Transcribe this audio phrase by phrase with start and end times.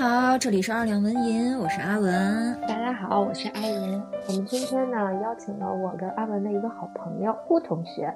[0.00, 2.58] 家好，这里是二两文银，我是阿文。
[2.62, 4.02] 大家好，我是阿银。
[4.28, 8.10] 我们今天呢，邀请了我跟阿文的一个好朋友顾同学，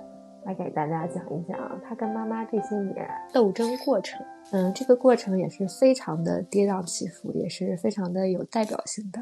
[0.47, 4.25] 来给大家讲一讲他跟妈妈这些年斗争过程。
[4.53, 9.21] 嗯，这个过程也是非常的跌宕起伏，也是非常的有代表性的。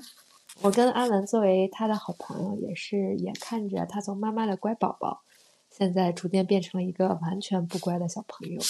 [0.61, 5.23] 我跟阿文作为他的好朋友，也是眼看着他从妈妈的乖宝宝，
[5.69, 8.61] 现在逐渐变成了一个完全不乖的小朋友。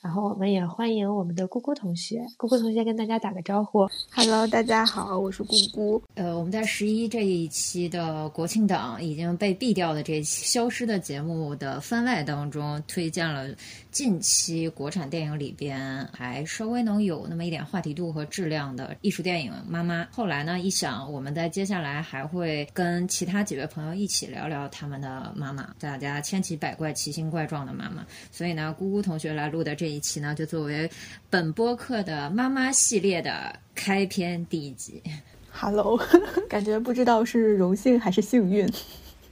[0.00, 3.88] 然后我们也欢迎我们的姑姑同学，姑姑同学跟大家打个招呼。
[4.14, 6.00] Hello，大家好，我是姑姑。
[6.14, 13.52] 呃，我们在十一这一期的国庆档已经被毙掉的这期消失的节目的番外当中，推荐了
[13.90, 20.04] 近期国产电影里边还稍微能有那么一点话题度和质量的艺术电影《妈妈》。
[20.12, 28.06] 后来呢，一想我们在接下来还会跟其他几位朋友一起聊聊他们的妈妈，大家千奇百怪、奇形怪状的妈妈。
[28.30, 30.90] 所以呢，姑姑同学来录的这一期呢，就作为
[31.30, 35.02] 本播客的妈妈系列的开篇第一集。
[35.50, 35.98] Hello，
[36.48, 38.68] 感觉不知道是荣幸还是幸运，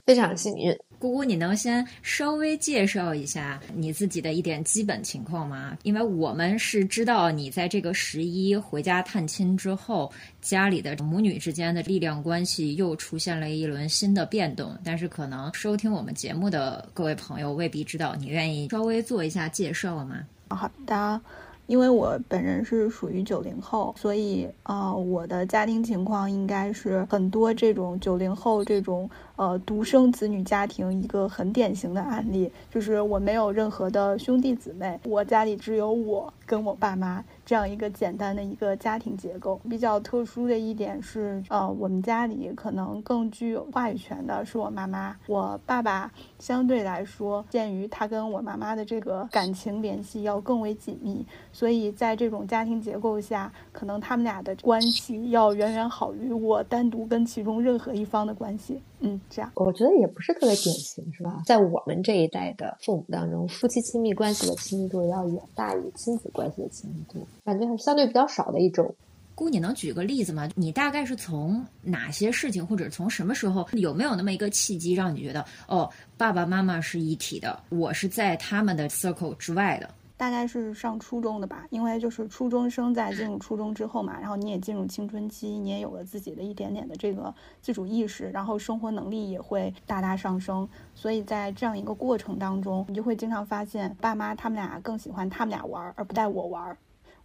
[0.05, 0.77] 非常幸运。
[0.99, 5.77] 姑姑，你能先稍微介绍一下你自己的一点基本情况吗？
[5.83, 14.75] 因为我们是知道你在这个十一回家探亲之后，家里的母女之间的力量关系又出现了一轮新的变动。
[14.83, 20.25] 但是可能收听我们节目的各位朋友未必知道，你愿意稍微做一下介绍吗？
[20.49, 21.21] 好的。
[21.65, 39.57] 因为我本人是属于九零后，所以啊，我的家庭情况应该是很多这种九零后这种呃独生子女家庭一个很典型的案例，就是我没有任何的兄弟姊妹，我家里只有我跟我爸妈这样一个简单的一个家庭结构。
[39.69, 51.25] 比较特殊的一点是，呃，我们家里可能更具有话语权的是我妈妈，我爸爸相对来说，鉴于他跟我妈妈的这个感情联系要更为紧密。
[51.53, 58.81] 所以在这种家庭结构下，可能他们俩的关系要远远好于我单独跟其中任何一方的关系。
[58.99, 61.43] 嗯，这样我觉得也不是特别典型，是吧？
[61.45, 68.95] 在我们这一代的父母当中，夫妻亲密关系的亲密度要远大于亲子关系的亲密度，感觉还是相对比较少的一种。
[69.35, 70.49] 姑，你能举个例子吗？
[70.55, 75.87] 你大概是从哪些事情，或者从什么时候，有没有那么一个契机，让你觉得哦，
[76.17, 79.87] 爸爸妈妈是一体的，我是在他们的 circle 之外的？
[80.17, 96.77] 大概是上初中的吧，因为就是初中生在进入初中之后嘛，然后你也进入青春期，你也有了自己的一点点的这个自主意识，然后生活能力也会大大上升，所以在这样一个过程当中，你就会经常发现爸妈他们俩更喜欢他们俩玩儿，而不带我玩儿。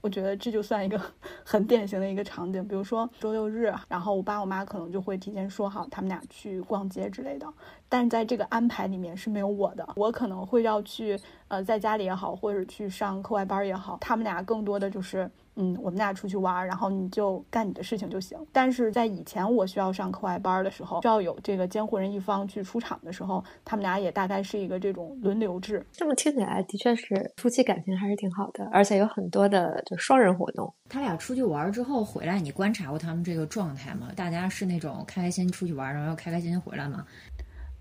[0.03, 1.01] 我觉得这就算一个
[1.47, 7.47] 很典型的一个场景，比如说周六日，然后我爸我妈可能就会提前说好他们俩去逛街之类的，
[7.89, 11.17] 但是在这个安排里面是没有我的，我可能会要去
[11.53, 15.31] 呃在家里也好，或者去上课外班也好，他们俩更多的就是。
[15.55, 18.39] 嗯，我们俩出去玩，然后你就干你的事情就行。
[18.51, 25.85] 但是在以前我需要上课外班的时候，需要有这个监护人一方去出场的时候，他们俩也大概是一个这种轮流制。
[25.93, 30.73] 这么听起来，的确是夫妻感情还是挺好的，而且有很多的就双人活动。
[30.89, 34.09] 他俩出去玩之后回来，你观察过他们这个状态吗？
[34.17, 37.05] 大家是那种开开心心出去玩，然后又开开心心回来吗？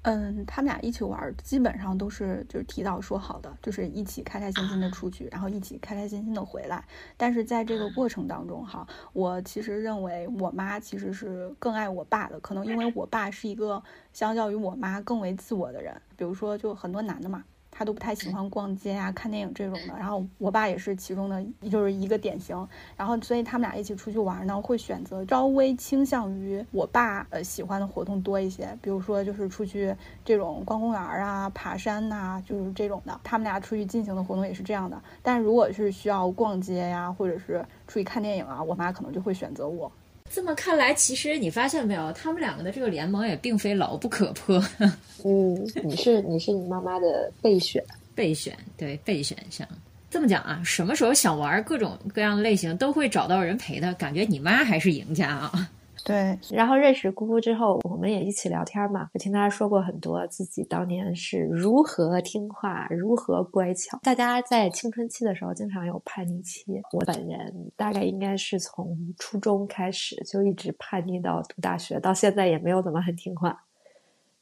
[0.03, 6.83] 嗯，他们俩一起玩，基本上都是就是提早说好的，就是一起开开心心的出去，然后一起开开心心的回来。
[7.15, 15.95] 但是在这个过程当中，哈，我其实认为我妈其实是更爱我爸的，可能因为我爸是一个相较于我妈更为自我的人。
[16.17, 17.43] 比如说，就很多男的嘛。
[17.71, 22.67] 他都不太喜欢逛街啊、看电影这种的，然后我爸也是其中的，就是一个典型。
[22.97, 33.19] 然后所以他们俩一起出去玩呢，会选择稍微倾向于我爸呃喜欢的活动多一些，比如说就是出去这种逛公园啊、爬山呐、就是这种的。
[33.23, 35.01] 他们俩出去进行的活动也是这样的。
[35.23, 39.91] 但如果是需要逛街呀，或者是出去看电影啊，我妈可能就会选择我。
[40.33, 44.63] 这么看来，其实你发现没有，他们两个的这个联盟也并非牢不可破。
[45.25, 47.83] 嗯，你是你是你妈妈的备选，
[48.15, 49.67] 备选对备选项。
[50.09, 55.69] 这么讲啊，什么时候想玩各种各样类型，都会找到人陪的，感觉你妈还是赢家啊。
[56.03, 63.99] 对，然后认识姑姑之后，我们也一起聊天嘛，我听她说过很多自己当年是如何听话、如何乖巧。
[64.01, 73.63] 大家在青春期的时候经常有叛逆期，我本人大概应该是从初中开始就一直叛逆到读大学，到现在也没有怎么很听话。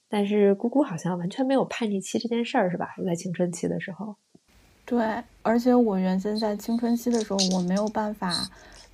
[0.07, 2.95] 但是姑姑好像完全没有叛逆期这件事儿，是吧？
[3.05, 4.15] 在青春期的时候，
[4.85, 8.31] 对，而且我原先在青春期的时候，我没有办法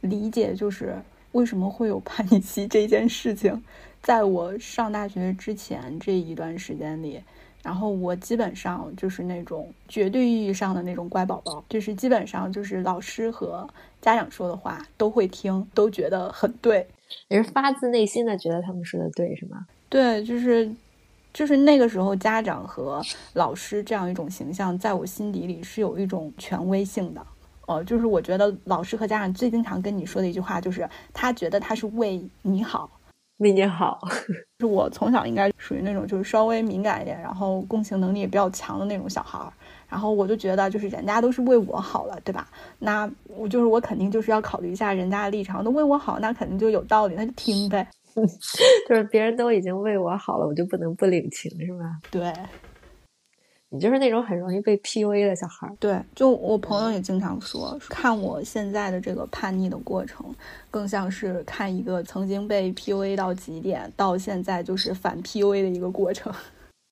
[0.02, 0.96] 理解，就是
[1.36, 3.62] 为什么会有叛逆期这件事情。
[4.02, 7.22] 在我上大学之前这一段时间里，
[7.62, 13.68] 然后我基本上就是那种绝对意义上的那种乖宝宝，就是基本上就是老师和
[14.02, 16.88] 家长说的话都会听，都觉得很对。
[17.28, 19.68] 也是发自内心的觉得他们说的对，是吗？
[19.90, 20.72] 对，就是
[21.34, 23.02] 就是那个时候家长和
[23.34, 27.26] 老师这样一种形象，在我心底里是有一种权威性的。
[27.68, 32.90] 哦，就是我觉得老师和家长最经常跟你说的一句话，就是他觉得他是为你好，
[33.38, 34.00] 为你好。
[34.60, 39.52] 是我从小应该属于那种就是稍微敏感一点，然后共情能力也比较强的那种小孩儿。
[39.90, 42.48] 然后我就觉得，就是人家都是为我好了，对吧？
[42.80, 47.88] 那我就是我肯定就是要考虑一下人家的立场，都为我好，那肯定就有道理，那就听呗。
[48.88, 52.00] 就是别人都已经为我好了，我就不能不领情，是吧？
[52.10, 52.32] 对。
[53.70, 55.76] 你就是那种很容易被 PUA 的小孩儿。
[55.80, 60.34] 对，就我朋友也经常说，看我现在的这个叛逆的过程，
[60.72, 66.34] 更像是看一个曾经被 PUA 到极点，到现在就是反 PUA 的一个过程。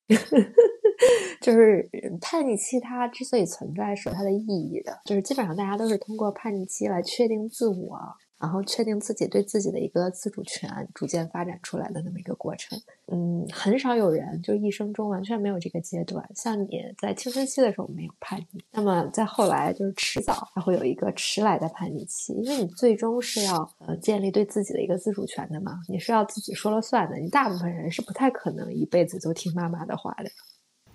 [1.42, 1.90] 就是
[2.22, 4.98] 叛逆期，它之所以存在，是有它的意义的。
[5.06, 8.00] 就是基本上大家都是通过叛逆期来确定自我。
[8.44, 12.78] 然后确定自己对自己的一个自主权，逐渐发展出来的那么一个过程。
[13.08, 16.30] 嗯，很少有人就一生中完全没有这个阶段。
[16.36, 27.18] 像你在青春期的时候没有叛逆，那么在后来就是迟早还会有一个迟来的叛逆期，因为你最终是要呃建立对自己的一个自主权的嘛，你是要自己说了算的。
[27.18, 30.30] 你大部分人是不太可能一辈子都听妈妈的话的。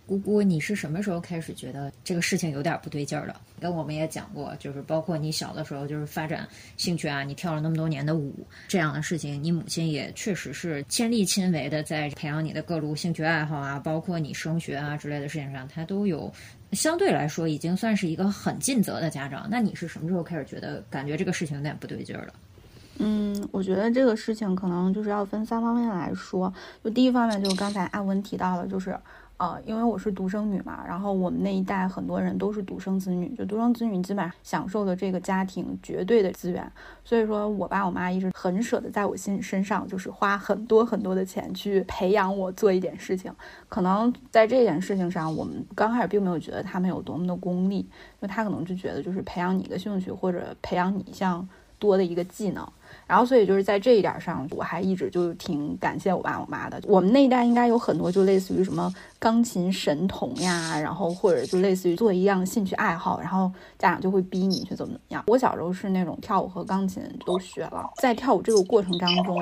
[0.08, 3.37] 姑姑，你是什么时候开始觉得这个事情有点不对劲儿的？
[3.60, 8.34] 跟我们也讲过，就是包括你小的时候，就是发展兴趣啊，你跳了那么多年的舞
[8.66, 16.32] 这样的事情，你母亲也确实是亲力亲为的在培养你的各路兴趣爱好啊，包括你升学啊之类的事情上，她都有
[16.72, 19.46] 相对来说已经算是一个很尽责的家长。
[19.50, 22.32] 那你是什么时候开始觉得感觉这个事情有点不对劲儿了？
[23.00, 26.52] 嗯，我觉得这个事情可能就是要分三方面来说。
[26.82, 28.99] 就第一方面，就是刚才艾文提到了，就是。
[29.38, 36.73] 呃，因为我是独生女嘛，然后我们那一代很多人都是独生子女，就独生子女基本上享受的这个家庭绝对的资源，
[37.05, 43.32] 所以说我爸我妈一直很舍得在我心身上，就是花很多很多的钱去培养我做一点事情。
[43.69, 47.88] 可能在这件事情上，我们刚开始并没有觉得他们有多么的功利，
[48.20, 51.49] 就他可能就觉得就是培养你一个兴趣或者培养你一项
[51.79, 52.69] 多的一个技能。
[53.08, 56.78] 然后，所以就是在这一点上，我还一直就挺感谢我爸我妈的。
[56.84, 65.25] 我们那一代应该有很多，就类似于什么钢琴神童呀，然后或者就类似于做一样兴趣爱好，然后家长就会逼你去怎么怎么样。
[65.26, 69.40] 我小时候是那种跳舞和钢琴都学了，在跳舞这个过程当中，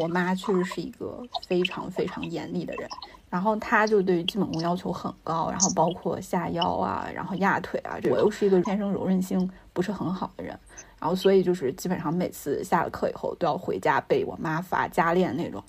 [0.00, 2.88] 我妈确实是一个非常非常严厉的人，
[3.30, 10.58] 然后她就对于基本功要求很高，然后包括下腰啊，然后压腿啊，我又是一个天生柔韧性不是很好的人。
[11.06, 15.62] 然后，所以就是基本上每次下了课以后都要回家被我妈罚加练那种。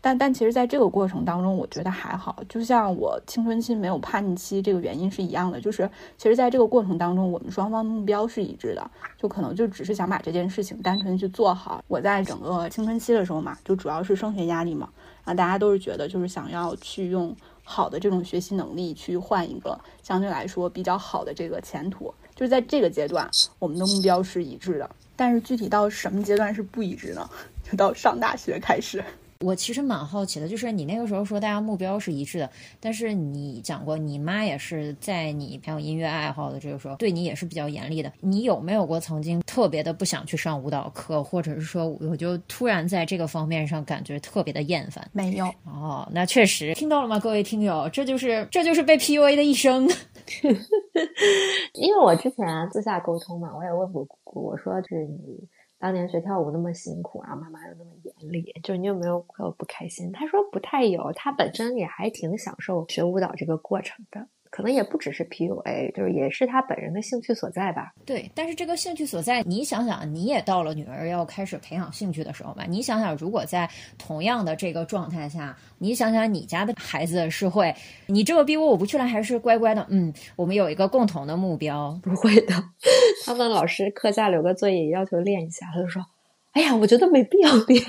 [0.00, 2.36] 但但其实，在这个过程当中，我觉得还好。
[2.48, 8.88] 就像我青春期没有叛逆期这个原因是一样的，就是其实在这个过程当中，我们双方目标是一致的，
[9.18, 11.82] 就可能就只是想把这件事情单纯去做好。
[11.88, 14.88] 我在整个青春期的时候嘛，就主要是升学压力嘛，
[15.24, 22.14] 然后大家都是觉得就是想要去用好的这种学习能力去换一个相对来说比较好的这个前途。
[22.34, 27.28] 就是在这个阶段，我们的目标是一致的，但是具体到什么阶段是不一致呢？
[27.62, 29.02] 就到上大学开始。
[29.44, 38.10] 我其实蛮好奇的，就是你那个时候说大家目标是一致的，但是你讲过你妈也是在你培养音乐爱好的这个时候，对你也是比较严厉的。
[38.20, 45.06] 你有没有过曾经特别的不想去上舞蹈课，或者是说我就突然在这个方面上感觉特别的厌烦？
[45.12, 47.86] 没有哦，那确实听到了吗，各位听友？
[47.92, 49.86] 这就是这就是被 PUA 的一生。
[51.74, 55.46] 因为我之前私下沟通嘛，我也问过姑姑，我说就是你。
[55.84, 60.10] 当年学跳舞那么辛苦，然后妈妈又那么严厉，就是你有没有会有不开心？
[60.12, 64.26] 他说不太有，他本身也还挺享受学舞蹈这个过程的。
[64.54, 67.92] 可能也不只是 PUA，就是也是他本人的兴趣所在吧。
[68.06, 72.64] 对，但是这个兴趣所在，你想想，你也到了女儿要开始培养兴趣的时候吧？
[72.68, 73.68] 你想想，如果在
[73.98, 77.74] 同样的这个状态下，你想想你家的孩子是会，
[78.06, 79.84] 你这么逼我，我不去了，还是乖乖的？
[79.90, 82.54] 嗯，我们有一个共同的目标，不会的。
[83.26, 86.06] 他们老师课下留个作业，要求练一下，他就说。
[86.54, 87.82] 哎呀，我觉得没必要 变。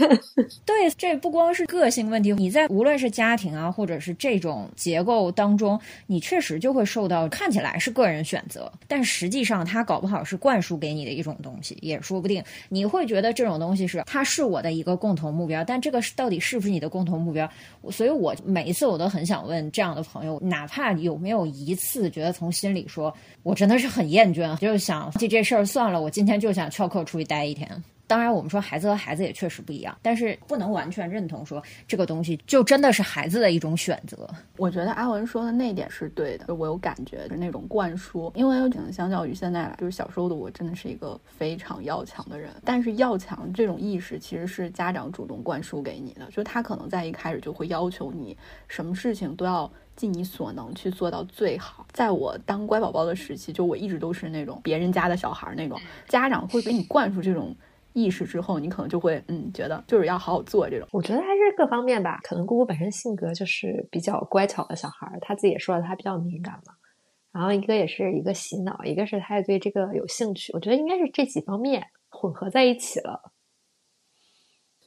[0.66, 12.44] 对，这不光是个性问题，你在无论是家庭啊，或者是这种结构当中，你确实就会受到看起来是个人选择，但实际上他搞不好是灌输给你的一种东西，也说不定。
[12.68, 17.48] 你会觉得这种东西是它是我的一个共同目标，但这个到底是不是你的共同目标？
[17.92, 27.70] 所以我每一次我都很想问这样的朋友，哪怕有没有一次觉得从心里说我真的是很厌倦，就是想这这事儿算了，我今天就想翘课出去待一天。
[28.08, 34.30] 当然，我们说孩子和孩子也确实不一样，但是不能完全认同说这个东西就真的是孩子的一种选择。
[34.58, 42.52] 我觉得阿文说的那点是对的，就我有感觉是那种灌输，因为可能相较于现在来，就是小时候的我真的是一个非常要强的人。
[42.64, 51.88] 但是要强这种意识其实是家长主动灌输给你的，就他可能在一开始就会要求你什么事情都要尽你所能去做到最好。
[51.92, 57.56] 在我当乖宝宝的时期，就我一直都是那种别人家的小孩那种，家长会给你灌输这种。
[57.96, 60.88] 意识之后，你可能就会嗯，觉得就是要好好做这种。
[60.92, 66.74] 我觉得还是各方面吧，可能姑姑本身性格就是比较乖巧的小孩儿，她自己也说了，她比较敏感嘛。
[67.32, 70.52] 然后一个也是一个洗脑，一个是她也对这个有兴趣。
[70.54, 73.32] 我觉得应该是这几方面混合在一起了。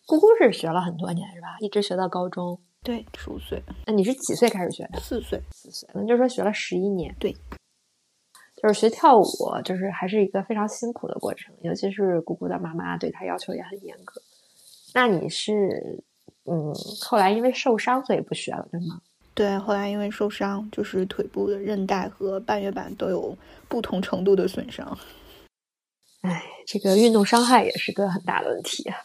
[0.07, 1.57] 姑姑是学了很多年是吧？
[1.61, 2.61] 一直学到高中。
[2.83, 3.63] 对，十五岁。
[3.87, 5.01] 那你是几岁开始学的？
[5.01, 7.15] 四岁，四岁，可能就是说学了十一年。
[7.19, 7.35] 对。
[8.63, 9.25] 就是学跳舞，
[9.65, 14.21] 就是还是一个非常辛苦的过程，尤其是姑姑的妈妈对她要求也很严格。
[14.95, 16.03] 那你是，
[16.45, 19.01] 嗯，后来因为受伤所以不学了，对吗？
[19.35, 23.37] 对，后来因为受伤，就是腿部的韧带和半月板都有
[23.69, 24.99] 不同程度的损伤。
[26.23, 28.97] 哎，这个运动伤害也是个很大的问题啊。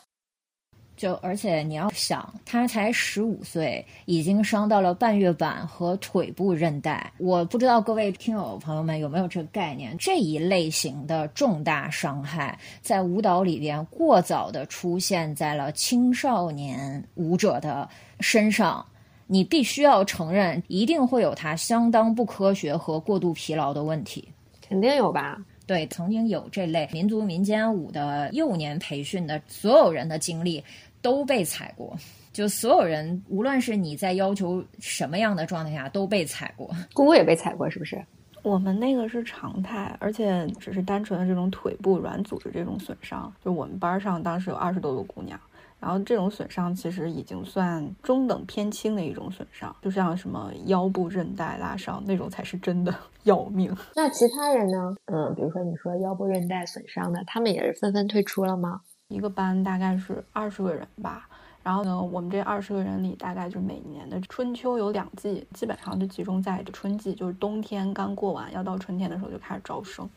[0.96, 7.12] 就而且你要想，他才十五岁，已经伤到了半月板和腿部韧带。
[7.18, 9.98] 我不知道各位听友朋友们有没有这个概念？
[9.98, 18.86] 这一类型的重大伤害，在舞蹈里边过早的出现在了青少年舞者的身上，
[19.26, 24.28] 你必须要承认，一定会有他相当不科学和过度疲劳的问题。
[24.62, 25.38] 肯定有吧？
[25.66, 30.64] 对，曾经有这类民族民间舞的幼年培训的所有人的经历。
[31.04, 31.94] 都被踩过，
[32.32, 36.74] 就所有人，无论是你在要求什么样的状态下，都被踩过。
[36.94, 38.02] 姑姑也被踩过，是不是？
[38.42, 43.30] 我们那个是常态，而且只是单纯的这种腿部软组织这种损伤。
[43.44, 45.38] 就我们班上当时有二十多个姑娘，
[45.84, 53.76] 然后这种损伤其实已经算中等偏轻的一种损伤，就像什么腰部韧带拉伤那种才是真的 要命。
[53.94, 54.96] 那其他人呢？
[55.08, 58.80] 嗯，比如说你说腰部韧带损伤的，他们也是纷纷退出了吗？
[59.10, 61.28] 一个班大概是二十个人吧，
[61.62, 70.10] 然后呢，我们这二十个人里，大概就每年的春秋有两季，基本上就集中在春季，就是冬天刚过完，要到春天的时候就开始招生，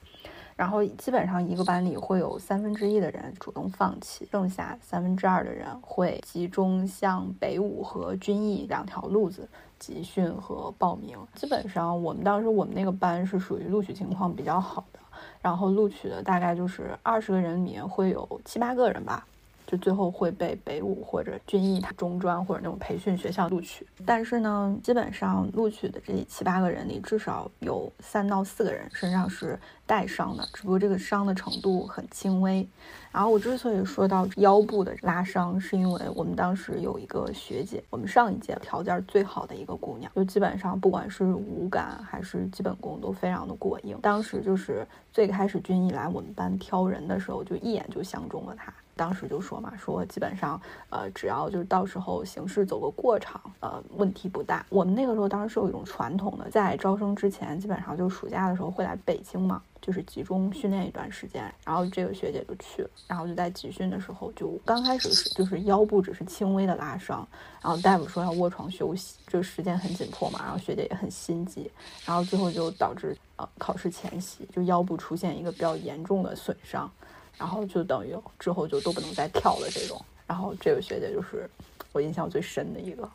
[0.56, 9.46] 然后基本上一个班里会有三分之一的人主动放弃，剩下三分之二的人会集中向北舞和军艺两条路子
[9.78, 11.18] 集训和报名。
[11.34, 14.98] 基本上我们当时我们那个班是属于录取情况比较好的。
[15.40, 19.26] 然后录取的大概就是二十个人里面会有七八个人吧，
[19.66, 23.86] 就最后会被北舞或者军艺中专或者那种培训学校录取。
[24.04, 32.66] 但是呢，基本上录取的这七八个人里，至少有三到四个人身上是带伤的，只不过这个伤的程度很轻微。
[33.10, 43.98] 然后我之所以说到腰部的拉伤，是因为我们当时有一个学姐，我们上一届条件最好的一个姑娘，就基本上不管是舞感还是基本功都非常的过硬。
[44.02, 48.72] 当时就是最开始军艺来我们班挑人的时候，就一眼就相中了她。
[48.96, 50.60] 当时就说嘛，说基本上
[50.90, 54.64] 呃只要就是到时候形式走个过场，呃问题不大。
[54.70, 59.62] 我们那个时候当时是有一种传统的，在招生之前，基本上就暑假的时候会来北京嘛。
[59.78, 67.24] 就是集中训练一段时间，然后这个学姐就去了，然后就在集训的时候，就刚开始是就是腰部只是轻微的拉伤，
[67.62, 71.70] 然后大夫说要卧床休息，就时间很紧迫嘛，然后学姐也很心急，
[72.04, 76.90] 然后最后就导致呃考试前夕就腰部出现一个比较严重的损伤，
[77.38, 81.48] 然后就等于之后就都不能再跳了这种，然后这个学姐就是
[81.92, 83.08] 我印象最深的一个。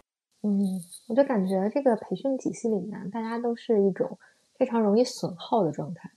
[0.43, 4.17] 嗯，我就感觉这个培训体系里面，大家都是一种
[4.57, 6.11] 非常容易损耗的状态。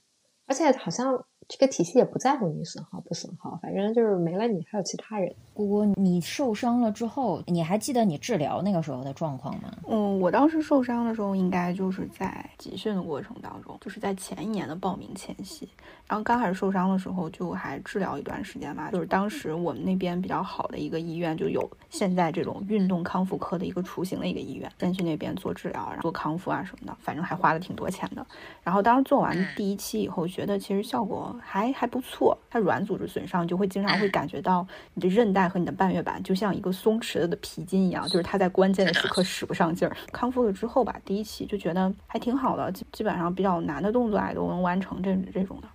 [0.47, 5.33] 而且好像这个体系也不在乎你损耗不损耗，反正就是没了你还有其他人。
[5.53, 9.71] 姑姑，你受伤了之后，你还记得你治疗那个时候的状况吗？
[9.87, 15.69] 嗯，我当时受伤的时候，应该就是在集训的过程当中，就是在前一年的报名前夕。
[16.07, 18.91] 然后刚开始受伤的时候，就还治疗一段时间吧。
[18.91, 28.25] 就是当时我们那边比较好的一个医院，就有现在这种运动康复科的一个雏形的一个医院，先去那边做治疗，然后做康复啊什么的，反正还花了挺多钱的。
[28.61, 32.37] 然后当时做完第一期以后，觉得其实效果还还不错。
[32.49, 39.95] 它软组织损伤就会经常会感觉到你的韧带和你的半月板就像一个松弛了的皮筋一样，就是它在关键的时刻使不上劲儿。
[40.11, 45.67] 康复了之后吧，第一期就觉得还挺好的，基基本上比较难的动作啊都能完成这这种的。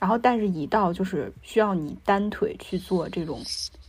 [0.00, 3.38] 然后，但是，一到就是需要你单腿去做这种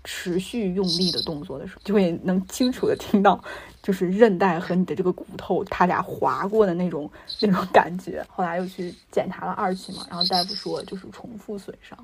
[0.03, 3.41] 持续用力的动作的时候，就会能清楚的听到
[3.81, 7.09] 就是韧带和你的这个骨头，它俩划过的那种
[7.39, 8.23] 那种感觉。
[8.29, 11.97] 后来又去检查了二期嘛，然后大夫说就是重复损伤，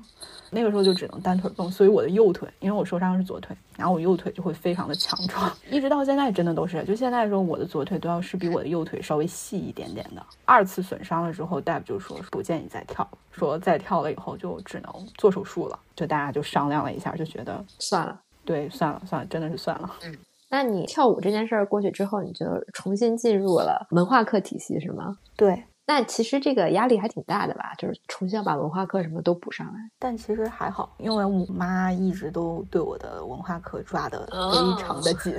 [0.50, 10.24] 那个时候就只能单腿动，所以我的右腿，因为我受伤是左腿，然后我右腿就会非常的强壮，一直到现在真的都是，就现在的时候我的左腿都要是比我的右腿稍微细一点点的。
[10.44, 19.90] 二次损伤了之后，大夫就说不建议再跳，说再跳了以后就只能做手术了，就大家就商量了一下，就觉得算了，对，算了算了，真的是算了。
[20.02, 20.16] 嗯。
[20.50, 25.16] 那你跳舞这件事儿过去之后，你就重新进入了文化课体系，是吗？
[25.36, 25.64] 对。
[25.86, 27.72] 那其实这个压力还挺大的吧？
[27.78, 29.72] 就是重新要把文化课什么都补上来。
[29.98, 35.34] 但其实还好，因为我妈一直都对我的文化课抓的非常的紧。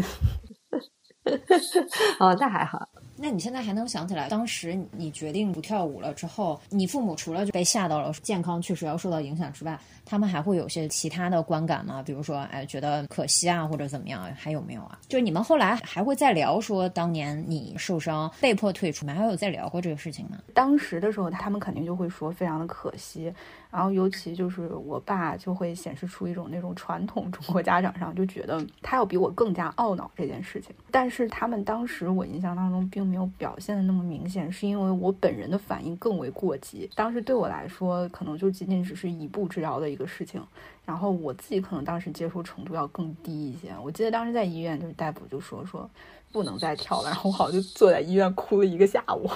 [2.20, 2.80] 哦，那还好。
[3.22, 12.02] 那你现在还能想起来，当时你决定不跳舞了之后，你父母除了就被吓到了，健康确实要受到影响之外，他们还会有些其他的观感吗？
[12.02, 14.24] 比如说，哎，觉得可惜啊，或者怎么样？
[14.36, 14.98] 还有没有啊？
[15.10, 20.38] 就是你们后来还会再聊说，当年你受伤被迫退出，还有再聊过这个事情吗？
[20.54, 23.34] 当时的时候，他们肯定就会说非常的可惜。
[23.72, 36.90] 然后尤其就是我爸就会显示出一种那种传统中国家长上就觉得他要比我更加懊恼这件事情，但是他们当时我印象当中并没有表现的那么明显，是因为我本人的反应更为过激。
[36.96, 40.42] 当时对我来说，可能就仅仅只是一步之遥的一个事情，
[40.84, 43.72] 然后我自己可能当时接受程度要更低一些。
[43.84, 45.88] 我记得当时在医院，就是大夫就说说
[46.32, 49.30] 不能再跳了，然后我好像就坐在医院哭了一个下午。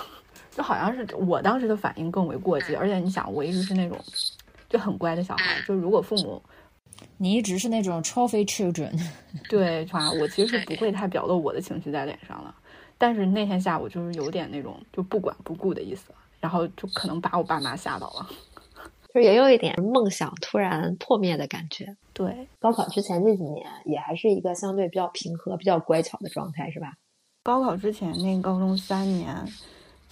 [0.55, 3.97] 就好像是我当时的反应更为过激，而且你想，我一直是那种
[4.69, 6.41] 就很乖的小孩，就如果父母，
[7.17, 8.91] 你一直是那种 trophy children，
[9.49, 12.55] 对，啊，我其实是不会太表露我的情绪在脸上了，
[12.97, 18.29] 但是那天下午就是有点那种就不管不顾的意思，然后就可能把我爸妈吓到了，
[19.13, 21.95] 就也有一点梦想突然破灭的感觉。
[22.13, 26.93] 对，高考之前这几年也还是一个相对比较平和、比较乖巧的状态，是吧？
[27.41, 29.35] 高考之前那高中三年。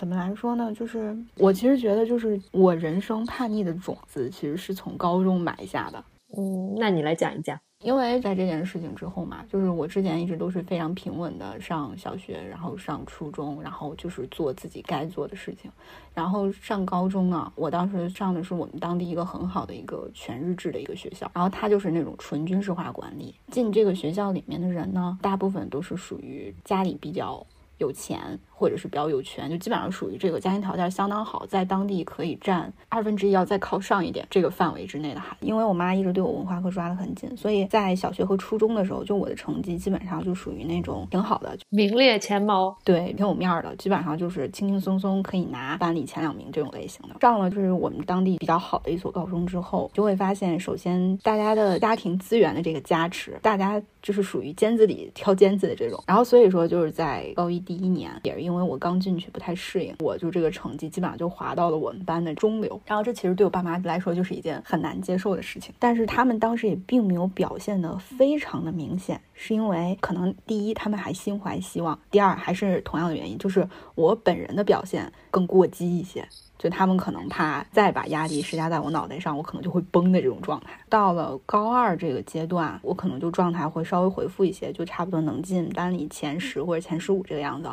[0.02, 0.74] 怎么来说呢？
[0.74, 6.04] 就是我其实觉得，就是我人生叛逆的种子，其实是从高中埋下的。
[6.36, 7.56] 嗯，那你来讲一讲。
[7.84, 15.70] 因为在这件事情之后嘛，就是我之前一直都是非常平稳的上小学，然后上初中，然后就是做自己该做的事情。
[16.16, 23.36] 然后上高中呢，我当时上的是我们当地一个很好的一个全日制的一个学校，然后它就是那种纯军事化管理。
[23.52, 27.46] 进这个学校里面的人呢，大部分都是属于家里比较
[27.78, 28.40] 有钱。
[28.62, 35.48] 或者是比较有权，就基本上属于这个家庭条件相当好，在当地可以占二分之一，要再靠上一点这个范围之内的孩子。
[35.48, 47.16] 因为我妈一直对我文化课抓得很紧，所以在小学和初中的时候，就我的成绩基本上就属于那种挺好的，名列前茅，对，挺有面儿的，基本上就是轻轻松松可以拿班里前两名这种类型的。
[47.20, 56.04] 上了就是我们当地比较好的一所高中之后，就会发现，首先大家的家庭资源的这个加持，大家就是属于尖子里挑尖子的这种。
[56.06, 62.80] 然后所以说就是在高一第一年，也是因因为我刚进去不太适应，我就这个成绩基本上就滑到了我们班的中流。
[62.86, 80.72] 然后这其实对我爸妈来说就是一件很难接受的事情，但是他们当时也并没有表现的非常的明显，是因为可能第一他们还心怀希望，第二还是同样的原因，就是我本人的表现更过激一些，就他们可能怕再把压力施加在我脑袋上，我可能就会崩的这种状态。
[80.90, 87.70] 到了高二这个阶段，我可能就状态会稍微回复一些，就差不多能进班里前十或者前十五这个样子。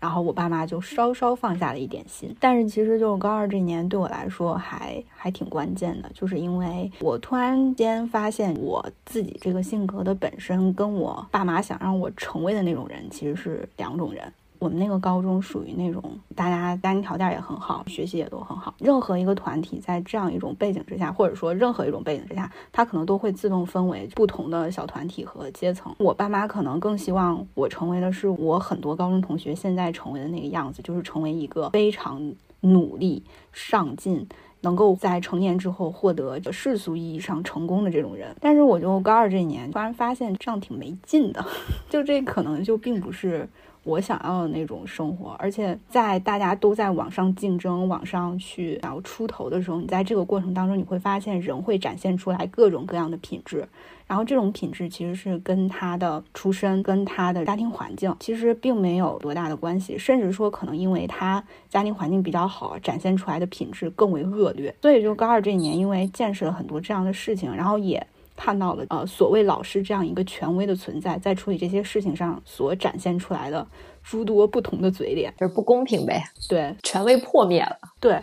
[0.00, 14.32] 然后我爸妈就稍稍放下了一点心，但是其实就是高二这年对我来说还还挺关键的，就是因为我突然间发现我自己这个性格的本身跟我爸妈想让我成为的那种人其实是两种人。
[14.60, 16.02] 我们那个高中属于那种
[16.36, 18.74] 大家家庭条件也很好，学习也都很好。
[18.78, 25.92] 任何一个团体在这样一种背景之下，或者说任何一种背景之下，它可能都会自动分为不同的小团体和阶层。
[25.98, 34.28] 我爸妈可能更希望我成为的是我很多高中同学现在成为的那个样子，就是成为一个非常努力、上进，
[34.60, 38.36] 能够在成年之后获得世俗意义上成功的这种人。
[38.38, 41.42] 但是我就高二这一年突然发现这样挺没劲的，
[41.88, 43.48] 就这可能就并不是。
[43.82, 53.66] 我想要的那种生活，而且在大家都在网上竞争、网上去想要出头的时候，你在这个过程当中，你会发现人会展现出来各种各样的品质，
[54.06, 64.74] 然后这种品质其实是跟他的出身、跟他的家庭环境其实并没有多大的关系，甚至说可能因为他家庭环境比较好，展现出来的品质更为恶劣。
[64.82, 68.06] 所以就高二这一年，因为见识了很多这样的事情，然后也。
[68.42, 73.66] 看到了，呃，所谓老师这样一个权威的存在，在处理这些事情上所展现出来的
[74.02, 76.24] 诸多不同的嘴脸，就是不公平呗。
[76.48, 77.76] 对，权威破灭了。
[78.00, 78.18] 对，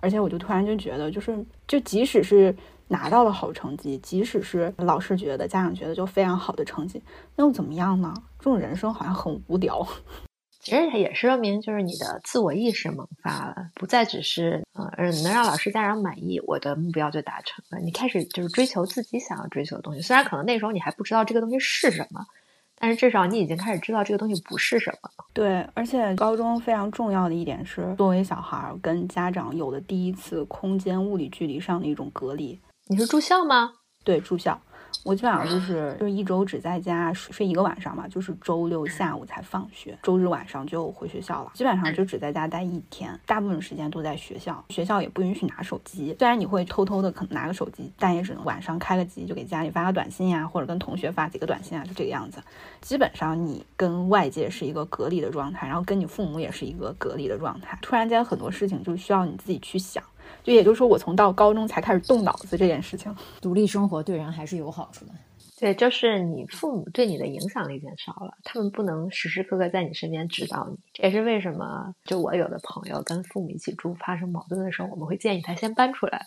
[0.00, 2.52] 而且我就突然就觉得，就是就即使是
[2.88, 7.00] 拿到了好成绩，即使是老师觉得、家长觉得就非常好的成绩，
[7.36, 8.12] 那又怎么样呢？
[8.40, 9.86] 这种人生好像很无聊。
[10.60, 17.78] 其实也是说明，就是你的自我意识萌发了，不再只是呃能让老师家长满意，我的目标就达成了。
[17.78, 22.24] 你开始就是追求自己想要追求的东西，虽然可能那时候你还不知道这个东西是什么，
[22.78, 25.10] 但是至少你已经开始知道这个东西不是什么。
[25.32, 32.60] 对，而且高中非常重要的一点是，作为小孩跟家长有的第一次空间物理距离上的一种隔离。
[32.86, 33.72] 你是住校吗？
[34.04, 34.60] 对，住校。
[35.04, 41.50] 我基本上就是就是一周只在家睡睡一个晚上嘛，就是周六下午才放学，周日晚上就回学校了。
[41.54, 44.62] 基本上就只在家待一天，大部分时间都在学校。
[44.68, 52.42] 学校也不允许拿手机，虽然你会偷偷的可能拿个手机，但也只能晚上开个机，就给家里发个短信呀，或者跟同学发几个短信啊，就这个样子。
[52.80, 57.78] 基本上你跟外界是一个隔离的状态，然后跟你父母也是一个隔离的状态。
[57.80, 60.02] 突然间很多事情就需要你自己去想。
[60.42, 63.14] 就也就是说，我从到高中才开始动脑子这件事情。
[63.40, 65.12] 独立生活对人还是有好处的。
[65.58, 70.78] 对，就是你父母对你的影响力减少了，他们不能时时刻刻在你身边指导你。
[70.94, 76.26] 这也是为什么，就我有的朋友跟父母一起住发生矛盾的时候，我们会建议他先搬出来，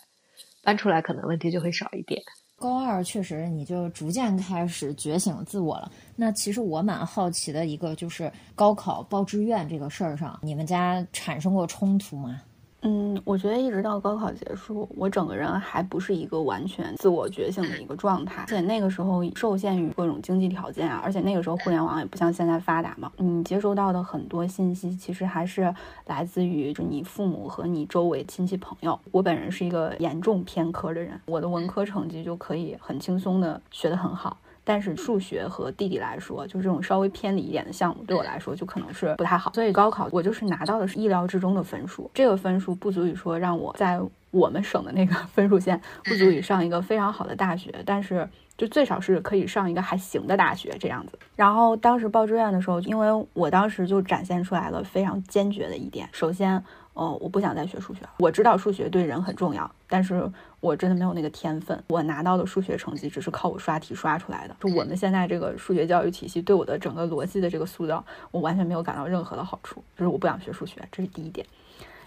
[0.62, 2.22] 搬出来可能问题就会少一点。
[2.56, 5.90] 高二确实你就逐渐开始觉醒自我了。
[6.14, 12.40] 那其实我蛮好奇的一个就是高考报志愿这个事儿上，你们家产生过冲突吗？
[12.86, 25.74] 嗯，我觉得一直到高考结束，我整个人还不是一个完全自我觉醒的一个状态，而且那个时候受限于各种经济条件啊，而且那个时候互联网也不像现在发达嘛，你接收到的很多信息其实还是
[26.06, 29.00] 来自于就你父母和你周围亲戚朋友。
[29.10, 34.36] 我本人是一个严重偏科的人，我的文科成绩就可以很轻松的学得很好。
[34.64, 39.52] 但是数学和地理来说，就这种稍微偏离一点的项目，对我来说就可能是不太好。
[39.52, 44.00] 所以高考我就是拿到的是意料之中的分数，这个分数不足以说让我在
[44.30, 51.18] 我们省的那个 分数线不足以上一个非常好的大学，但是就最少是可以上一个还行的大学这样子。
[51.36, 56.62] 然后当时报志愿的时候，因为我当时就展现出来了非常坚决的一点，首先。
[56.94, 58.02] 哦，我不想再学数学。
[58.20, 60.30] 我知道数学对人很重要，但是
[60.64, 61.78] 我真的没有那个天分。
[61.88, 64.56] 我拿到的数学成绩只是靠我刷题刷出来的。
[64.60, 69.84] 就我们现在这个数学教育体系对我的整个逻辑的这个塑造，我完全没有感到任何的好处。
[69.94, 71.46] 就是我不想学数学，这是第一点。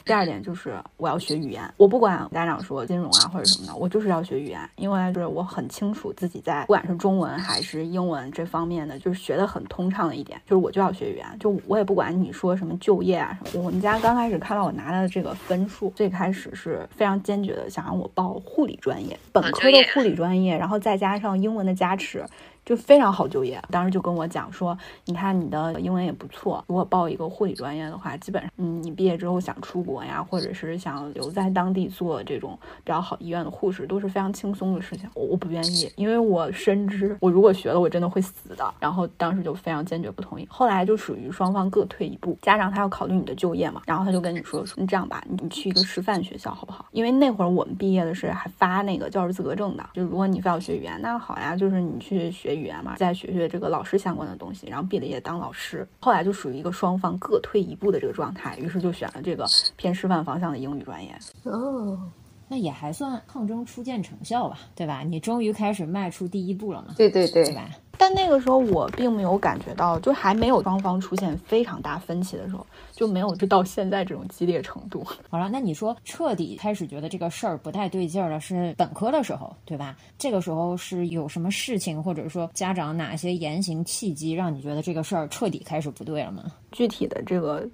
[0.07, 13.65] 第二点就是我要学语言，我不管家长说金融啊或者什么的，我就是要学语言，因为就是我很清楚自己在不管是中文还是英文这方面的，就是学的很通畅的一点，就是我就要学语言，就我也不管你说什么就业啊什么。
[13.65, 22.25] 我们家刚开始看到我拿的这个分数，最开始是非常坚决的想让我报护理专业，本科的护理专业，然后再加上英文的加持。
[22.67, 35.09] 就非常好就业，当时就跟我讲说，你看你的英文也不错，如果报一个护理专业的话，基本上，嗯，你毕业之后想出国呀，或者是想留在当地做这种比较好医院的护士，都是非常轻松的事情。
[35.13, 38.73] 我我不愿意，因为我深知我如果学了，我真的会死的。
[38.81, 40.45] 然后当时就非常坚决不同意。
[40.49, 46.85] 后来就属于双方各退一步，家长他要考虑你的就业嘛，然后他就跟你说说，你这样吧，你去一个师范学校好不好？
[46.91, 52.56] 因为那会儿我们毕业的是还发那个教师资格证的，就如果你非要学语言，那好呀，就是你去学。
[52.57, 55.87] 语言嘛，再学学这个老师相关的东西，然后毕了业当老师。
[55.99, 61.17] 后来就属于一个双方各退一步的这个状态，于是就选了这个偏师范方向的英语专业。
[61.43, 61.99] 哦，
[62.47, 65.03] 那也还算抗争初见成效吧，对吧？
[65.03, 66.93] 你终于开始迈出第一步了嘛？
[66.97, 67.69] 对对对，对吧？
[67.97, 75.03] 但那个时候我并没有感觉到，就还没有双方出现非常大分歧的时候，就没有就到现在这种激烈程度。
[75.29, 79.97] 好了，那你说彻底开始觉得这个事儿不太对劲儿了，是本科的时候，对吧？
[80.17, 86.43] 这个时候是有什么事情，或者说家长哪些言行契机，让你觉得这个事儿彻底开始不对了吗？
[86.71, 87.67] 具体的这个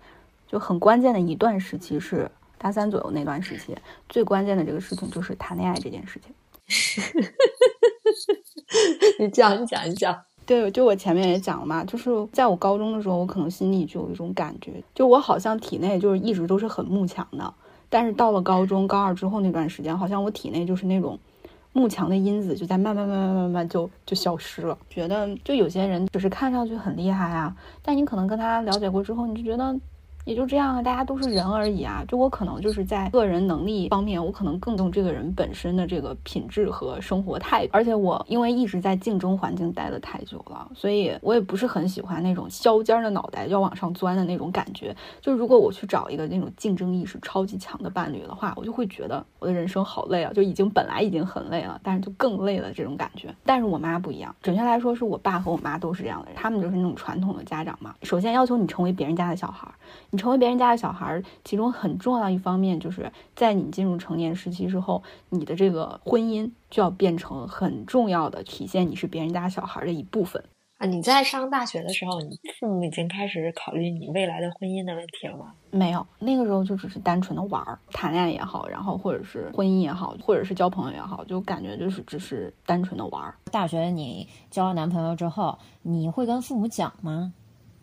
[0.48, 3.76] 就很关键的一段时期是大三左右那段时期，
[4.08, 6.34] 最关键的这个事情就是谈恋爱这件事情。
[9.20, 10.18] 你讲，你讲，你讲。
[10.46, 17.54] 对，就我前面也讲了嘛，就是在我高中的时候，我可能心里就有一种感觉，就我好像体内就是一直都是很慕强的，
[17.90, 21.18] 但是到了高中高二之后那段时间，好像我体内就是那种
[21.72, 24.78] 慕强的因子就在慢慢慢慢慢慢就就消失了。
[24.90, 29.80] 觉得就有些人只是看上去很厉害啊，但你可能跟他了解过之后，你就觉得。
[30.26, 32.04] 也就这样啊，大家都是人而已啊。
[32.08, 37.72] 就我可能就是在个人能力方面，我可能更重这个人本身的这个品质和生活态度。
[37.74, 44.96] 而且我因为一直在竞争环境待的太久了，所以我也不是很喜欢那种削尖的脑袋要往上钻的那种感觉。
[45.22, 53.34] 就如果我去找一个那种竞争意识超级强的伴侣的话，我就会觉得我的人生好累啊，就已经本来已经很累了，但是就更累了这种感觉。
[53.44, 57.94] 但是我妈不一样，准确来说是我爸和我妈都是这样的人，他们就是那种传统的家长嘛。
[58.04, 59.68] 首先要求你成为别人家的小孩。
[60.14, 70.44] 你成为别人家的小孩，其中很重要一方面就是在你进入成年时期之后，你的这个婚姻就要变成很重要的体现你是别人家小孩的一部分。
[70.78, 75.52] 啊你在上大学的时候，你父母已经开始考虑你未来的婚姻的问题了吗？
[75.72, 83.34] 没有，那个时候就只是单纯的玩儿，谈恋爱也好，然后或者是婚姻也好，或者是交朋友也好，就感觉就是只是单纯的玩儿。
[83.52, 87.34] 大学你交了男朋友之后，你会跟父母讲吗？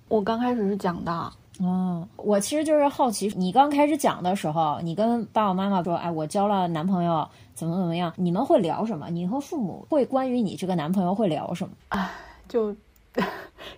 [0.07, 1.33] 我刚开始是讲的。
[1.63, 8.13] 哦，我其实就是好奇，你刚开始讲的时候，你跟爸爸妈妈说，哎，我交了男朋友，怎么怎么样？
[8.17, 9.09] 你们会聊什么？
[9.11, 11.75] 你和父母会关于你这个男朋友会聊什么？
[11.89, 12.11] 啊，
[12.49, 12.75] 就。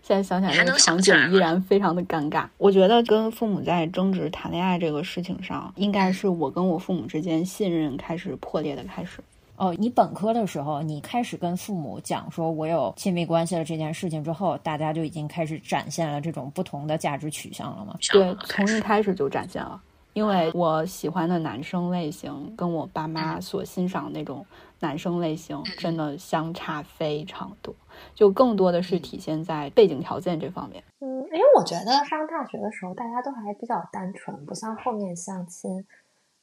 [0.03, 2.47] 现在想起来，那个场景依然非常的尴尬。
[2.59, 9.21] 我觉得跟父母在争执谈恋爱这个事情上，应该是我跟我父母之间信任开始破裂的开始。
[9.57, 17.95] 哦，你本科的时候，你开始跟父母讲说我有亲密关系了这件事情之后，大家就已经开始展现了这种不同的价值取向了吗？
[18.11, 19.81] 对，从一开始就展现了。
[20.15, 24.45] 因为我喜欢的男生类型跟我爸妈所欣赏那种
[24.81, 27.75] 男生类型真的相差非常多。
[28.15, 30.85] 就更多的是体现在背景条件这方面。
[31.01, 35.83] 嗯，因为我觉得上大学的时候大家都还比较单纯，不像后面相亲，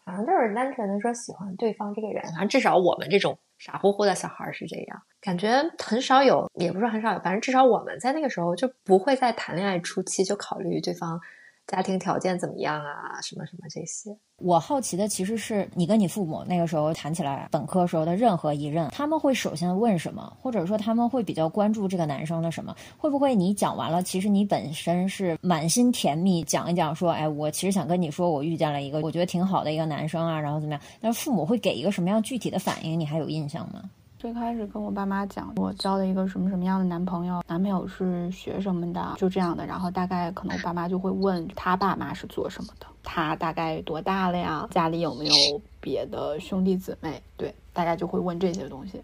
[0.09, 2.21] 反正就是单纯的说喜欢对方这个人。
[2.31, 11.21] 反正至少我们这种傻乎乎的小孩是这样，感觉很少有，也不是很少有，反正至少我们在那个时候就不会在谈恋爱初期就考虑对方。
[11.69, 13.21] 家庭条件怎么样啊？
[13.21, 14.09] 什么什么这些？
[14.37, 22.75] 我好奇的其实是你跟你父母那个时候谈起来本科时候的任何一任，他们会首先问什么，或者说他们会比较关注这个男生的什么？
[22.97, 30.81] 会不会你讲完了，其实你本身是满心甜蜜，讲一讲说，哎，我其实想跟你说，我遇见了一个我觉得挺好的一个男生啊，然后怎么样？
[30.99, 32.99] 但是父母会给一个什么样具体的反应？
[32.99, 33.83] 你还有印象吗？
[34.19, 39.65] 最开始跟我爸妈讲，我交了一个什么什么样的男朋友，男朋友是学什么的，就这样的。
[39.65, 44.67] 然后大概可能我爸妈就会问他爸妈是做什么的，他大概多大了呀？
[44.71, 47.23] 家里有没有别的兄弟姊妹？
[47.37, 49.01] 对，大概就会问这些东西。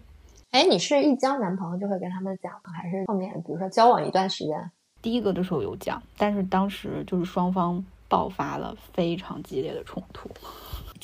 [0.50, 4.70] 哎，你是一交男朋友就会跟他们讲，还是后面比如说交往一段时间？
[5.00, 10.28] 第一个的时候有讲，但是当时就是双方爆发了非常激烈的冲突。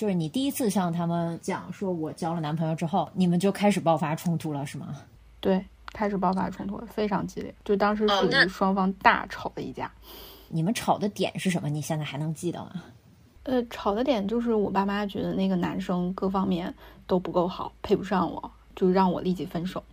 [0.03, 4.89] 就是你第一次向他们讲说我交了男朋友之后，你们就开始爆发冲突了，是吗？
[5.39, 9.89] 对，开始爆发冲突，非常激烈，就当时属于双方大吵了一架。
[10.49, 11.69] 你们吵的点是什么？
[11.69, 12.83] 你现在还能记得吗？
[13.45, 16.75] 呃，吵的点就是我爸妈觉得那个男生各方面
[17.07, 19.85] 都不够好，配不上我，就让我立即分手。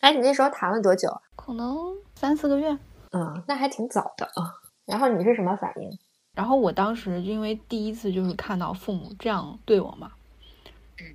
[0.00, 1.08] 哎，你那时候谈了多久？
[1.34, 1.74] 可能
[2.14, 2.76] 三四个月。
[3.12, 4.52] 嗯，那还挺早的啊。
[4.84, 5.98] 然后你是什么反应？
[6.34, 10.10] 然后我当时因为第一次就是看到父母这样对我嘛，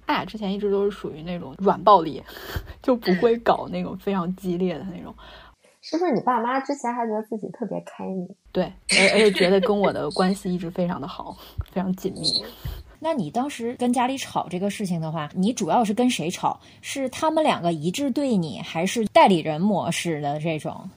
[0.08, 2.24] 他俩之前一直都是属于那种软暴力，
[2.82, 5.14] 就不会搞那种非常激烈的那种。
[5.82, 8.28] 是不是你爸妈之前还觉得自己特别开明？
[8.52, 11.36] 对，而而且觉得跟我的关系一直非常的好，
[11.72, 12.28] 非常紧密。
[13.02, 16.60] 那你当时跟家里吵这个事情的话，你主要是跟谁吵？
[16.82, 20.90] 是他们两个一致对你，还是代理人模式的这种？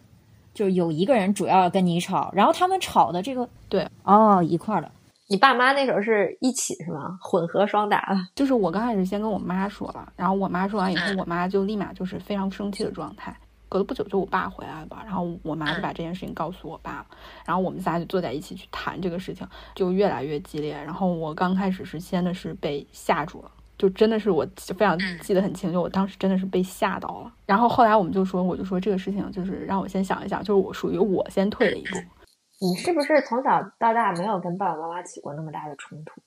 [0.55, 4.91] 就是有一个人主要跟你吵，然后他们吵的这个对哦一块儿的。
[5.29, 7.19] 你爸妈那时候是一起是吗？
[7.23, 8.15] 混合双打？
[8.35, 13.35] 就是我刚开始先跟我妈说了，然后我妈说完以后，我妈就立马就是非常生气的状态。
[13.71, 17.07] 隔了不久就我爸回来了吧，然后我妈就把这件事情告诉我爸了，
[17.47, 20.75] 然后我们仨就坐在一起去谈这个事情，就越来越激烈。
[20.75, 23.51] 然后我刚开始是先的是被吓住了。
[23.83, 27.35] 就真的是我非常记得很清，楚我当时真的是被吓到了。
[27.45, 31.99] 然后后来我们就说，我就说这个事情就是让我先想一想，就是我属于我先退了一步。
[32.63, 36.23] 你是不是从小到大没有跟爸爸妈妈起过那么大的冲突？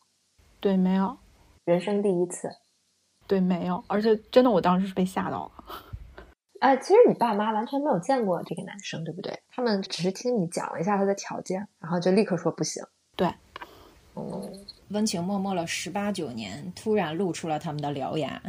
[0.60, 1.18] 对，没有，
[1.64, 2.50] 人生第一次。
[3.26, 5.64] 对，没有，而且真的我当时是被吓到了。
[6.60, 9.40] 哎， 其实你爸妈完全没有见过这个男生，对不对？
[9.48, 12.84] 他们只是听你讲了一下他的条件，然后就立刻说不行。
[13.16, 13.34] 对，
[14.16, 14.44] 哦。
[14.90, 18.42] 温情脉脉了十八九年，突然露出了他们的獠牙。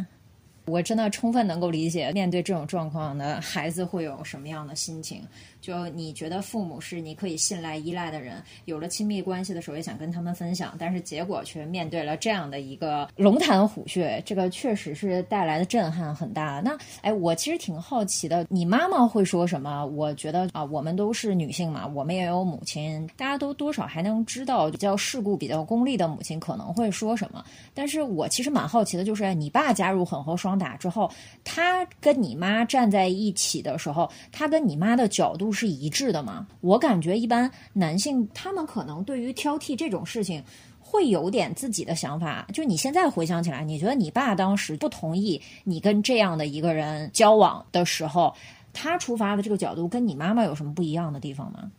[0.66, 5.22] 我真的充分能够理解，面对这种状况的孩子会有什么样的心情。
[5.66, 16.62] 就你觉得父母是你可以信赖、依赖的人，有了亲密关系的时候也想跟他们分享，但是结果却面对了这样的一个龙潭虎穴，这个确实是带来的震撼很大。
[16.64, 19.84] 那哎，我其实挺好奇的，你妈妈会说什么？
[19.86, 27.44] 我觉得啊，我们都是女性嘛，我们也有母亲，大家都多少还能知道比较世故、比较功利的母亲可能会说什么。
[27.74, 31.10] 但是我其实蛮好奇的，就是你爸加入狠核双打之后，
[31.42, 35.55] 他跟你妈站在一起的时候，他跟你妈的角度。
[35.56, 36.46] 是一致的吗？
[36.60, 40.44] 我感觉一般男性他们可能对于挑剔这种事情
[40.78, 42.46] 会有点自己的想法。
[42.52, 48.34] 就你现在回想起来，你觉得你爸当时不同意你跟这样的一个人交往的时候，
[48.72, 51.72] 他出发的这个角度跟你妈妈有什么不一样的地方吗？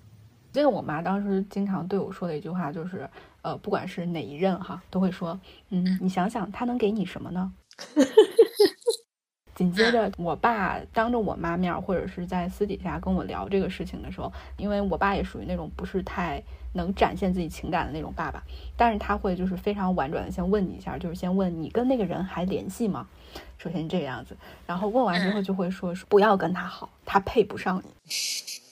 [0.52, 3.08] 记得我妈当时经常对我说的一句话就是，
[3.44, 7.54] 呃，不管是哪一任哈，都会说，嗯，你想想他能给你什么呢？
[9.58, 16.44] 紧接着，我爸当着我妈面或者是在私底下跟我聊这个事情的时候，因为我爸也属于那种不是太
[16.74, 18.44] 能展现自己情感的那种爸爸，
[18.78, 23.08] 但是他会就是非常婉转的先问你一下，就是先问你跟那个人还联系吗？
[23.58, 28.67] 首先这个样子，然后问完之后就会说不要跟他好，他配不上你。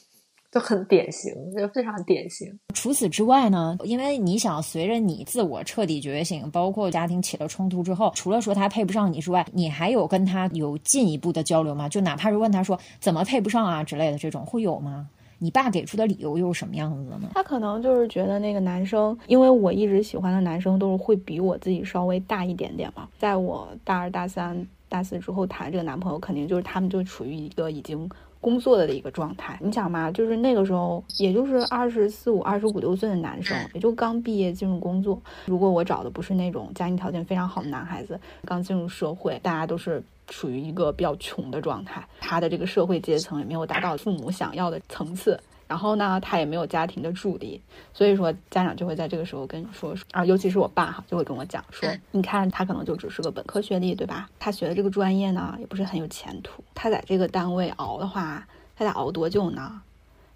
[0.55, 2.47] 就很典型，就非常典型。
[2.73, 11.89] 除此之外呢，因为你想随着你自我彻底觉醒，包括家庭起了冲突之后，除了说他配不上你之外，你还有跟他有进一步的交流吗？
[11.89, 15.09] 就哪怕是问他说怎么配不上啊之类的，这种会有吗？
[15.39, 17.31] 你爸给出的理由又是什么样子的呢？
[17.33, 23.09] 他可能就是觉得那个男生，因为我一直喜欢的男生都是会比我自己稍微大一点点嘛。
[23.19, 28.09] 在我大二、大三、大四之后谈这个男朋友，肯定就是他们就处于一个已经。
[28.45, 35.19] 工作的一个状态，你想嘛，就是那个时候，也就是二十四五、二十五六岁的男生，也就刚毕业进入工作。
[35.47, 45.39] 如果我找的不是那种家庭条件非常好的男孩子，刚进入社会，大家都是处于一个比较穷的状态，他的这个社会阶层也没有达到父母想要的层次。
[45.67, 47.59] 然后呢，他也没有家庭的助力，
[47.93, 54.29] 所以说家长就会在这个时候跟你说啊，尤其是我爸哈，就会跟我讲说，你看他可能就只是个本科学历，对吧？
[54.39, 56.63] 他学的这个专业呢，也不是很有前途。
[56.73, 59.81] 他在这个单位熬的话，他得熬多久呢？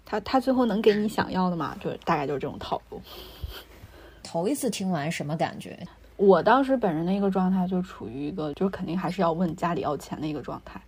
[0.04, 1.76] 他他最后能给你想要的吗？
[1.80, 3.00] 就大概就是这种套路。
[4.22, 5.78] 头一次听完什么感觉？
[6.16, 10.80] 我当时本人的一个状态就处于一个，就是肯定还是要问家里要钱的一个状态。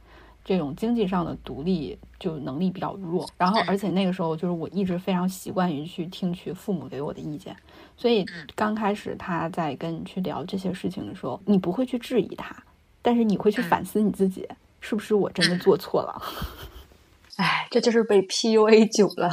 [0.44, 7.56] 这种经济上的独立就能力比较弱，然后而且那个时候就是我一直非常习惯于去听取父母给我的意见，
[7.96, 12.56] 所以刚开始他在跟你去聊这些事情的时候，你不会去质疑他，
[13.00, 14.48] 但是你会去反思你自己，
[14.80, 16.20] 是不是我真的做错了？
[17.36, 19.30] 哎，这就是被 PUA 久了。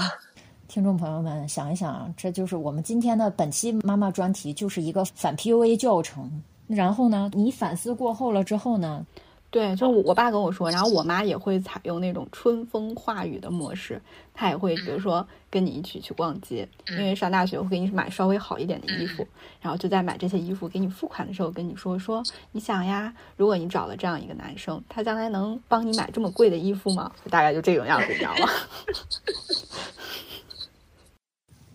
[0.68, 6.44] 听众朋友们想一想，这就是我们今天的本期妈妈专题，就是一个反 PUA 教程。
[6.68, 9.04] 然后呢，你反思过后了之后呢？
[9.52, 14.00] 对，就我爸跟我说，然后我妈也会采用那种春风化雨的模式，
[14.34, 19.28] 她也会比如说跟你一起去逛街，因为上大学会给你买稍微好一点的衣服，
[19.60, 27.12] 然后就在买这些衣服给你付款的时候跟你说说，你想呀，如果你找了这样一个男生，他将来能帮你买这么贵的衣服吗？
[27.32, 28.48] 大概就这种样子，你知道吗？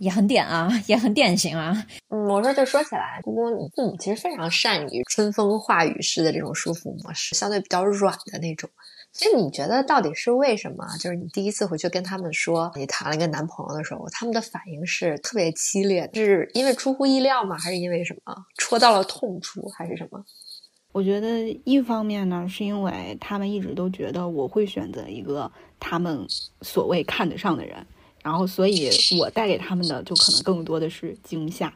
[0.05, 1.75] 也很典啊， 也很典型啊。
[2.11, 8.69] 嗯，我说就说起来，姑姑，你父母其实非常善于春风化雨式的这种舒服模式，相对比较软的那种。
[9.12, 10.85] 所以你觉得到底是为什么？
[10.99, 17.57] 就是你第一次回去跟他们说你谈了一个男朋友的时候，他们的反应是特别激烈，是因为出乎意料吗？
[17.57, 20.23] 还是因为什么戳到了痛处，还是什么？
[20.93, 26.27] 我觉得一方面呢，是因为他们一直都觉得我会选择一个他们
[26.62, 27.87] 所谓看得上的人。
[28.25, 31.71] 然后，所以我带给他们的就可能更多的是惊吓。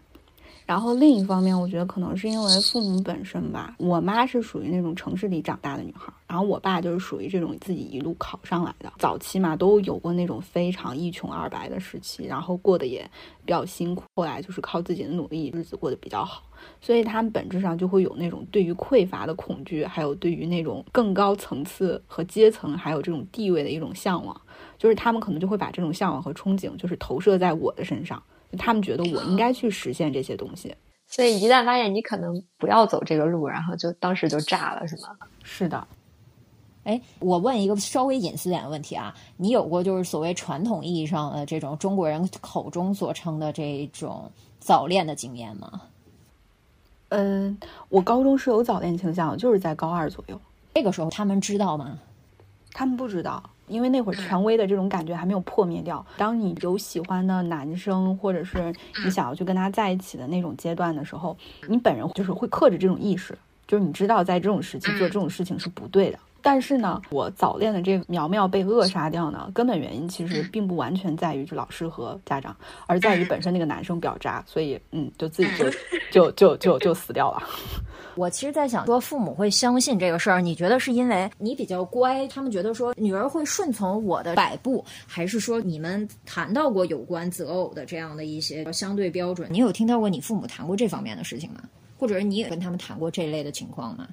[0.64, 8.92] 然后另一方面，我觉得可能是因为父母本身吧，我妈是属于那种城市里长大的女孩，然后我爸就是属于这种自己一路考上来的。
[8.98, 13.02] 早期嘛，都有过那种非常一穷二白的时期，然后过得也
[13.46, 14.04] 比较辛苦。
[14.14, 16.42] 后来就是靠自己的努力，日子过得比较好。
[16.82, 24.38] 所以他们本质上就会有那种对于匮乏的恐惧，还有对于那种更高层次和阶层，还有这种地位的一种向往。
[24.78, 28.22] 就是他们可能就会把这种向往和憧憬，就是投射在我的身上，
[28.56, 30.74] 他们觉得我应该去实现这些东西。
[31.06, 35.16] 所以一旦发现你可能不要走这个路，然后就当时就炸了，是吗？
[35.42, 35.86] 是的。
[36.84, 45.82] 哎，我问一个稍微隐私点的问题啊，你有过就是所谓传统意义上的这种中国人口中所称的这种早恋的经验吗？
[47.10, 50.40] 嗯，我高中是有早恋倾向，就是在高二左右。
[50.74, 51.98] 那个时候他们知道吗？
[52.72, 53.42] 他们不知道。
[53.68, 56.04] 因为那会儿权威的这种感觉还没有破灭掉。
[56.16, 61.36] 当你有喜欢的男生，或者是你想要去跟他在一起的那种阶段的时候，
[61.68, 66.18] 你本人就是会克制这种意识，就是你知道在这种时期做这种事情是不对的。
[66.40, 75.68] 但是呢，我早恋的这个苗苗被扼杀掉呢，根本原因其实并不完全在于就老师和家长，而在于本身那个男生表渣，所以嗯，就自己就
[76.12, 77.42] 就就就就死掉了。
[78.18, 89.48] 我其实，在想说，父母会相信这个事儿，你觉得是因为你比较乖，他们觉得说女儿会顺从我的摆布，还是说你们谈到过有关择偶的这样的一些相对标准？
[89.52, 91.62] 你有听到过你父母谈过这方面的事情吗？
[91.96, 94.08] 或者是你也跟他们谈过这类的情况吗？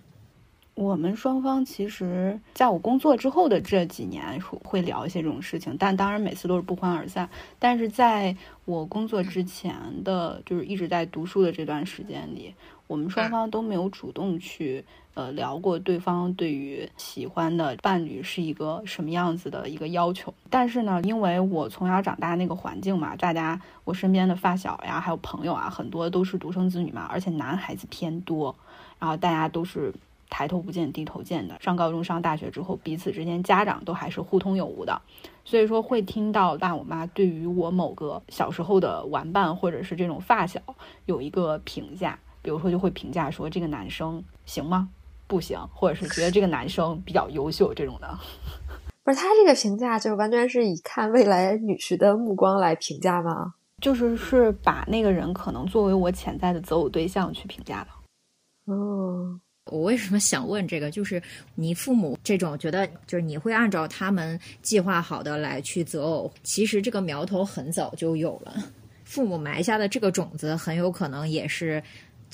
[0.76, 7.28] 我们双方其实在我工作之后的这几年会聊一些这种事情，但当然每次都是不欢而散。
[7.58, 8.36] 但是在
[8.66, 12.54] 我工作之前的就是一直在读书的这段时间里。
[12.88, 14.84] 我们双方都没有主动去
[15.14, 20.34] 呃聊过对方对于喜欢的伴侣是一个什么样子的一个要求。
[20.50, 28.56] 但是呢，因为我从小长大那个环境嘛，大家我身边的发小呀，还有朋友啊，很多都是独生子女嘛，而且男孩子偏多，
[29.00, 29.94] 然后大家都是。
[30.28, 35.00] 抬头不见低头见的，上高中上大学之后，彼此之间家长都还是互通有无的，
[35.46, 40.60] 所以说会听到爸我妈对于我某个小时候的玩伴或者是这种发小
[41.06, 44.88] 有一个评价，比如说就会评价说这个男生行吗？
[45.26, 48.08] 不行，或者是觉得这个男生比较优秀这种的。
[49.04, 53.56] 不是他这个评价就完全是以看未来女婿的目光来评价吗？
[53.82, 58.72] 就是是把那个人可能作为我潜在的择偶对象去评价的。
[58.72, 59.40] 哦。
[59.72, 60.92] 我为什么想问这个？
[60.92, 61.20] 就是
[61.56, 68.54] 你父母这种觉得，就是你会按照他们计划好的来去择偶，其实这个苗头很早就有了。
[69.06, 71.82] 父母埋下的这个种子，很有可能也是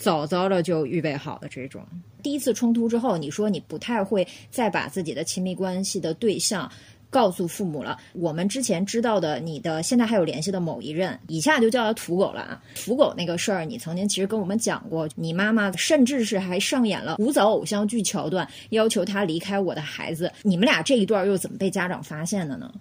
[0.01, 1.47] 早早的就预备好的。
[1.47, 1.81] 这种
[2.21, 6.69] 第一次冲突之后，你说你不太会再把自己的亲密关系的对象。
[7.11, 12.63] 告诉父母了，我们之前知道的你的现在还有联系的某一任，以下就叫他土狗了啊。
[12.73, 20.31] 土狗那个事儿，你曾经其实跟我们讲过，你妈妈甚至是还上演了古早偶像剧桥段，要求他离开我的孩子。
[20.43, 22.71] 你们俩这一段又怎么被家长发现的呢？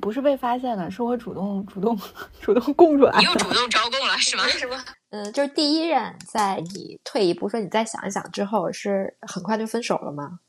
[0.00, 1.94] 不是被发现的，是我主动主动
[2.40, 3.18] 主动供出来。
[3.18, 4.48] 你又主动招供了是吗？
[4.48, 4.82] 是吗？
[5.14, 10.40] 嗯，就是第一任，在你退一步说你再想一想之后，是很快就分手了吗？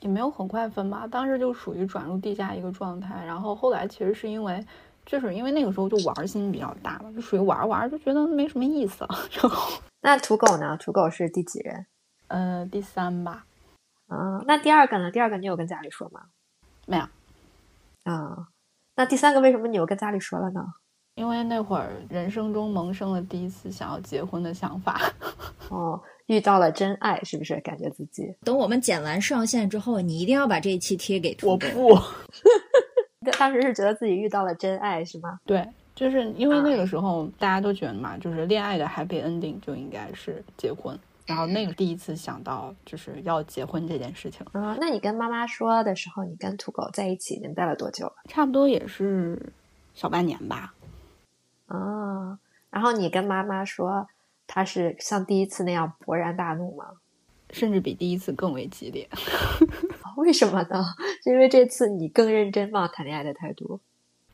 [0.00, 4.62] 也没有很快分吧，当时就属于转入地下一个状态，然后后来其实是因为，
[5.06, 9.06] 就是因为那个时候就玩心比较大了，就属于玩玩就觉得没什么意思。
[9.40, 10.76] 然后那土狗呢？
[10.76, 11.86] 土狗是第几任？
[12.28, 13.46] 呃，第三吧。
[14.08, 15.10] 嗯，那第二个呢？
[15.10, 16.24] 第二个你有跟家里说吗？
[16.84, 17.04] 没有。
[18.04, 18.48] 啊，
[18.96, 20.66] 那第三个为什么你又跟家里说了呢？
[21.14, 25.00] 因为那会儿人生中萌生了第一次想要结婚的想法。
[25.70, 26.00] 哦。
[26.26, 28.22] 遇到了真爱，是不是感觉自己？
[28.44, 31.56] 等我们剪完上线之后，你一定要把这一期贴给我。
[31.56, 31.98] 不，
[33.36, 35.40] 当时是觉得自己遇到了真爱，是吗？
[35.44, 40.96] 对，就是因为那个时候大家都觉得嘛，就是恋爱的 happy ending 就应该是结婚，
[41.26, 44.46] 然后那个第一次想到就是要结婚这件事情。
[44.52, 48.12] 啊，那你跟妈妈说的时候，你跟土狗在一起已经待了多久了？
[48.28, 49.52] 差不多也是
[49.94, 50.72] 小半年吧。
[51.70, 52.38] 啊，
[52.70, 54.08] 然后你跟妈妈说。
[54.52, 56.84] 他是像第一次那样勃然大怒吗？
[57.50, 59.08] 甚至比第一次更为激烈？
[60.16, 60.84] 为什么呢？
[61.22, 62.88] 是因为这次你更认真吗？
[62.88, 63.78] 谈恋爱的态度？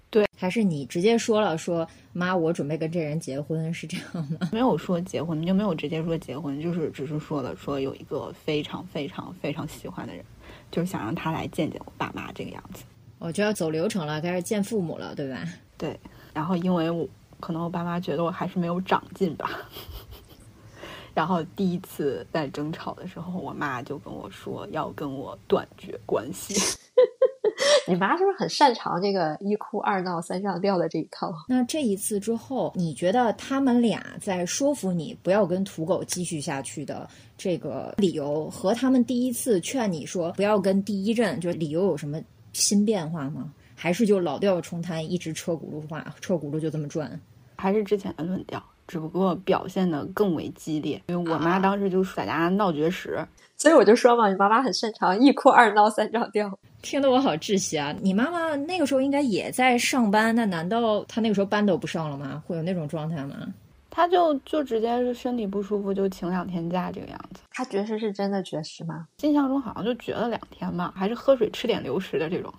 [0.08, 4.38] 对，还是你直接说了说妈，我准备跟这人结婚，是这样吗？
[4.50, 10.24] 没有说结婚，就没有直接说结婚，就是只是说了说有一个非常非常非常喜欢的人，
[10.70, 12.84] 就是想让他来见见我爸妈这个样子。
[13.18, 15.44] 我就要走流程了，开始见父母了，对吧？
[15.76, 16.00] 对。
[16.32, 17.06] 然后因为我
[17.40, 19.50] 可能我爸妈觉得我还是没有长进吧。
[21.14, 26.54] 然后第一次在争吵的时候，我妈就跟我说要跟我断绝关系。
[27.88, 31.32] 你妈是不是很擅长这个一哭二闹三上吊的这一套？
[31.48, 37.08] 那这一次之后，你觉得他们俩在说服你不要跟土狗继续下去的
[37.38, 42.20] 这个理由，和他们第一次劝你说不要跟第一任，就是理由有什么
[42.52, 43.50] 新变化吗？
[43.76, 47.20] 还是就老调重弹，一直车轱辘话，车轱辘就这么转？
[47.56, 48.60] 还是之前的论调？
[48.88, 53.18] 只不过表现的更为激烈，因为我妈当时就在家闹绝食，
[53.56, 57.92] 所以我就说嘛，你妈妈很擅长一哭二闹三上吊，听得我好窒息啊！
[58.00, 62.40] 你妈妈那个时候应该也在上班，那难道她那个时候班都不上了吗？
[62.46, 63.34] 会有那种状态吗？
[63.90, 67.40] 她就就直接是身体不舒服就请两天假这个样子。
[67.50, 69.08] 她绝食是真的绝食吗？
[69.22, 72.54] 印象中好像就绝了两天吧，还是喝水吃点流食的这种。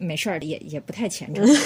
[0.00, 1.46] 没事儿，也也不太虔诚。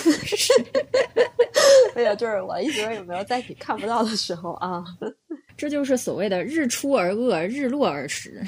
[1.95, 4.85] 没有，就是我一直有没有在你看不到的时候啊？
[5.57, 8.43] 这就是所谓的日出而恶，日落而食。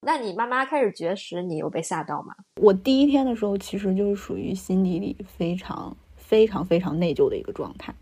[0.00, 2.34] 那你妈妈开始绝食，你有被吓到吗？
[2.60, 7.94] 我第一天的时候，其实就是属于心底里非常非常非常内疚的一个状态。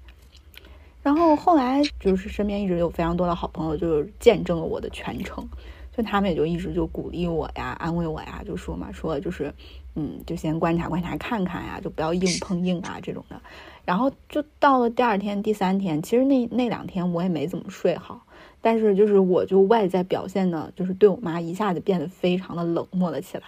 [1.02, 5.48] 然后后来就是身边一直有非常多的好朋友，就是见证了我的全程。
[5.96, 9.52] 就他们也就一直就鼓励我呀，安慰我呀，就说嘛，说就是，
[9.94, 13.40] 嗯，就先观察观察看看呀，就不要硬碰硬啊这种的。
[13.84, 18.20] 然后就到了第二天、第三天，其实那那两天我也没怎么睡好，
[18.60, 23.44] 但是就是我就外在表现的，就是对我妈一下子变得非常的冷漠了起来。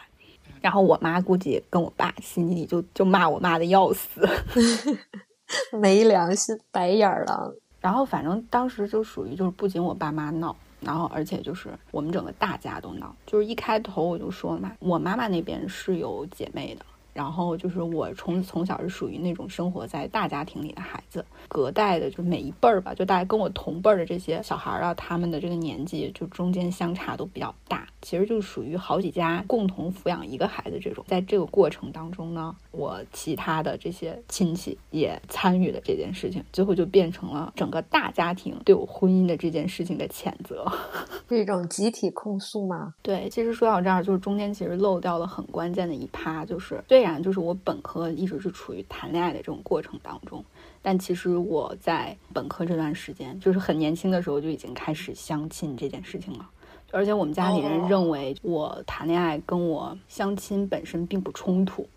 [0.61, 4.27] 然后我妈估计跟我爸心里就就骂我骂的要死，
[5.79, 7.53] 没良心，白眼狼。
[7.81, 10.57] 然后反正当时就属于就是不仅我爸妈闹。
[10.85, 13.15] 然后，而且就是我们整个大家都闹。
[13.27, 16.85] 就是一开头我就说嘛，我妈妈那边是有姐妹的，
[17.15, 31.05] 然后就是我从从小是属于那种生活在大家庭里的孩子，隔代的，就每一辈儿吧，就大概跟我同辈儿的这些小孩儿啊，他们的这个年纪就中间相差都比较大，其实就属于好几家共同抚养一个孩子这种。
[31.07, 40.67] 在这个过程当中呢，我其他的这些亲戚也参与了这件事情，最后就变成了整个大家庭对我婚姻的这件事情的谴责，
[41.29, 42.95] 是一种集体控诉吗？
[43.03, 50.45] 对，其实说到这儿，就是中间其实漏掉了很关键的一趴，就是虽然就是我本科一直是处于谈恋爱的这种过程当中，
[50.83, 56.51] 但其实我在本科这段时间，就是很年轻的时候就已经开始相亲这件事情了。
[56.93, 61.89] 而且我们家里人认为我谈恋爱跟我相亲本身并不冲突。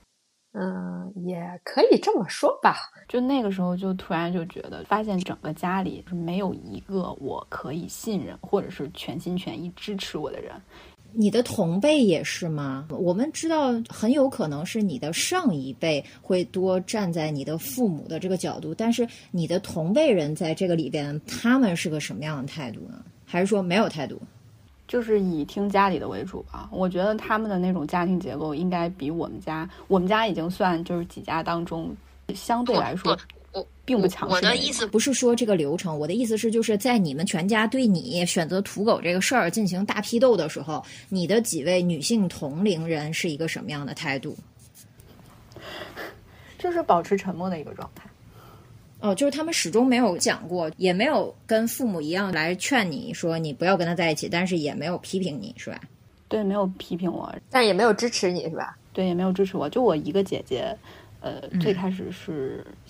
[0.53, 2.75] 嗯，也可以这么说吧。
[3.07, 10.59] 就那个时候，就突然就觉得，发现整个家里是没有一个我可以信任或者是全心全意支持我的人。
[11.13, 12.87] 你的同辈也是吗？
[12.89, 23.03] 我们知道，很有可能是你的上一辈会多站在你的父母的这个角度，但是你的同辈人在这个里边，他们是个什么样的态度呢？
[23.25, 24.21] 还是说没有态度？
[24.87, 26.69] 就是以听家里的为主吧。
[26.71, 31.93] 我觉得他们的那种家庭结构应该比我们家，我们家已经算就是几家当中
[32.33, 33.17] 相对来说。
[33.87, 34.35] 并不强势。
[34.35, 44.35] 我的意思不是说这个流程，我的意思是，就是在你们全家对你选择土狗这个事儿进行大批斗的时候，你的几位女性同龄人是一个什么样的态度？
[46.59, 48.03] 就是保持沉默的一个状态。
[48.99, 55.79] 哦，就是他们始终没有讲过，也没有跟父母一样来劝你说你不要跟他在一起，但是也没有批评你是吧？
[56.27, 58.75] 对，没有批评我，但也没有支持你是吧？
[58.91, 59.69] 对，也没有支持我。
[59.69, 60.75] 就我一个姐姐，
[61.21, 62.86] 呃，最开始是想。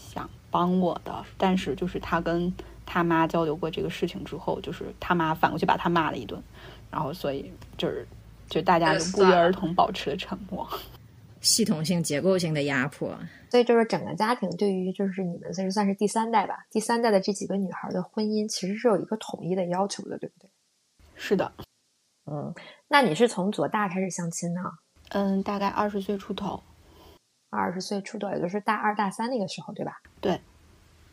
[0.57, 2.51] 帮我的，但是就是他跟
[2.83, 6.41] 他妈交流过这个事情之后，就是他妈反过去把他骂了一顿，
[6.89, 8.07] 然后所以就是
[8.49, 10.67] 就大家就不约而同保持了沉默。
[11.39, 13.15] 系统性、结构性的压迫，
[13.51, 20.49] 所以就是整个家庭对于就是你们算是算是第三代吧，第三代的这几个女孩的婚姻其实是有一个统一的要求的，对不对？
[21.15, 21.53] 是的，
[22.25, 22.51] 嗯，
[22.87, 24.61] 那你是从多大开始相亲呢？
[25.09, 26.61] 嗯，大概二十岁出头。
[27.49, 29.93] 二十岁出头，也就是大二大三那个时候，对吧？
[30.19, 30.39] 对，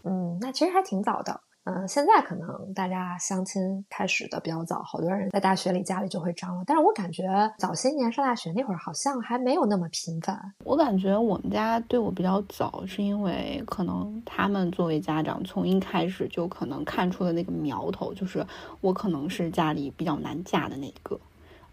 [0.03, 1.41] 嗯，那其实还挺早的。
[1.66, 6.62] 嗯，现在可能大家相亲开始的比较早，好多人在大学里家里就会张罗。
[6.66, 7.24] 但是我感觉
[7.57, 10.39] 早些年上大学那会儿，好像还没有那么频繁。
[10.62, 18.47] 我感觉我们家对我比较早，是因为可能他们作为家长，从一开始就可能看出了那个苗头，就是
[18.82, 21.18] 我可能是家里比较难嫁的那一个。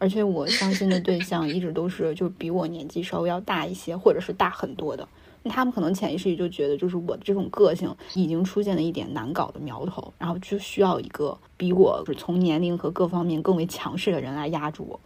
[0.01, 5.07] 而且我相亲的对象一直都是就比我年纪稍微要大一些，或者是大很多的。
[5.43, 14.99] 他们可能潜意识里就觉得，就是我的这种个性已经出现了一点难搞的苗头，然后就需要一个比我是从年龄和各方面更为强势的人来压住我，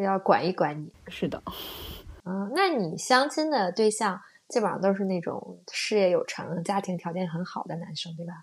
[0.00, 0.88] 要管一管你。
[1.08, 1.42] 是的，
[2.24, 8.34] 嗯，那你相亲的对象基本上都是那种事业有成、家庭条件很好的男生，对吧？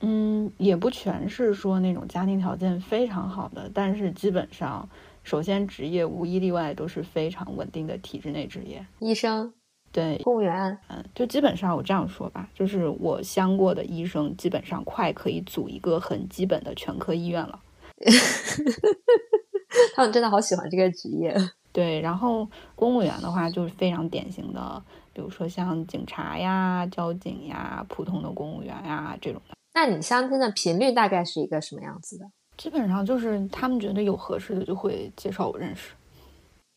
[0.00, 4.88] 嗯，也不全是说那种家庭条件非常好的，但是基本上。
[5.24, 9.54] 首先，职业无一例外都是非常稳定的体制内职业，医生，
[9.90, 17.60] 对，公务员，嗯，就基本上我这样说吧，就是我相过的医生，基本上快可以组一个很基本的全科医院了。
[19.96, 21.34] 他们真的好喜欢这个职业。
[21.72, 29.56] 对，然后公务员的话，就是非常典型的，比如说像警察呀、交警呀、普通的公务员呀这种的。
[29.74, 32.26] 那你相亲的频率大概是一个什么样子的？
[32.56, 35.92] 基本上就是他们觉得有合适的就会介绍我认识，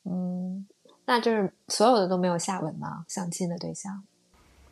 [0.05, 0.65] 嗯，
[1.05, 3.05] 那就是所有的都没有下文吗？
[3.07, 4.03] 相亲的对象，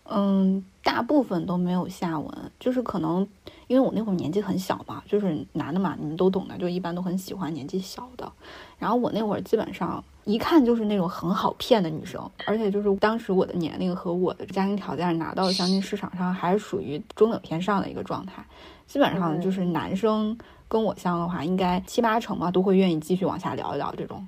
[0.05, 3.27] 嗯，大部分都没有下文，就是可能
[3.67, 8.31] 因为我那会儿年纪很小嘛，就是男的嘛，你们都懂的，就一般都很喜欢年纪小的。
[8.79, 18.45] 然后我那会儿基本上一看就是那种很好骗的女生，而且就是当时我的年龄和我的家庭条件拿到相亲市场上还是属于中等偏上的一个状态，
[18.87, 20.35] 基本上就是男生。
[20.67, 23.93] 跟我相的话，应该七八成吧，都会愿意继续往下聊一聊。
[23.95, 24.27] 这种，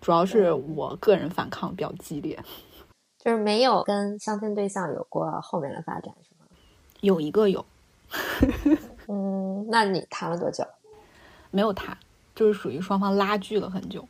[0.00, 2.38] 主要是我个人反抗比较激烈，
[3.18, 6.46] 就是没有跟相亲对象有过后面的发展，是吗？
[7.00, 7.64] 有一个有，
[9.06, 10.64] 嗯，那你谈了多久？
[11.50, 11.96] 没有谈，
[12.34, 14.06] 就是属于双方拉锯了很久。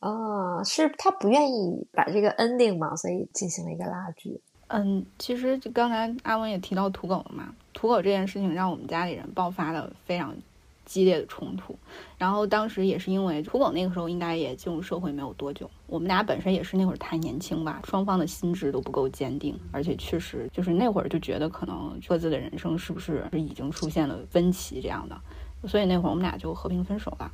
[0.00, 4.40] 哦，是他不愿意把这个 ending 嘛，所以进行了一个拉锯。
[4.68, 10.34] 嗯，其实就刚才阿文也提到土狗了嘛，土狗这件事情让我们家里人爆发了非常。
[10.94, 11.76] 激烈的冲突，
[12.16, 25.20] 然后当时也是因为土狗那个时候应该也进入社会没有多久，我们俩本身也是那会儿太年轻吧，双方的心智都不够坚定，而且确实就是那会儿就觉得可能各自的人生是不是是已经出现了分歧这样的，
[25.66, 27.28] 所以那会儿我们俩就和平分手了。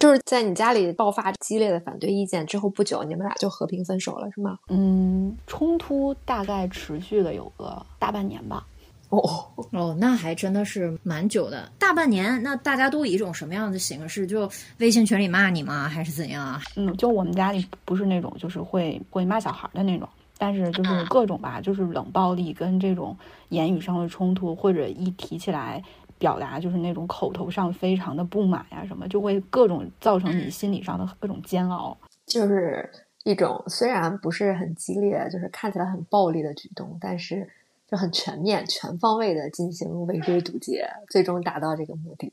[0.00, 4.58] 就是在你家里爆发激烈的反对意见之后不久，你们俩就和平分手了，是吗？
[4.68, 8.66] 嗯，冲突大概持续了有个大半年吧。
[9.10, 12.40] 哦哦，那还真的是蛮久的，大半年。
[12.42, 14.24] 那大家都以一种什么样的形式？
[14.24, 14.48] 就
[14.78, 15.88] 微信群里骂你吗？
[15.88, 16.60] 还是怎样啊？
[16.76, 20.08] 嗯，就我们家里不是那种就是会会骂小孩的那种，
[20.38, 23.16] 但是就是各种吧，就是冷暴力跟这种
[23.48, 25.82] 言语上的冲突，或者一提起来
[26.16, 31.98] 表达就是那种口头上非常的不满呀什么，就会各种造成你心理上的各种煎熬。
[32.26, 32.88] 就是
[33.24, 37.48] 一种虽然不是很激烈，就是看起来很暴力的举动，但是。
[37.90, 42.32] 就很全面、全方位的进行围追堵截，最终达到这个目的。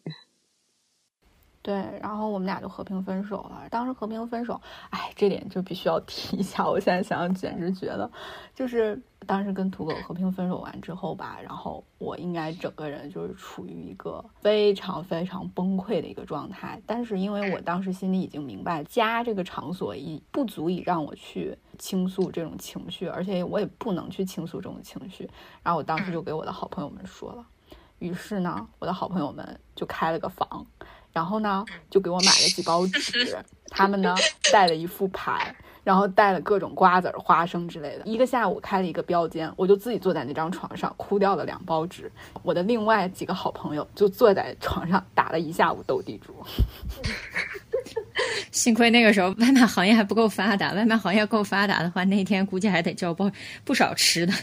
[1.68, 3.68] 对，然后我们俩就和平分手了。
[3.70, 6.66] 当时和平分手，哎，这点就必须要 提一下。
[6.66, 8.10] 我现在想想，简直觉得，
[8.56, 16.82] 就是当时跟土狗和平分手完之后吧，然后我应该整个人就是处于一个非常非常崩溃的一个状态。
[16.86, 25.30] 但是因为我当时心里已经明白，家这个场所已不足以让我去倾诉这种情绪，而且我也不能去倾诉这种情绪。
[25.62, 27.46] 然后我当时就给我的好朋友们说了，
[28.00, 30.66] 于是呢，我的好朋友们就开了个房。
[31.14, 33.38] 然后呢，就给我买了几包纸，
[33.70, 34.16] 他们呢
[34.52, 38.06] 带了一副牌，然后带了各种瓜子、花生之类的。
[38.06, 42.12] 一个下午开了一个标间，我就自己坐在那张床上哭掉了两包纸。
[42.44, 46.36] 我的另外几个好朋友就坐在床上打了一下午斗地主。
[48.52, 53.32] 幸亏那个时候外卖行业还不够发达，外卖行业够发达的话，那天估计还得叫包
[53.64, 54.34] 不少吃的。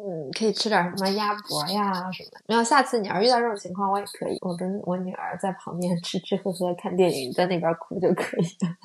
[0.00, 2.40] 嗯，可以吃点什么鸭脖呀什么的。
[2.46, 8.76] 没有，下次你要遇到这种情况，我也可以，我跟我女儿在旁边吃吃喝喝看电影，在那边哭就可以了。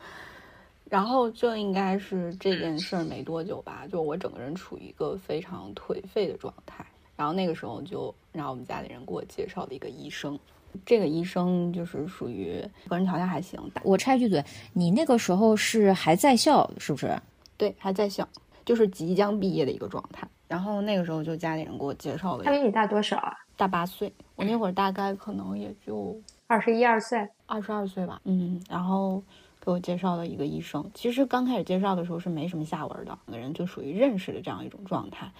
[0.90, 6.84] 然后就应该是这件事儿没多久吧，就我整个人处于一个非常颓废的状态。
[7.16, 10.38] 然后那个时候就让我们家里人给我介绍了一个医生，
[10.84, 13.58] 这个医生就是属于个人条件还行。
[13.82, 17.18] 我插一句嘴，你那个时候是还在校是不是？
[17.56, 18.28] 对，还在校。
[18.66, 22.44] 就是即将毕业的一个状态，然后那个时候就家里人给我介绍了。
[22.44, 23.32] 他比你大多少啊？
[23.56, 24.12] 大八岁。
[24.34, 28.20] 我那会儿大概可能也就二十一二岁，二十二岁吧。
[28.24, 29.22] 嗯，然后
[29.64, 30.84] 给我介绍了一个医生。
[30.92, 35.30] 其实刚开始介绍的时候是没什么下文的，两个人就属于认识的这样一种状态。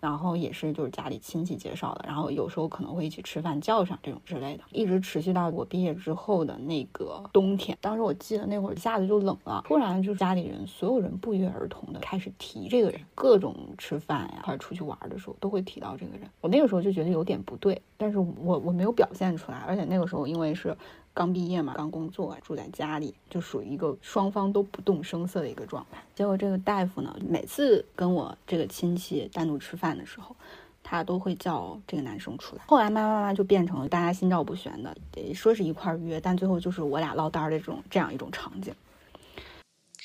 [0.00, 7.76] 然后也是就是家里亲戚介绍的，然后有时候可能会一起吃饭叫上这种之类的，一直持续到我毕业之后的那个冬天。
[7.80, 16.28] 当时我记得那会儿一下子就冷了，突然就家里人所有人不约而同的开始提这个人，各种吃饭呀，或者出去玩的时候都会提到这个人。
[16.40, 20.76] 我那个时候就觉得有点不对，但是我我没有表现出来，而且那个时候因为是。
[21.18, 25.98] 刚毕业嘛，刚工作，住在家里，就属于一个双方都不动声色的一个状态。
[26.14, 30.36] 结果这个大夫呢，每次跟我这个亲戚单独吃饭的时候，
[30.80, 32.62] 他都会叫这个男生出来。
[32.68, 34.96] 后来慢慢慢慢就变成了大家心照不宣的，
[35.34, 38.72] 说是一块约，但最后就是我俩唠单的这种这样一种场景。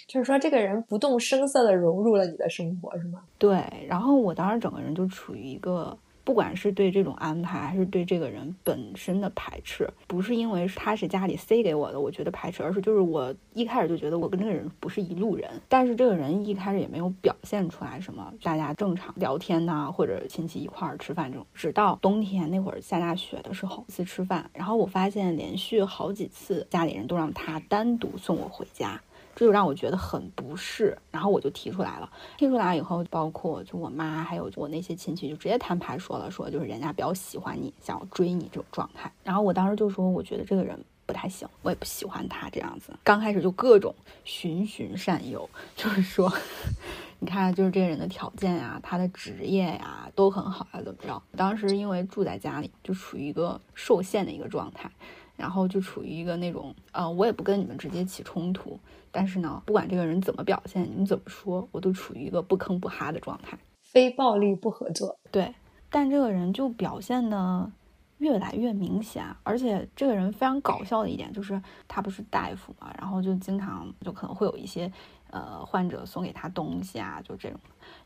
[0.07, 3.22] 就是说，这个人不动声色的融入了你的生活，是吗？
[3.38, 3.64] 对。
[3.88, 5.95] 然后我当时整个人就处于一个。
[6.24, 15.49] 不管是对这种安排，还是对这个人本身的排斥，不是因为他是家里塞给我的，我觉得排斥，而是就是我一开始就觉得我跟这个人不是一路人。
[15.67, 21.45] 但是这个人一开始也没有表现出来什么，大家正常聊天呐，或者亲戚一块儿吃饭这种。
[21.53, 29.01] 直到冬天那会儿下大雪的时候，一次吃饭，然后我发现连续好几次家里人都让他单独送我回家。
[29.36, 32.09] 这就让我觉得很不适，然后我就提出来了。
[32.38, 39.11] 提出来以后，包括就我妈还有我那些亲戚，就直接摊牌说了，说就是人家比较喜欢你，想要追你这种状态。
[39.23, 42.93] 然后我当时就说，我觉得这个人不太行，我也不喜欢他这样子。
[43.03, 46.31] 刚开始就各种循循善诱，就是说，
[47.17, 51.21] 你看，就是这个人的条件呀，他的职业呀都很好啊，怎么着？
[51.36, 54.91] 当时因为住在家里，就处于一个受限的一个状态。
[55.36, 58.79] 然后就处于一个那种，呃，我也不跟你们直接起冲突，
[59.14, 65.18] 但是呢，不管这个人怎么表现，你们怎么说，我都处于一个不吭不哈的状态，非暴力不合作。
[65.32, 65.53] 对，
[65.89, 67.72] 但这个人就表现的
[68.18, 74.91] 越来越明显，而且这个人非常搞笑的一点就是，他不是大夫嘛，然后就经常就可能会有一些，
[75.30, 77.59] 呃，患者送给他东西啊，就这种，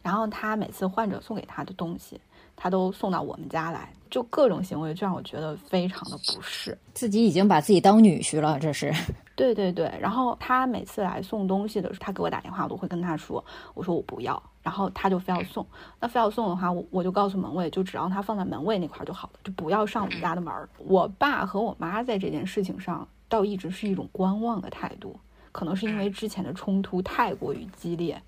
[0.03, 2.20] 然后他每次患者送给他的东西。
[2.60, 6.76] 他都送到我们家来，就各种行为就让我觉得非常的不适。
[6.95, 8.91] 自己已经把自己当女婿了，这是。
[9.38, 13.42] 对对对，然后他每次来送东西的时候，他给我打电话，我都会跟他说，
[13.76, 15.66] 我说我不要，然后他就非要送。
[16.00, 20.68] 那非要送的话，我我就告诉门卫，就只让他放在门卫那块就好了，就不要上我们家的门儿。
[20.80, 25.16] 我爸和我妈在这件事情上，倒一直是一种观望的态度，
[25.52, 28.20] 可能是因为之前的冲突太过于激烈。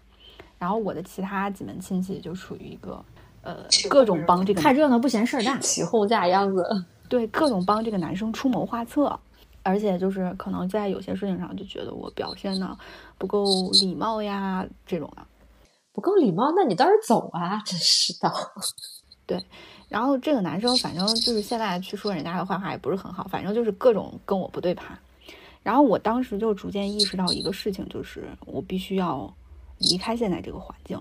[0.60, 3.04] 然后我的其他几门亲戚就处于一个。
[3.42, 3.56] 呃，
[3.90, 6.86] 各种帮这个看热闹不嫌事儿大，起哄架样子。
[7.08, 9.18] 对，各种帮这个男生出谋划策。
[9.64, 12.78] 而且就是可能在有些事情上就觉得我表现的
[13.18, 15.24] 不够礼貌呀，这种的。
[15.92, 17.62] 不够礼貌，那你倒是走啊！
[17.66, 18.32] 真是的。
[19.26, 19.44] 对，
[19.90, 24.98] 然后这个男生反正就是现在去说人家的坏话也不是很好，反正就是各种跟我不对盘。
[25.62, 29.32] 然后我当时就逐渐意识到一个事情，就是我必须要
[29.80, 30.98] 离开现在这个环境，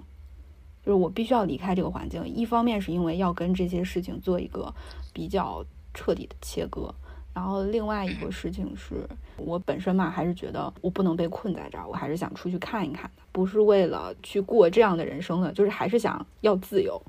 [0.85, 2.27] 就是我必须要离开这个环境。
[2.27, 4.75] 一方面是因为要跟这些事情做一个
[5.13, 6.93] 比较彻底的切割，
[7.39, 17.01] 然后另外一个事情是我本身嘛，还是觉得我不能被困在这儿，我还是想出去看一看的，不是为了去过这样的人生的，就是还是想要自由。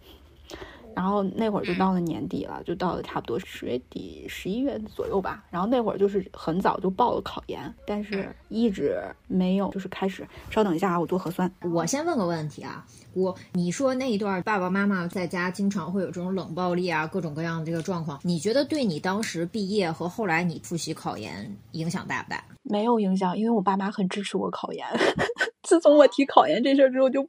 [0.95, 5.45] 然后那会儿就到了年底了，就到了差不多十月底、十一月左右吧。
[5.49, 10.27] 然后那会儿就是很早就报了考研，但是一直没有就是开始。
[10.49, 11.49] 稍等一下啊，我做核酸。
[11.61, 22.43] 我先问个问题啊，我你说那一段爸爸妈妈在家经常会有这种冷暴力啊，各种各样的这个状况，你觉得对你当时毕业和后来你复习考研影响大不大？
[22.63, 24.85] 没有影响，因为我爸妈很支持我考研。
[25.63, 27.27] 自从我提考研这事儿之后，就。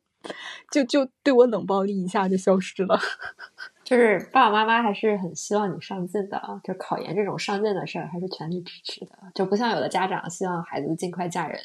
[0.71, 2.99] 就就对我冷暴力一下就消失了，
[3.85, 11.59] 就是爸爸妈妈还是很希望你上进的，就考研这种上进的事儿还是全力支持的，就不像有的家长希望孩子尽快嫁人。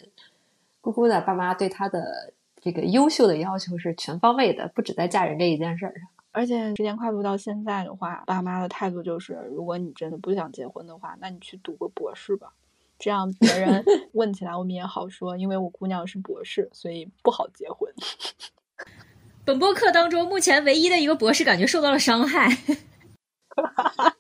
[0.81, 6.07] 姑姑的爸妈对他的这个优秀的要求是全方位的，不止在嫁人这一件事儿上。
[6.31, 12.53] 而且时间跨度到现在的话，爸妈的态度就是，如果你真的不想结婚的话，那你去读个博士吧，
[12.97, 13.83] 这样别人
[14.13, 15.37] 问起来我们也好说。
[15.37, 17.91] 因为我姑娘是博士，所以不好结婚。
[19.45, 22.49] 本播客当中，目前唯一的一个博士感觉受到了伤害。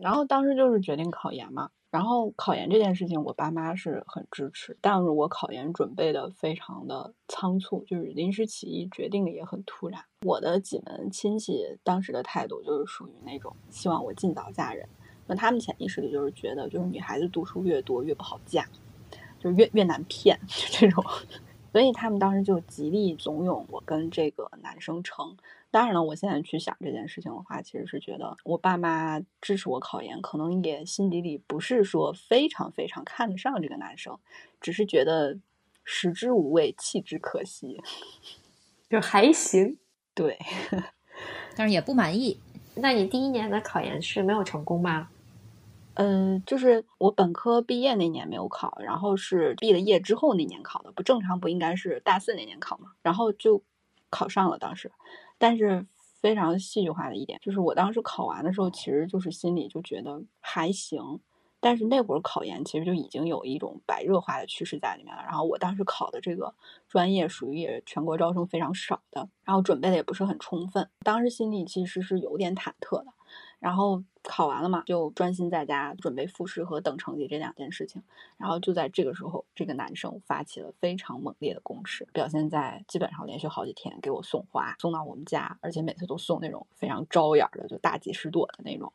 [0.00, 10.02] 然后当时就是决定考研嘛，然后考研这件事情，我爸妈是很支持，但是我考研准备的非常的仓促，就是临时起意，决定的也很突然。
[10.22, 14.88] 我的几门亲戚当时的态度就是属于那种希望我尽早嫁人，
[15.30, 18.66] 那他们潜意识里就是觉得，就是女孩子读书越多越不好嫁，
[19.38, 21.04] 就是越越难骗，就 这种。
[21.70, 25.36] 所以他们当时就极力怂恿我跟这个男生成。
[25.70, 34.18] 当然了，我现在去想这件事情的话，其实是觉得我爸妈支持我考研，可能也心底里不是说非常非常看得上这个男生，
[34.60, 35.38] 只是觉得
[35.84, 37.80] 食之无味，弃之可惜，
[38.90, 39.78] 就还行。
[40.12, 40.36] 对，
[41.54, 42.40] 但是也不满意。
[42.74, 45.08] 那你第一年的考研是没有成功吗？
[45.94, 50.92] 嗯，就是我本科毕业那年没有考，然后是毕了业之后那年考的。
[50.92, 52.92] 不正常不应该是大四那年考吗？
[53.02, 53.62] 然后就
[54.08, 54.90] 考上了当时，
[55.36, 55.86] 但是
[56.20, 61.20] 非常戏剧化的一点就是，我当时考完的时候，其实就是心里就觉得还行。
[61.62, 65.22] 但是那会儿考研其实就已经有一种白热化的趋势在里面了。
[65.22, 66.54] 然后我当时考的这个
[66.88, 73.12] 专业属于也全国招生非常少的，然后准备的也不是很充分，当时心里其实是有点忐忑的。
[73.60, 78.02] 然后考完了嘛，就专心在家准备复试和等成绩这两件事情。
[78.38, 88.90] 然后就在这个时候，这个男生发起了非常猛烈的攻势，表现在基本上连续好几天给我送花，送到我们家，而且每次都送那种非常招眼的，就大几十朵的那种。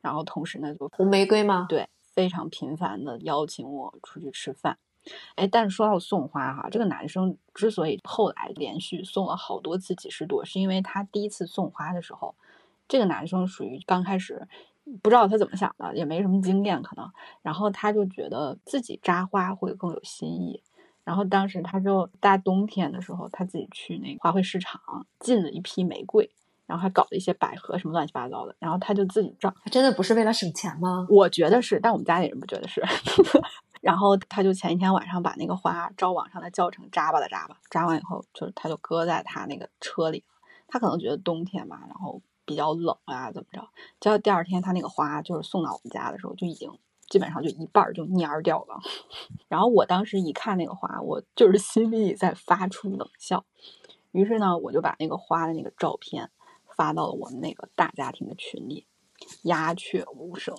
[0.00, 1.66] 然后同时呢，就红玫瑰吗？
[1.68, 4.78] 对，非常频繁的邀请我出去吃饭。
[5.34, 12.36] 哎，但是说到送花哈，这个男生之所以后来连续送了好多次几十朵，是因为他第一次送花的时候。
[12.86, 14.46] 这个男生属于刚开始
[15.02, 17.10] 不知道他怎么想的，也没什么经验可能，
[17.40, 20.62] 然后他就觉得自己扎花会更有新意，
[21.04, 26.30] 然后当时他就大冬天的时候，他自己去那个花卉市场进了一批玫瑰，
[26.66, 31.06] 然后还搞了一些百合什么乱七八糟的，然后他就自己扎，真的不是为了省钱吗？
[31.08, 32.82] 我觉得是，但我们家里人不觉得是。
[33.80, 40.24] 然后他就前一天晚上把那个花照网上的教程扎吧的扎吧，扎完以后就是他就搁在他那个车里，
[40.68, 42.20] 他可能觉得冬天嘛，然后。
[42.44, 43.68] 比较冷啊，怎么着？
[44.00, 46.70] 结果第二天他那个花就是送到我们家的时候，就已经
[47.08, 48.78] 基本上就一半就蔫掉了。
[49.48, 53.44] 然后我当时一看那个花，我就是心里在发出冷笑。
[54.12, 56.30] 于是呢，我就把那个花的那个照片
[56.76, 58.86] 发到了我们那个大家庭的群里，
[59.42, 60.54] 鸦雀无声。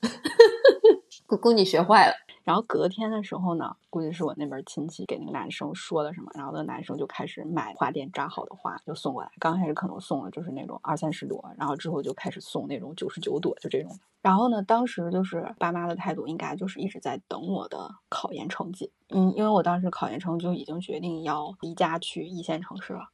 [1.26, 2.14] 姑姑，你学坏了。
[2.50, 9.30] 然后隔天的时候呢，估计是我那边亲戚给那个男生说了什么，然后那男生就开始买花店扎好的花就送过来。
[9.38, 13.96] 刚开始可能送了就是那种二三十朵，然后之后就开始送那种九十九朵，就这种。
[14.20, 18.90] 然后呢，当时就是爸妈的态度应该就是一直在等我的考研成绩。
[19.10, 23.10] 嗯，因为我当时考研成绩就已经决定要离家去一线城市了，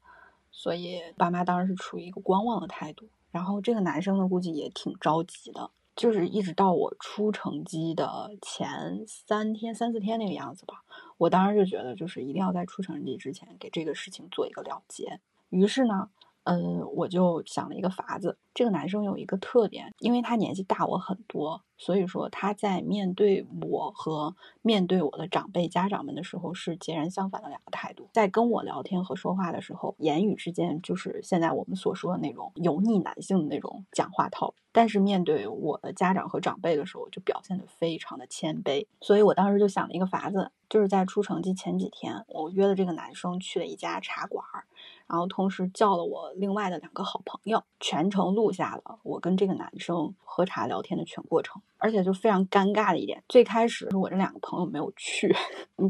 [0.50, 3.06] 所以爸妈当时是处于一个观望的态度。
[3.30, 5.70] 然后这个男生呢，估计也挺着急的。
[5.96, 10.84] 就是一直到我出成绩的前三天、三四天那个样子吧，
[11.16, 15.20] 我当时就觉得，就是一定要在出成绩之前给这个事情做一个了结。
[15.48, 16.10] 于是呢，
[16.46, 28.08] 嗯，我就想了一个法子，这个男生有一个特点，因为他年纪大我很多，所以说他在面对我和面对我的长辈家长们的时候是截然相反的两个态度。
[28.12, 34.54] 在跟我聊天和说话的时候，言语之间就是现在我们所说的那种油腻男性的那种讲话套路。
[34.70, 38.86] 但是面对我的家长和长辈的时候，就表现得非常的谦卑。
[39.00, 44.66] 所以我当时就想了一个法子，就是在出成绩前几天，我约了这个男生去了一家茶馆儿。
[45.08, 51.60] 然后同时叫了我另外的两个好朋友，全程录下了我跟这个男生喝茶聊天的全过程。
[51.78, 55.36] 而且就非常尴尬的一点，最开始是我这两个朋友没有去，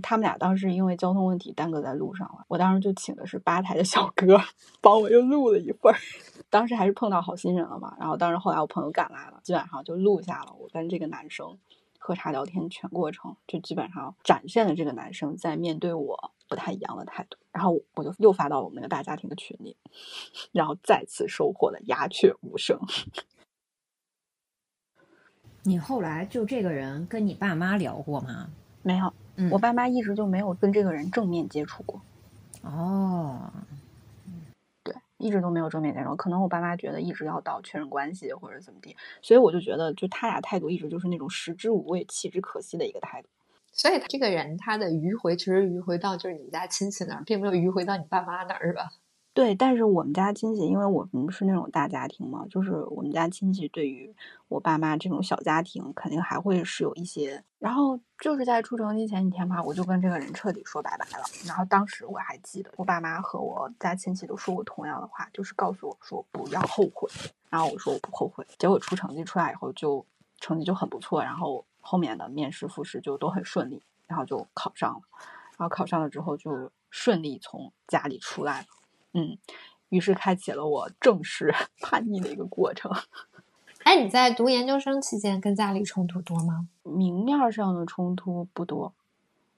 [0.03, 2.45] 他们俩当时因为交通问题耽搁在路上了。
[2.49, 4.37] 我当时就请的是吧台的小哥
[4.81, 5.97] 帮我又录了一份儿。
[6.51, 7.97] 当时还是碰到好心人了嘛。
[8.01, 11.57] 然后当时后来我朋友赶来了，基本上就录下了我跟这个男生
[12.07, 16.33] 喝茶聊天全过程，就基本上展现了这个男生在面对我。
[16.49, 19.77] 不太一样的态度，然后我就又发到了我们那个大家庭的群里，
[20.55, 22.79] 然后再次收获了鸦雀无声。
[25.65, 28.49] 你后来就这个人跟你爸妈聊过吗？
[28.83, 29.13] 没有，
[29.51, 32.01] 我爸妈一直就没有跟这个人正面接触过。
[32.63, 33.86] 哦，对，
[35.19, 43.29] 一直都没有正面接触，可能我爸妈觉得一直要到确认关系或者怎么地，所以我就觉得就他俩态度一直就是那种食之无味弃之可惜的一个态度。
[43.73, 48.91] 所以这个人他的迂回其实迂回到就是你们家亲戚那儿，并没有迂回到你爸妈那儿，是吧？
[49.37, 54.11] 对，但是我们家亲戚，因为我们是那种大家庭嘛，就是我们家亲戚对于
[54.49, 57.45] 我爸妈这种小家庭，肯定还会是有一些。
[57.59, 61.25] 然后就是在出成绩前几天吧，我就跟这个人彻底说拜拜了。
[61.47, 67.07] 然后当时我还记得，我爸妈和我家亲戚都说过同样的话，就是告诉我说不要后悔。
[67.51, 68.47] 然后我说我不后悔。
[68.59, 70.07] 结果出成绩出来以后，就
[70.41, 71.63] 成绩就很不错，然后。
[71.89, 75.03] 后面的面试、复试就都很顺利，然后就考上了，
[75.57, 78.67] 然后考上了之后就顺利从家里出来了，
[79.17, 79.39] 嗯，
[79.89, 82.93] 于是开启了我正式 叛逆的一个过程。
[83.83, 86.69] 哎，你在读研究生期间跟家里冲突多吗？
[86.83, 88.93] 明面上的冲突不多。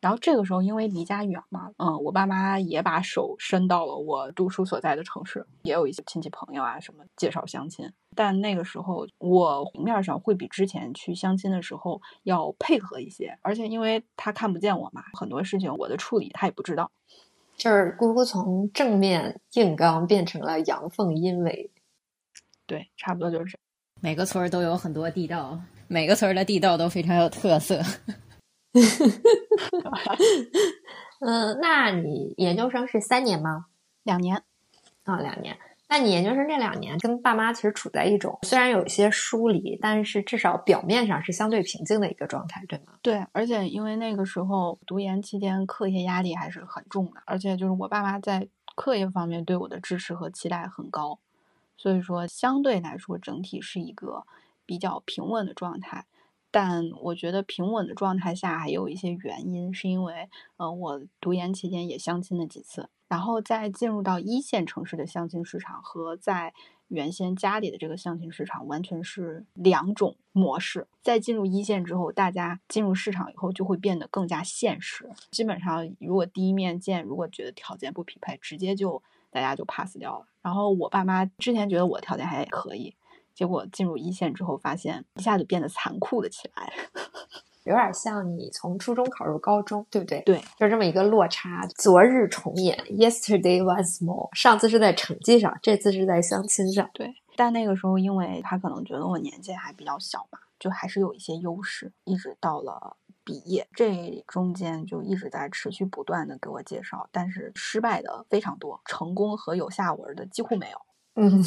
[0.00, 7.90] 然后这个时候，因为离家远嘛，嗯，我爸妈也把手伸到了我读书所在的城市，也有一些亲戚朋友啊什么介绍相亲。
[8.14, 16.92] 但那个时候，我面上会比之前去相亲的时候要配合一些，而且因为他看不见我嘛，很多事情我的处理他也不知道。
[17.59, 21.70] 就是姑姑从正面硬刚变成了阳奉阴违。
[22.66, 23.59] 对，差不多就是这。
[24.00, 27.82] 每个村儿都有很多地道，每个村儿的地道都非常有特色。
[31.20, 33.66] 嗯，那你研究生是三年吗？
[34.04, 34.40] 两年
[35.02, 35.59] 啊，两年。
[35.89, 42.93] 那你研究生这两年跟爸妈其实处在一种虽然有一些疏离，但是至少表面上是相对平静的一个状态，对吗？
[43.01, 51.18] 对，而且因为那个时候读研期间课业压力还是很重的，而且就是我爸妈在课业方面对我的支持和期待很高，
[51.76, 54.24] 所以说相对来说整体是一个
[54.66, 56.05] 比较平稳的状态。
[56.51, 66.52] 但我觉得平稳的状态下还有一些原因，是因为，呃，我读研期间也相亲了几次，然后再进入到一线城市的相亲市场和在
[66.88, 70.86] 原先家里的这个相亲市场完全是两种模式。
[71.02, 75.11] 在进入一线之后，大家进入市场以后就会变得更加现实。
[75.30, 80.26] 基本上，如果第一面见，如果觉得条件不匹配，直接就大家就 pass 掉了。
[80.40, 82.94] 然后我爸妈之前觉得我条件还可以。
[83.34, 86.72] 结果进入一线之后，发现一下子变得残酷了起来，
[87.68, 90.22] 有点像你从初中考入高中，对不对？
[90.22, 91.66] 对，就这么一个落差。
[91.76, 94.30] 昨日重演，Yesterday once more。
[94.32, 96.88] 上次是在成绩上，这次是在相亲上。
[96.94, 101.92] 对，但那个时候，因为他可能觉得我年纪还比较小嘛，就还是有一些优势。
[102.04, 110.78] 一直到了毕业，这中间就一直在持续不断的给我介绍，但是失败的非常多，成功和有下文的几乎没有。
[111.16, 111.44] 嗯。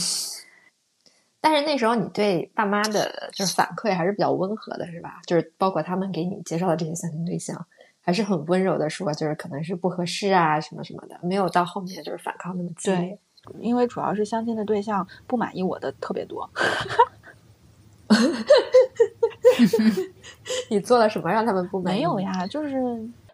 [1.44, 5.20] 但是那时候你对爸妈的就是反馈还是比较温和的，是吧？
[5.26, 7.66] 就是包括他们给你介绍的这些相亲对象，
[8.00, 13.18] 还是很温柔的说，就是可能是不合适啊什么什么的，没有到后面就是反抗那么激烈。
[13.60, 16.48] 因为主要是相亲的对象不满意我的特别多。
[20.70, 21.98] 你做了什么让他们不满意？
[21.98, 22.76] 没有呀，就是。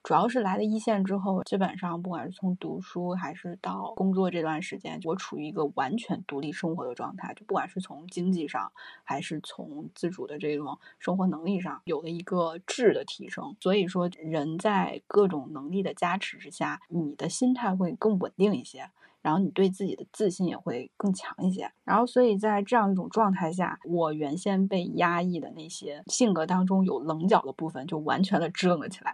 [0.07, 7.33] 主要是来了一线之后，基本上不管是从读书还是到工作这段时间，我处于一个完全独立生活的状态。
[7.33, 8.71] 就不管是从经济上，
[9.03, 13.57] 还是从自主的这种生活能力上，有了一个质的提升。
[13.59, 18.89] 所以说，人在各种能力的加持之下，你的心态会更稳定一些，
[19.21, 21.69] 然后你对自己的自信也会更强一些。
[21.83, 29.13] 然后，所以在这样一种状态下，我原先被压抑的那些性格当中有棱角的部分，就完全的支棱了起来。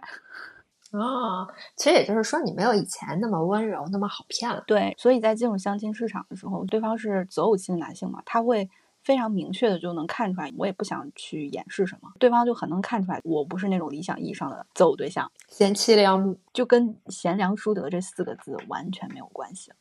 [1.00, 4.62] 啊，其实也就是说，你没有以前那么温柔，那么好骗了。
[4.66, 8.68] 对，所以在进入相亲市场的时候，对方是择偶期的男性嘛，他会
[9.02, 19.76] 非常明确的就能看出来，我也不想去掩饰什么，对方就很能看出来，我不是那种理想意义上的择偶对象，贤妻良母就跟贤良淑德这四个字完全没有关系了。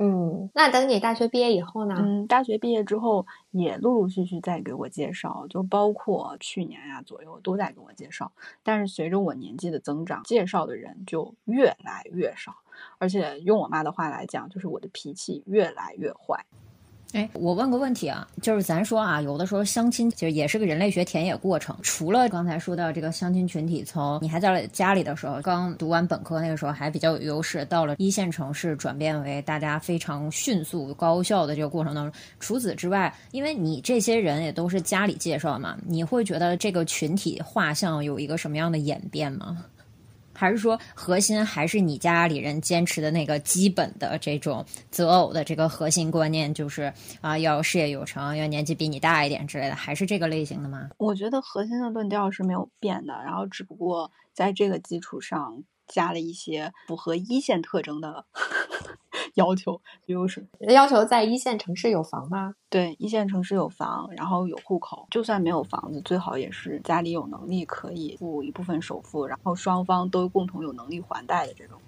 [0.00, 1.96] 嗯，那等你大学毕业以后呢？
[1.98, 8.30] 嗯，大学毕业之后也陆陆续续在给我介绍，就包括去年呀左右都在给我介绍。
[8.62, 12.54] 但是随着我年纪的增长，介绍的人就越来越少，
[12.98, 16.46] 而且用我妈的话来讲，就是我的脾气越来越坏。
[17.12, 21.74] 哎，我问个问题啊，就是咱说啊，有的时候相亲其实也是个人类学田野过程。
[21.80, 39.64] 除了刚才说到这个相亲群体，从你还在家里的时候，刚读完本科那个时候还比较有优势，到了一线城市转变为大家非常迅速高效的这个过程当中，除此之外，因为你这些人也都是家里介绍嘛，你会觉得这个群体画像有一个什么样的演变吗？
[40.38, 50.88] 还是说核心还是你家里人坚持的那个基本的这种择偶的这个核心观念，就是啊要事业有成，要年纪比你大一点之类的，还是这个类型的吗？
[50.98, 55.64] 我觉得核心的论调是没有变的，然后只不过在这个基础上。
[55.90, 58.26] 加了一些符合一线特征的
[59.34, 62.54] 要求，比如说要求在一线城市有房吗？
[62.68, 71.78] 对，一线城市有房，然后有户口，就算没有房子，最好也是家里有能力可以付一部分首付，然后双方都共同有能力还贷的这种。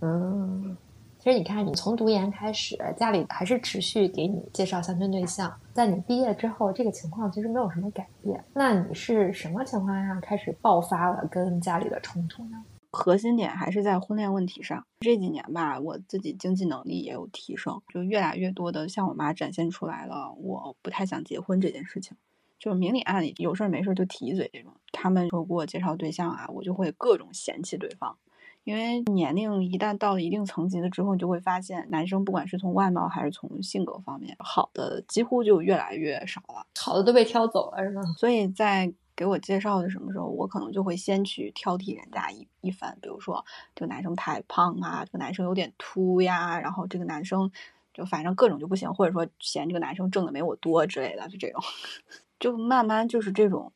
[0.00, 0.76] 嗯，
[1.18, 8.42] 其实你看，你从读研开始，家里还是持续给你介绍相亲对象，在你毕业之后，这个情况其实没有什么改变。
[8.52, 12.62] 那你是什么情况下开始爆发了跟家里的冲突呢？
[12.92, 14.86] 核心点还是在婚恋问题上。
[15.00, 22.16] 这几年吧，我自己经济能力也有提升，就越来越多的向我妈展现出来了，我不太想结婚这件事情，
[22.58, 24.72] 就是明里暗里有事没事就提一嘴这种。
[24.92, 28.16] 他们说给我介绍对象啊，我就会各种嫌弃对方，
[28.64, 38.02] 因为年龄一旦到了一定层级了之后，你就会发现男生不管是从外貌还是从性格方面，好的几乎就越来越少了，好的都被挑走了，是吗？
[38.18, 38.92] 所以在。
[39.16, 43.44] 给我介绍的什么时候，我可能就会先去挑剔人家一一番，比如说
[43.74, 47.50] 这个男生太胖啊，这个男生有点秃呀，然后这个男生
[47.94, 51.62] 就反正各种就不行，或者说嫌这个男生挣的没我多之类的，就这种，
[52.40, 53.72] 就慢慢就是这种。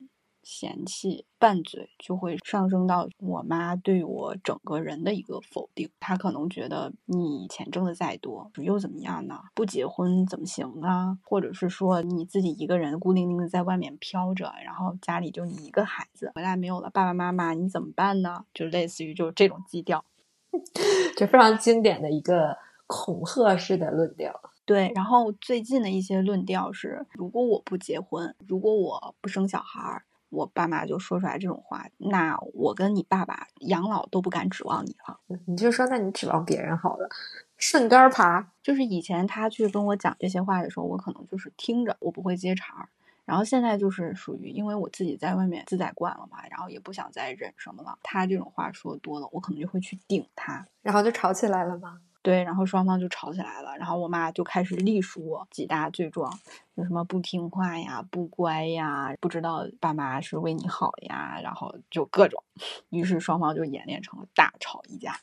[0.47, 9.41] 嫌弃拌嘴就会上升到我妈对我整个人的一个否定，她可能觉得你钱挣的再多又怎么样呢？
[9.55, 11.19] 不结婚怎么行呢？
[11.25, 18.45] 或者是说你自己一个人孤零零的在外面飘着，然后家里就你一个孩子，回来没有了爸爸妈妈，你怎么办呢？
[18.55, 20.05] 就类似于就是这种基调，
[21.19, 24.41] 就非常经典的一个恐吓式的论调。
[24.65, 30.05] 对，然后最近的一些论调是：如果我不结婚，如果我不生小孩儿。
[30.29, 35.19] 我爸妈就说出来这种话，那我跟你爸爸养老都不敢指望你了。
[35.47, 37.09] 你就说，那你指望别人好了，
[37.57, 38.53] 顺杆爬。
[38.63, 42.89] 就是以前他去跟我讲这些话的时候，我可能就是听着，我不会接茬儿。
[43.25, 47.99] 然后现在就是属于，因为我自己在外面自在惯了嘛，然后也不想再忍什么了。
[48.03, 52.01] 他这种话说多了，我可能就会去顶他，然后就吵起来了吗？
[52.27, 56.37] 对，然后双方就吵起来了，然后我妈就开始隶数我几大罪状，
[56.75, 62.43] 有什么不听话呀、不乖呀、不知道爸妈是为你好呀，然后就各种，
[62.91, 65.21] 于是双方就演练成了大吵一架。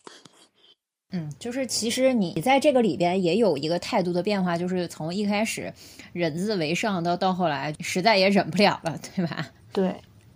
[1.12, 5.74] 嗯，就是其实你在这个里边也有一个态度的变化，就是从一开始
[6.14, 9.46] 忍字为上，到到后来实在也忍不了了，对吧？
[9.74, 9.94] 对。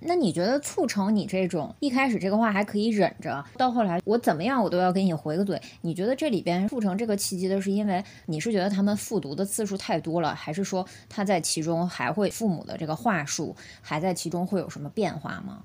[0.08, 5.62] 那你觉得促成你这种一开始这个话还可以忍着，到后来我怎么样我都要给你回个嘴？
[5.82, 15.64] 你觉得这里边促成这个契机的是因为你是觉得他们复读的次数太多了，还是说他在其中还会父母的这个话术还在其中会有什么变化吗？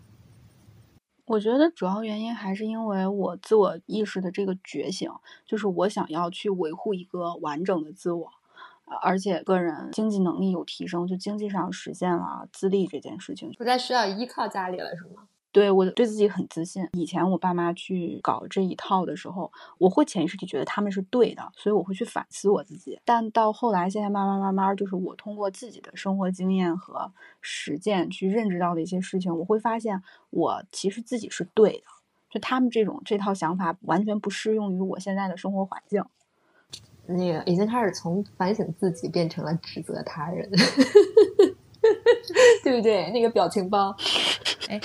[1.24, 5.08] 我觉得主要原因还是因为我自我意识的这个觉醒，
[5.46, 8.28] 就是我想要去维护一个完整的自我。
[9.00, 15.28] 而且个人经济能力有提升，就经济上实现了自立这件事情，不再需要依靠家里了，是吗？
[15.50, 16.88] 对我对自己很自信。
[16.94, 22.98] 以前我爸妈去搞这一套的时候，我会潜意识里觉得他们是对的，所以我会去反思我自己。
[23.04, 27.12] 但到后来，现在慢慢慢慢，就是我通过自己的生活经验和
[27.42, 31.84] 实践去认知到的一些事情，我会发现我其实自己是对的。
[32.30, 36.02] 就他们这种这套想法完全不适用于我现在的生活环境。
[37.06, 40.48] 那个已经开始从反省自己变成了指责他人，
[42.62, 43.10] 对不对？
[43.10, 43.94] 那个表情包，
[44.68, 44.80] 哎，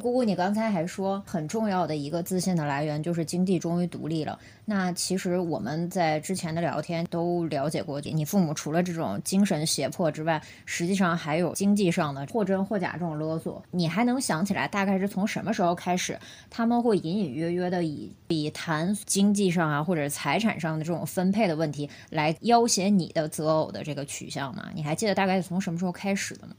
[0.00, 4.38] 姑姑，你刚才还说很重要的一个自信的来源就是经济终于独立了。
[4.64, 13.62] 那其实我们在之前的聊天都了解过，你父母除了这种精神胁迫之外，实际上还有经济上的或真或假这种勒索。
[13.70, 16.18] 你还能想起来大概是从什么时候开始，
[16.50, 24.70] 他们会隐隐约约的以比谈经济上啊或者财产上的这种分配的问题来要挟你的择偶的这个取向吗？
[24.74, 26.54] 你还记得大概是从什么时候开始的吗？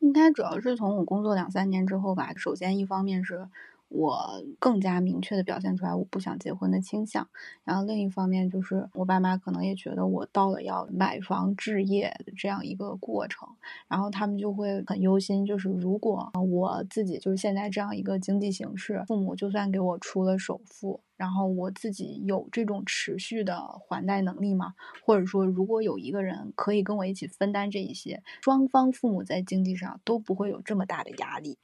[0.00, 2.32] 应该主要是从我工作两三年之后吧。
[2.36, 3.48] 首先，一方面是
[3.90, 7.28] 我更加明确的表现出来我不想结婚的倾向，
[7.64, 13.48] 然后另一方面就是我爸妈可能也觉得我到了要买房置业的这样一个过程，
[13.88, 21.00] 然后他们就会很忧心，就是如果我自己就是现在这样一个经济形势，父母就算给我出了首付。
[21.16, 24.72] 然后我自己有这种持续的还贷能力吗？
[25.04, 31.58] 或者说，如果有一个人可以跟我一起分担这一些，双方父母在经济上都不会有这么大的压力。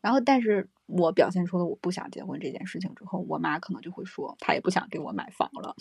[0.00, 5.74] 然后，但是我表现出了我不想结婚这件事情之后，我妈可能就会说，她也不想给我买房了。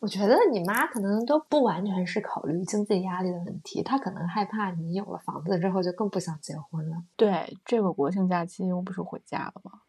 [0.00, 7.02] 我觉得你妈可能都不完全是考虑经济压力的问题，她可能害怕你有了房子之后就更不想结婚了。
[7.16, 9.80] 对，这个国庆假期我不是回家了吗？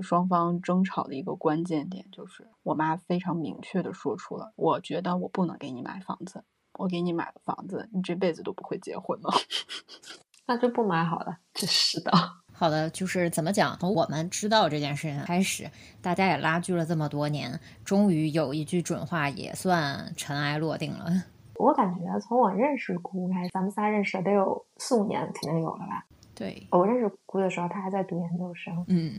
[0.00, 6.44] 双方争吵的一个关键点就是，我妈非常明确的说出了，我觉得我不能给你买房子，
[6.74, 9.28] 我给你买了房子，你这辈子都不会结婚了，
[10.48, 11.36] 那就不买好了。
[11.54, 12.10] 真是的，
[12.52, 15.70] 好的，就是怎么讲，从我们知道这件事情开始，
[16.02, 21.24] 大家也拉锯了这么多年，终于有一句准话也算尘埃落定了。
[21.56, 26.04] 我感觉从我认识姑开始，咱们仨认识得有四五年，肯定有了吧？
[26.34, 28.84] 对，我认识姑的时候，她还在读研究生。
[28.88, 29.12] 嗯。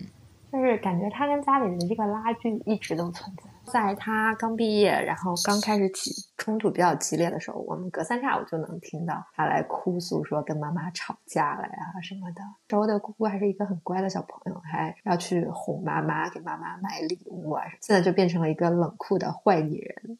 [0.52, 3.44] 就是感觉她跟家里的这个拉锯一直都存在。
[3.72, 12.42] 在他刚毕业，然后刚开始起冲突比较激烈的时候，我们隔三差五就能听到他来哭诉，说跟妈妈吵架了呀什么的。
[12.68, 17.64] 周围的姑姑还是一个很乖的小朋友，还要去哄妈妈，给妈妈买礼物啊。
[17.82, 20.18] 现在就变成了一个冷酷的坏女人。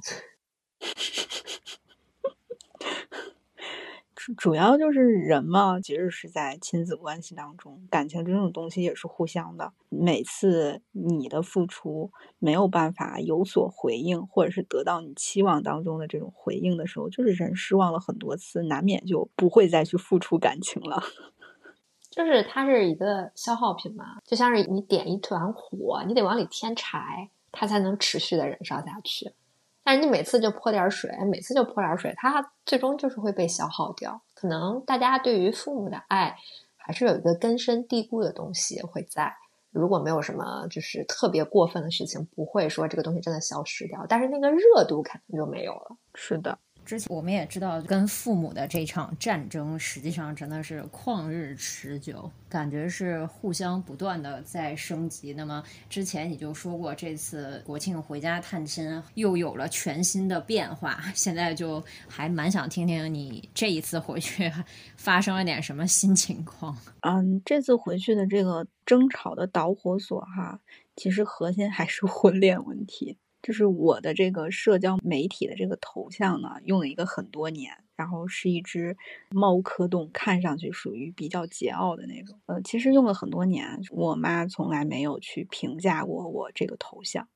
[4.38, 9.72] 主要就是人嘛，其实是在亲子关系当中，感情这种东西也是互相的。
[9.88, 21.02] 每次你的付出没有办法有所回应，或者是得到你期望当中的这种回应的时候，就是人失望了很多次，难免就不会再去付出感情了。
[22.12, 29.32] 就是它是一个消耗品嘛，就像是你点一团火，你得往里添柴，它才能持续的燃烧下去。
[29.90, 34.22] 但是你每次就泼点水，每次就泼点水，它最终就是会被消耗掉。
[34.36, 36.36] 可能大家对于父母的爱，
[36.78, 39.34] 还是有一个根深蒂固的东西会在。
[39.72, 44.06] 如果没有什么就是特别过分的事情，不会说这个东西真的消失掉。
[44.08, 45.98] 但是那个热度肯定就没有了。
[46.14, 46.60] 是的。
[46.90, 55.32] 之前我们也知道，跟父母的这场战争，实际上真的是旷日持久，感觉是互相不断的在升级。
[55.32, 64.52] 那么之前你就说过，这次国庆回家探亲又有了全新的变化，现在就还蛮想听听你这一次回去
[64.98, 66.76] 发生了点什么新情况。
[67.02, 70.60] 嗯，这次回去的这个争吵的导火索哈，
[70.96, 73.20] 其实核心还是婚恋问题。
[73.42, 78.98] 就是我的这个社交媒体的这个头像呢，用了一个很多年，然后是一只
[79.32, 82.40] 猫科动，看上去属于比较桀骜的那种。
[82.48, 87.28] 呃，其实用了很多年，我妈从来没有去评价过我这个头像，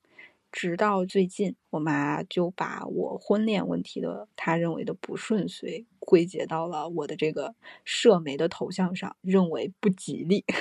[0.51, 10.43] 直到最近，我妈就把我婚恋问题的她认为的不顺遂归结到了我的这个社媒的头像上，认为不吉利。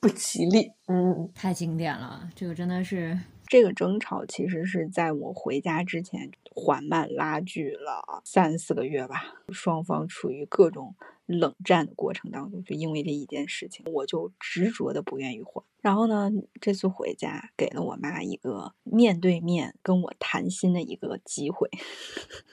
[0.00, 3.18] 不吉利，嗯，太经典了，这个真的是。
[3.46, 10.94] 这个争吵其实是在我回家之前缓慢拉锯了三四个月吧，双方处于各种
[11.26, 15.64] 冷战的过程当中，就因为这一件事情，我就执着的不愿意换。
[15.80, 21.68] 然后呢，这次回家给了我妈一个面对面跟我谈心的一个机会。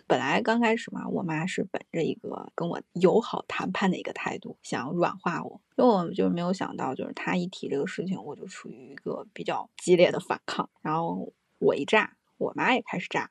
[0.06, 5.62] 本来刚开始嘛，我妈是本着一个跟我友好谈判的一个态度，想要软化我。
[5.78, 10.70] 因为我就没有想到，就是她一提这个事情，我就处于一个比较激烈的反抗。
[10.82, 13.30] 然后我一炸，我妈也开始炸；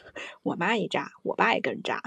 [0.42, 2.02] 我妈一炸，我爸也跟着炸。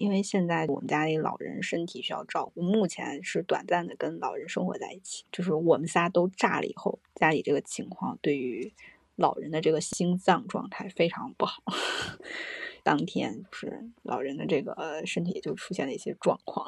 [0.00, 5.26] 因为现在我们家里老人身体需要照顾，目前是短暂的跟老人生活在一起。
[5.30, 8.72] 就是我们仨都炸了以后，家里这个情况对于
[9.16, 11.62] 老人的这个心脏状态非常不好。
[12.82, 16.66] 当天就是老人的这个身体就出现了一些状况。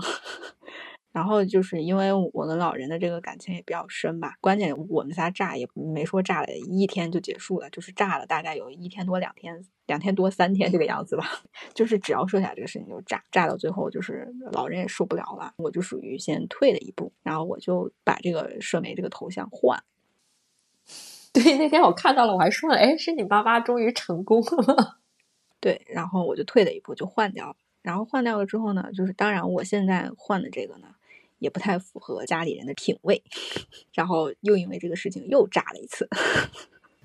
[1.12, 11.24] 然后就是因为我跟老人的这个感情也比较深吧，关键我们仨炸也没说炸了一天就结束了，就是炸了大概有一天多两天，两天多三天这个样子吧。
[11.74, 19.82] 就是只要说起来这个事情就炸，炸到最后就是老人也受不了了，我就属于先退了一步，然后我就把这个社媒这个头像换。
[21.34, 25.00] 对，那天我看到了，我还说了，哎，是你妈妈终于成功了？
[25.60, 27.56] 对，然后我就退了一步，就换掉了。
[27.82, 30.88] 然后换掉了之后呢，就是当然我现在换的这个呢。
[31.42, 33.20] 也不太符合家里人的品味，
[33.92, 36.08] 然后又因为这个事情又炸了一次。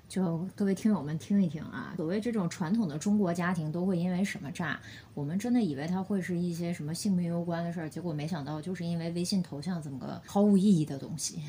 [0.08, 4.80] 就各位听友们听一听啊，所谓这种传统的中国家庭都会因为什么炸？
[5.12, 11.42] 我们真的以为它会是一些什么性命攸关的事儿，结果没想到就是因为微信头像这么个毫无意义的东西。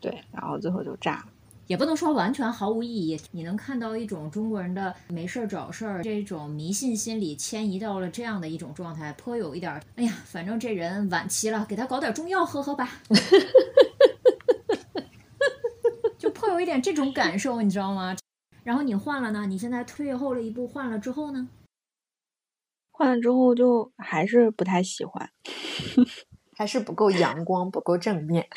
[0.00, 1.26] 对，然后最后就炸了。
[1.70, 12.90] 也不能说完全毫无意义，你能看到一种中国人的没事儿找事儿这种迷信心理迁移到了这样的一种状态，颇有一点，哎呀，反正这人晚期了，给他搞点中药喝喝吧，
[16.18, 18.16] 就颇有一点这种感受，你知道吗？
[18.64, 19.46] 然后你换了呢？
[19.46, 21.48] 你现在退后了一步，换了之后呢？
[22.90, 25.30] 换了之后就还是不太喜欢，
[26.58, 28.48] 还是不够阳光，不够正面。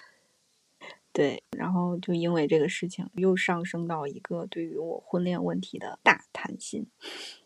[1.13, 6.87] 对，然后就因为这个事情，又上升到一个对于我婚恋问题的大谈心。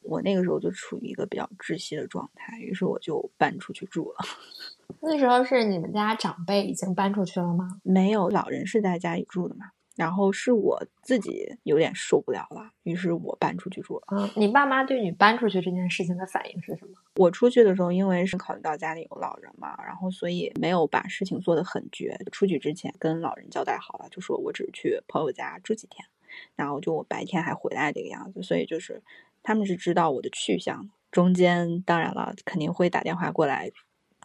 [0.02, 4.26] 我那个时候就处于一个比较窒息的状态，于是我就搬出去住了。
[5.02, 7.82] 那时候是你们家长辈已经搬出去了吗？
[7.84, 9.72] 没有，老人是在家里住的嘛。
[9.98, 14.04] 然后是我自己有点受不了了，于是我搬出去住了。
[14.12, 16.94] 嗯，你爸妈对你搬出去这件事情的反应是什么？
[17.16, 22.16] 我出去的时候，因为是考虑到家里有老人嘛，然后所以没有把事情做得很绝。
[22.32, 26.08] 出去之前跟老人交代好了，就说我只是去朋友家住几天，
[26.56, 28.44] 然后就我白天还回来这个样子。
[28.44, 29.02] 所以就是
[29.42, 30.88] 他们是知道我的去向。
[31.10, 33.72] 中间当然了，肯定会打电话过来，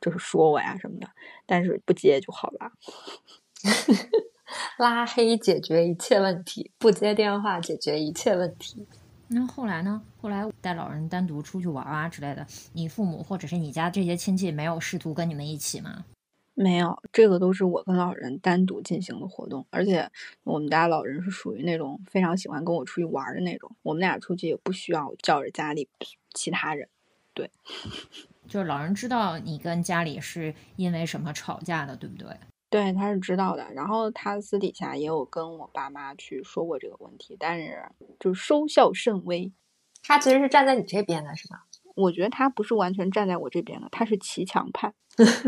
[0.02, 1.08] 就是说我呀什么的，
[1.46, 2.72] 但是不接就好了。
[4.78, 8.86] 拉黑解决一切问题，不接电话解决一切问题。
[9.28, 10.02] 那后来呢？
[10.20, 16.04] 后来带老人单独出去玩啊之类的，你父母或者是你家这些亲戚没有试图跟你们一起吗？
[16.54, 19.66] 没有，这个都是我跟老人单独进行的活动。
[19.70, 20.10] 而且
[20.44, 25.88] 我们家老人是属于那种非常喜欢跟我出去玩的那种，我们俩出去也不需要叫着家里
[26.34, 26.86] 其他人。
[27.32, 27.50] 对，
[28.46, 32.28] 就是老人知道你跟家里是因为什么吵架的，对不对？
[32.72, 37.84] 对，他是知道的，然后他私底下也有跟我爸妈去说过这个问题，但是
[38.18, 39.52] 就收效甚微。
[40.02, 41.66] 他其实是站在你这边的，是吧？
[41.94, 44.94] 我觉得他不是完全站在我这边的，他是骑墙派，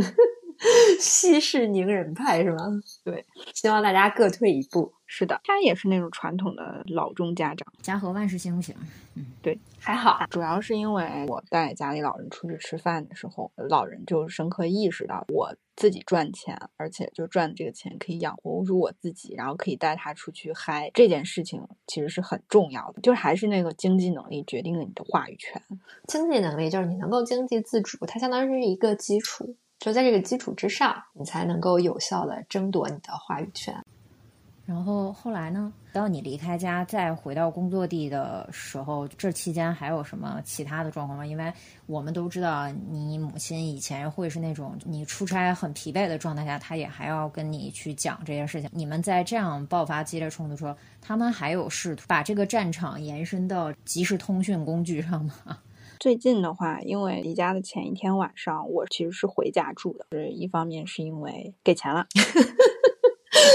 [1.01, 2.67] 息事宁人派，是吗？
[3.03, 3.25] 对，
[3.55, 4.93] 希望大家各退一步。
[5.07, 8.75] 是的，他也是那种传统的老中家长，家和万事兴行。
[9.15, 10.27] 嗯，对，还好。
[10.29, 23.01] 主要是因为我带家里老人出去吃饭的时候，老人就深刻意识到我自己赚钱，而且就赚的这个钱可以养活住我自己，然后可以带他出去嗨，这件事情其实是很重要的。
[23.01, 25.61] 就是还是那个经济能力决定了你的话语权。
[26.07, 33.85] 经济能力就是你能够经济自主，它相当于是一个基础，就在这个基础之上，你才能够有效的争夺你的话语权。
[34.67, 35.73] 然后后来呢？
[35.93, 41.27] 当你离开家再回到工作地的时候，这期间还有什么其他的状况吗？
[41.27, 41.53] 因为
[41.85, 48.71] 我们都知道，你母亲以前会是那种你出差很疲惫的状态下，她也还要跟你去讲这些事情。
[48.73, 55.59] 你们在这样爆发激烈冲突时候，他们还有试图把这个战场延伸到即时通讯工具上吗？
[56.01, 60.07] 最近的话，因为离家的前一天晚上，我其实是回家住的。
[60.13, 62.07] 是一方面是因为给钱了。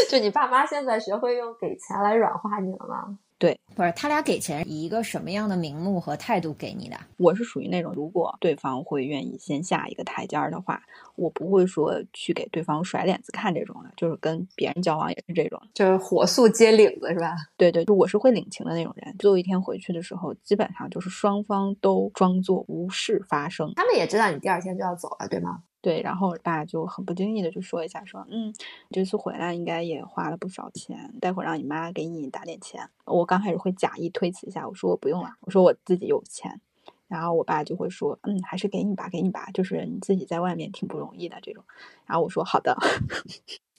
[0.10, 3.20] 就你爸妈现在学会用给钱来软化你了吗？
[3.38, 6.98] 对，不是他俩给钱以一个什么样的名目和态度给你的？
[7.18, 10.82] 我是属于那种，如果对方会愿意先下一个台阶儿的话，
[11.16, 17.36] 我不会说去给对方甩脸子看这种的，就是跟别人交往也是这种，就是火速接领子是吧？
[17.56, 19.16] 对对，就我是会领情的那种人。
[19.20, 25.62] 最后一天回去的时候，基本上就是双方都装作无事发生，他们也知道你第二天就要走了，对吗？
[25.82, 28.54] 对，然后爸就很不经意的就说一下，说，嗯，
[28.92, 32.90] 这次回来应该也花了不少钱，待会儿让你妈给你打点钱。
[33.06, 36.60] 我刚开始会假意推辞一下，我说我不用了，我说我自己有钱。
[37.08, 41.64] 然后我爸就会说，嗯，还是给你吧，给你吧，就是你自己在外面挺不容易的这种。
[42.06, 42.78] 然后我说好的，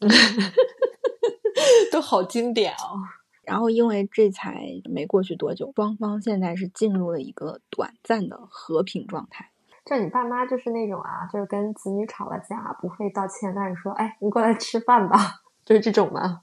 [1.93, 2.99] 都好经典哦。
[3.45, 9.50] 然后因为这才没过去多久，双方现在是进入了一个短暂的和平状态。
[9.85, 16.43] 就你爸妈就是那种啊，就是跟子女吵了架不会道歉，但是说，哎，你过来吃饭吧，就是这种吗？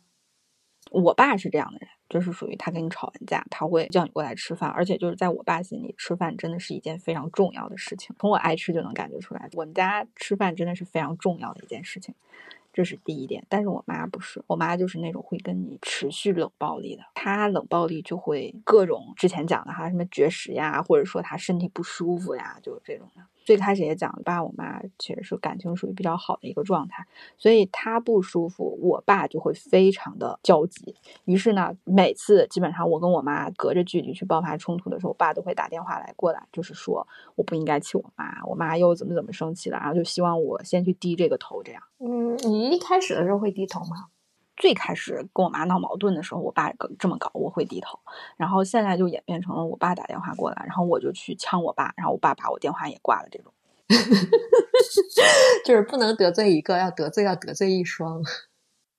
[0.90, 8.16] 我爸是这样的人，就是属于他跟你吵完架，他会叫你过来吃饭，而且就是在我爸心里，吃饭真的是一件非常重要的事情。
[8.18, 12.16] 从我爱吃就能感觉出来，我们家吃饭真的是非常重要的一件事情，
[12.78, 13.44] 这是第一点。
[13.50, 23.24] 但是我妈不是，我妈就是那种会跟你持续冷暴力的，她冷暴力就会各种之前讲的哈，什么绝食呀，或者说她身体不舒服呀，就是这种的。
[23.48, 27.08] 最开始也讲，我爸我妈其实是感情属于比较好的一个状态，
[27.38, 30.94] 所以他不舒服，我爸就会非常的焦急。
[31.24, 41.82] 于是呢，每次基本上我跟我妈隔着距离去爆发冲突的时候，我爸都会打电话来过来，就是说我不应该气我妈，我妈又怎么怎么生气了，然后就希望我先去低这个头，这样。
[42.00, 44.08] 嗯，你一开始的时候会低头吗？
[44.58, 48.00] 最开始跟我妈闹矛盾的时候，我爸这么搞，我会低头。
[48.36, 53.30] 然后现在就演变成了我爸打电话过来，然后我就去呛我爸，然后我爸把我电话也挂了。
[53.32, 53.54] 这种，
[55.64, 58.22] 就是不能得罪一个，要得罪要得罪一双。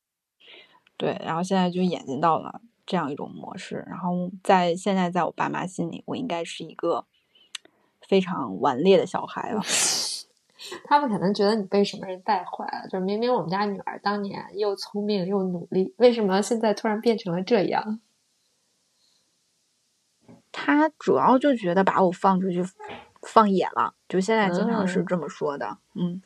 [0.96, 3.84] 对，然后现在就演进到了这样一种模式。
[3.88, 7.04] 然后在现在在我爸妈心里，我应该是一个
[8.00, 9.60] 非常顽劣的小孩了。
[10.84, 18.00] 他们可能觉得你被什么人带坏了，就是明明我们家女儿当年又聪明又努力，为什么现在突然变成了这样？
[20.50, 22.62] 他主要就觉得把我放出去
[23.22, 26.22] 放野了，就现在经常是这么说的，嗯。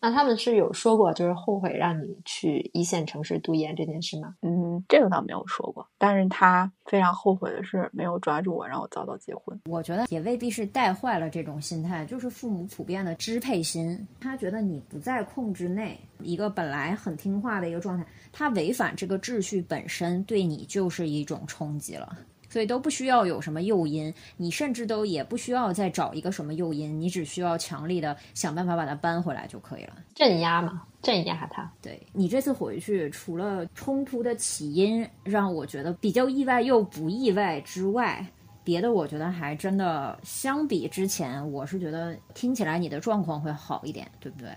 [0.00, 4.34] 那他们是有说过，就是后悔让你去一线城市读研这件事吗？
[4.40, 5.86] 嗯，这个倒没有说过。
[5.98, 9.60] 但是他非常后悔的是没有抓住我，让我早早结婚。
[9.66, 14.06] 我觉得也未必是带坏了这种心态，就是父母普遍的支配心。
[14.20, 22.16] 他觉得你不在控制内，一个本来很听话的一个状态，他违反这个秩序本身，对你就是一种冲击了。
[22.50, 29.94] 所以都不需要有什么诱因，你甚至都也不需要再找一个什么诱因，你只需要强力的想办法把它搬回来就可以了。
[30.14, 31.72] 镇压嘛，镇压它。
[31.80, 38.26] 对你这次回去，除了冲突的起因让我觉得比较意外又不意外之外，
[38.64, 44.50] 别的我觉得还真的相比之前，我是觉得听起来你的状况会好一点，对不对？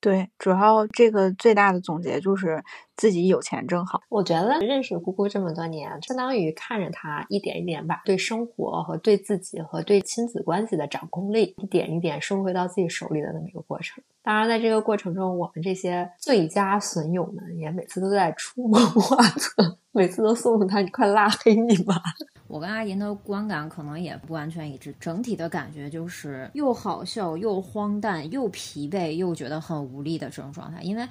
[0.00, 2.62] 对，主要这个最大的总结就是
[2.96, 4.00] 自己有钱挣好。
[4.08, 14.02] 我觉得认识姑姑这么多年，相当于看着她一点一点把对生活和对自己和对亲子关系的掌控力一点一点收回到自己手里的那么一个过程。
[14.22, 21.94] 当然，在这个过程中，我们这些最佳损友们也每次都在出谋划策，每次都送送他：“你快拉黑你吧。
[22.48, 30.82] ”我跟阿银的观感可能也不完全一致，整体的感觉就是又好笑又荒诞又疲惫又觉得很无力的这种状态。
[30.82, 31.06] 因为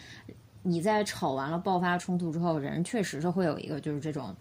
[0.68, 4.36] 你在吵完了爆发冲突之后，人确实是会有一个就是这种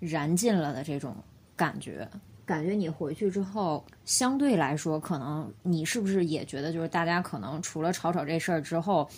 [0.00, 1.14] 燃尽了的这种
[1.54, 2.06] 感觉。
[2.44, 9.08] 感觉你回去之后，相对来说，可能你是不是也觉得就是大家可能除了吵吵这事儿之后，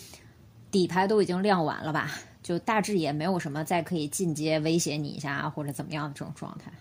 [0.69, 2.11] 底牌都已经亮完了吧？
[2.43, 6.71] 就大致也没有什么再可以进阶威胁你一下或者怎么样的这种状态。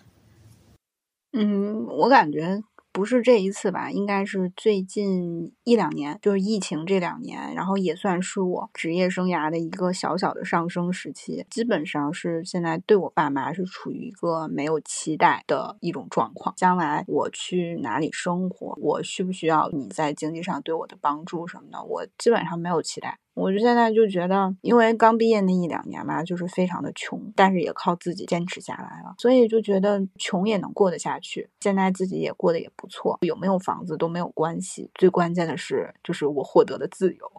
[1.32, 2.60] 嗯，我感觉
[2.92, 11.46] 不是这一次吧，应该是最近一两年，就是疫情这两年，然后也算是我职业生涯的一个小小的上升时期。
[11.48, 16.52] 基本上是现在对我爸妈是处于一个没有期待的一种状况。
[16.56, 23.18] 将来我去哪里生活，我需不需要你在经济上对我的帮助什么的，我基本上没有期待。
[23.34, 31.48] 我就现在就觉得，因为刚毕业那一两年嘛，就是非常的穷，但是也靠自己坚持下来了，所以就觉得穷也能过得下去。
[31.60, 37.32] 现在自己也过得也不错，有没有房子都没有关系，最关键的是就是我获得了自由。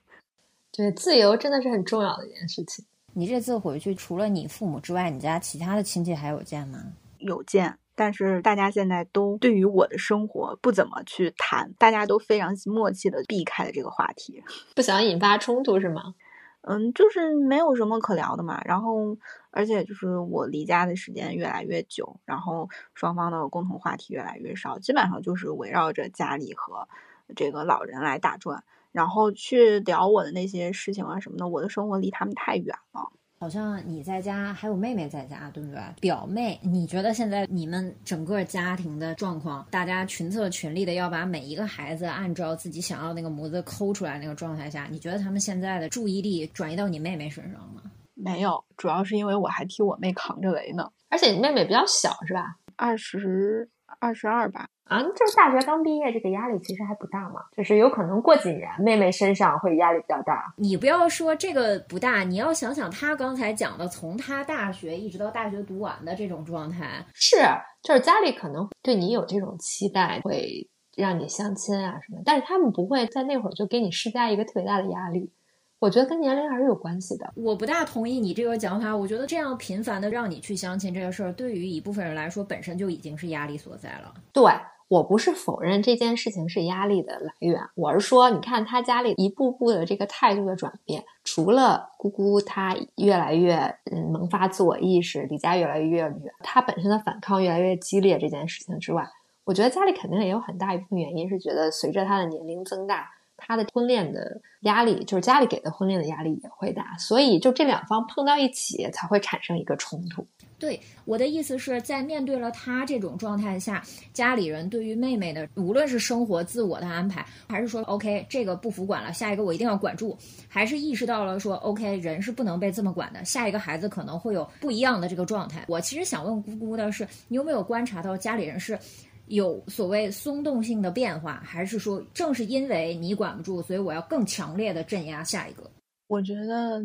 [0.70, 2.84] 对，自由真的是很重要的一件事情。
[3.14, 6.92] 你这次回去，除了你父母之外，你家其他的亲戚还有见吗？
[7.18, 7.78] 有见。
[8.02, 14.42] 但是大家现在都对于我的生活不怎么去谈，大家都非常默契的避开了这个话题，
[14.74, 16.16] 不想引发冲突是吗？
[16.62, 18.60] 嗯，就是没有什么可聊的嘛。
[18.64, 19.16] 然后，
[19.52, 26.88] 而且就是我离家的时间越来越久，然后双方的共同话题越来越少，基本上就是围绕着家里和
[27.36, 31.46] 这个老人来打转，然后去聊我的那些事情啊什么的。
[31.46, 33.12] 我的生活离他们太远了。
[33.42, 35.80] 好像你在家，还有妹妹在家，对不对？
[36.00, 47.82] 表妹，你觉得现在你们整个家庭的状况，大家群策群力的要把每一个孩子按照自己想要那个模子抠出来那个状态下，你觉得他们现在的注意力转移到你妹妹身上吗？
[48.14, 50.88] 没有，主要是因为我还替我妹扛着雷呢。
[51.08, 52.58] 而且你妹妹比较小，是吧？
[52.76, 53.68] 二十
[54.02, 54.66] 二十二吧。
[54.84, 57.40] 啊，就是大学刚毕业，这个压力其实还不大嘛。
[57.56, 60.52] 就是有可能过几年，妹妹身上会压力比较大。
[60.58, 67.36] 你不要说这个不大，你要想想她刚才讲的，从她大学一直到大学读完的这种状态，是，
[67.82, 75.32] 就是家里可能对你有这种期待，会让你相亲啊什么，但是他们不会在那会儿就给你施加一个特别大的压力。
[75.82, 77.28] 我觉得跟年龄还是有关系的。
[77.34, 84.14] 我不大同意你这个讲法，我觉得这样频繁的让你去相亲这个事儿，对于一部分人来说，本身就已经是压力所在了。
[84.32, 84.44] 对。
[84.88, 93.56] 我不是否认这件事情是压力的来源，我是说，你看他家里一步步的这个态度的转变，除了姑姑她越来越
[93.90, 99.08] 嗯萌发自我意识，离家越来越远，她本身的反抗越来越激烈这件事情之外，
[99.44, 110.26] 我觉得家里肯定也有很大一部分原因是觉得随着她的年龄增大，他的婚恋的压力，就是家里给的婚恋的压力也会大，所以就这两方碰到一起才会产生一个冲突。
[110.58, 113.82] 对我的意思是在面对了他这种状态下，
[114.12, 125.64] 家里人对于妹妹的无论是生活自我的安排，还是说 OK 这个不服管了，下一个我一定要管住，还是意识到了说 OK 人是不能被这么管的，下一个孩子可能会有不一样的这个状态。
[125.66, 128.78] 我其实想问姑姑的是，你有没有观察到家里人是
[129.26, 135.70] 有所谓松动性的变化，还是说正是因为你管不住，所以我要更强烈的镇压下一个？
[136.06, 136.82] 我觉得。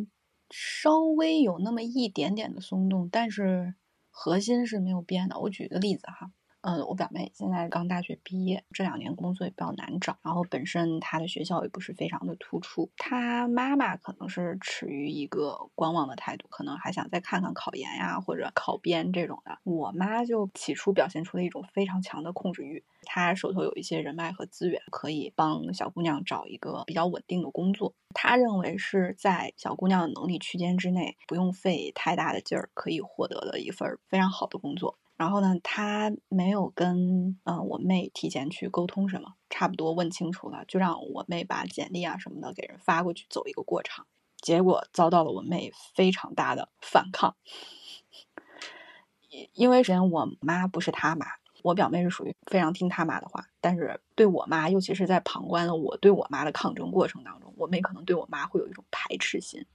[0.49, 3.75] 稍微有那么一点点的松动，但是
[4.09, 5.37] 核心是没有变的。
[5.37, 6.31] 我举个例子哈。
[6.61, 19.57] 嗯，我表妹现在刚大学毕业，这两年工作也比较难找，然后本身她的学校也不是非常的突出，她妈妈可能是持于一个观望的态度，可能还想再看看考研呀或者考编这种的。
[19.63, 27.93] 我妈就起初表现出了一种非常强的控制欲，她手头有一些人脉和资源，可以帮小姑娘找一个比较稳定的工作。
[28.13, 34.97] 她认为是在小姑娘的能力区间之内，不用费太大的劲儿，可以获得的一份非常好的工作。
[35.17, 44.05] 然后呢，他没有跟呃我妹提前去沟通什么，差不多问清楚了，就让我妹把简历啊什么的给人发过去，走一个过场。
[44.39, 47.35] 结果遭到了我妹非常大的反抗，
[49.53, 51.25] 因为首先我妈不是他妈，
[51.63, 59.65] 我表妹是属于非常听他妈的话，但是对我妈，尤其是在旁观了我对我妈的抗争过程当中，我妹可能对我妈会有一种排斥心。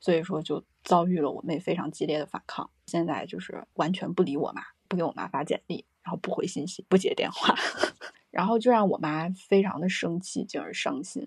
[0.00, 2.70] 所以说，就遭遇了我妹非常激烈的反抗。
[2.86, 7.54] 现在就是完全不理我妈，不给我妈发简历，然后不回信息，不接电话，
[8.30, 11.26] 然后就让我妈非常的生气，进而伤心。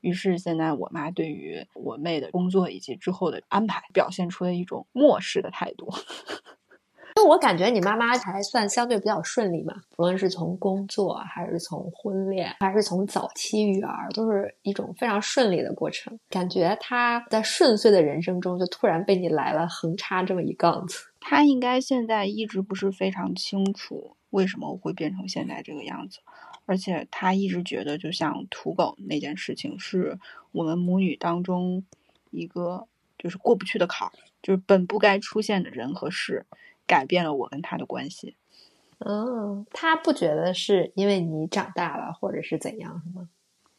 [0.00, 5.92] 于是现在我妈对于我妹的工作以及之后的安排，表现出了一种漠视的态度。
[7.26, 16.18] 我感觉你妈妈还算相对比较顺利嘛，不论是从工作，还是从婚恋，还是从早期育儿，都是一种非常顺利的过程。
[16.30, 20.98] 感觉她在顺遂的人生中，就突然被你来了横插这么一杠子。
[21.20, 26.20] 她应该现在一直不是非常清楚为什么我会变成现在这个样子，
[26.64, 30.18] 而且她一直觉得，就像土狗那件事情，是
[30.52, 31.84] 我们母女当中
[32.30, 32.86] 一个
[33.18, 34.12] 就是过不去的坎儿，
[34.42, 36.46] 就是本不该出现的人和事。
[36.86, 38.36] 改变了我跟他的关系，
[38.98, 43.28] 嗯，他不觉得是因为你长大了，或者是怎样，是吗？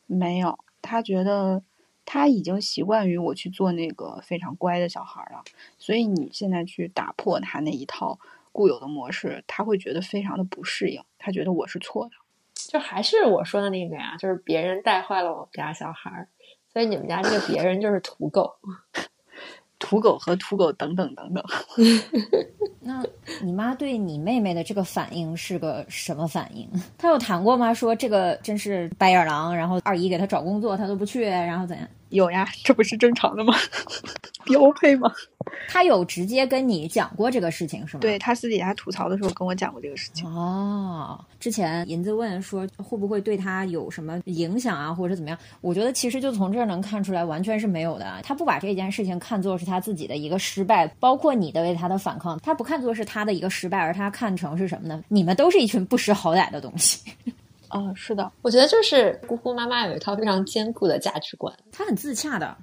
[0.06, 1.64] 没有，他觉得
[2.06, 5.44] 他已经习惯于我去做那个非常乖的小孩了，
[5.78, 8.20] 所以你现在去打破他那一套
[8.52, 12.12] 固有的模式，他会觉得非常的不适应，他觉得我是错的，
[12.54, 16.28] 就还是我说的那个呀，就是别人带坏了我们家小孩，
[16.72, 18.56] 所以你们家这个别人就是土狗。
[19.80, 21.44] 土狗和土狗等等等等，
[22.82, 23.04] 那
[23.42, 26.68] 你妈对你妹妹的这个反应是个什么反应？
[26.98, 27.74] 她有谈过吗？
[27.74, 31.88] 说这个真是白眼狼，然后二姨给她找工作，她都不去，然后怎样？
[32.10, 33.54] 有呀，这不是正常的吗？
[34.46, 35.12] 标配吗？
[35.70, 38.02] 他有直接跟你讲过这个事情是吗？
[38.02, 40.26] 对他私底下吐槽的时候跟我讲过这个事情。
[40.28, 45.38] 哦，之前银子问说会不会对他有什么影响啊，或者怎么样？
[45.62, 48.20] 我觉得其实就从这儿能看出来，完全是没有的。
[48.24, 55.04] 他不把这件事情看作是他自己的一个失败，包括你的为他的反抗，他不看作是他的一个失败，而他看成是什么呢？
[55.08, 57.02] 你们都是一群不识好歹的东西。
[57.70, 62.58] 啊，是的，我觉得就是姑姑妈妈有一套非常坚固的价值观，她很自洽的，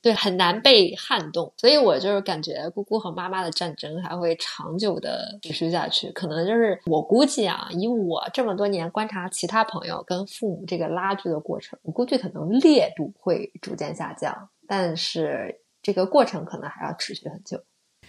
[0.00, 6.10] 对，很难被撼动，所以我就是感觉姑姑和妈妈的战争还会长久的持续下去。
[6.12, 17.60] 可能就是我估计啊，以我这么多年观察其他朋友跟父母这个拉锯的过程，我估计可能烈度会逐渐下降，但是这个过程可能还要持续很久。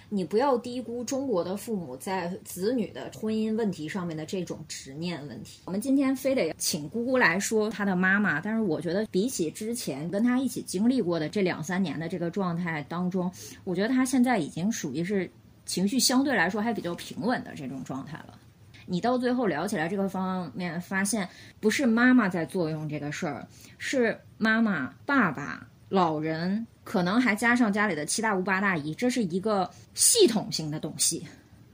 [0.09, 5.61] 你不要低估中国的父母在子女的婚姻问题上面的这种执念问题。
[5.65, 13.31] 我们今天非得请姑姑来说她的妈妈，但是我觉得比起之前跟她一起经历过的这两三年的这个状态当中，
[13.63, 15.29] 我觉得她现在已经属于是
[15.65, 18.39] 情绪相对来说还比较平稳的这种状态了。
[18.87, 21.27] 你到最后聊起来这个方面，发现
[21.59, 23.47] 不是妈妈在作用这个事儿，
[23.79, 26.67] 是妈妈、爸爸、老人。
[26.83, 31.25] 可能还加上家里的七大姑八大姨，这是一个系统性的东西。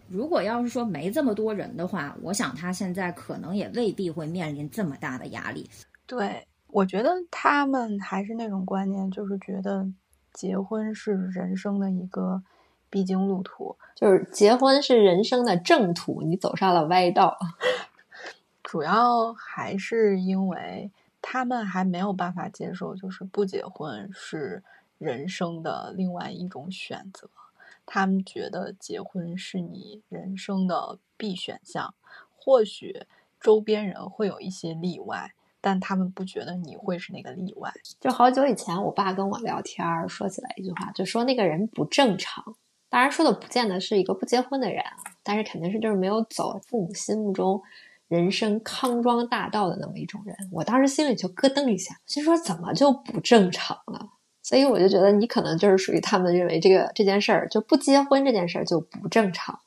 [0.07, 5.69] 如果要是说没这么多人的话，我想他现在可能也未必会面临这么大的压力。
[6.07, 9.85] 对我觉得他们还是那种观念，就是觉得
[10.31, 12.41] 结婚是人生的一个
[12.89, 17.38] 必经路途，就是结婚是人生的正途，你走上了歪道。
[18.64, 20.89] 主要还是因为
[21.22, 24.64] 他们还没有办法接受，就是不结婚是
[24.98, 27.30] 人生的另外一种选择。
[27.85, 31.93] 他们觉得结婚是你人生的必选项，
[32.35, 33.06] 或许
[33.39, 37.72] 周边人会有一些例外，但他们不觉得你会是那个例外。
[37.99, 42.56] 就好久以前，我爸跟我聊天儿，说起来一句话，就说那个人不正常。
[42.88, 44.84] 当然说的不见得是一个不结婚的人，
[45.23, 47.61] 但是肯定是就是没有走父母心目中
[48.11, 50.35] 人生康庄大道的那么一种人。
[50.51, 54.09] 我当时心里就咯噔一下，心说怎么就不正常了？
[54.41, 59.61] 所以我就觉得你可能就是属于他们认为这个这件事儿就不结婚这件事儿就不正常。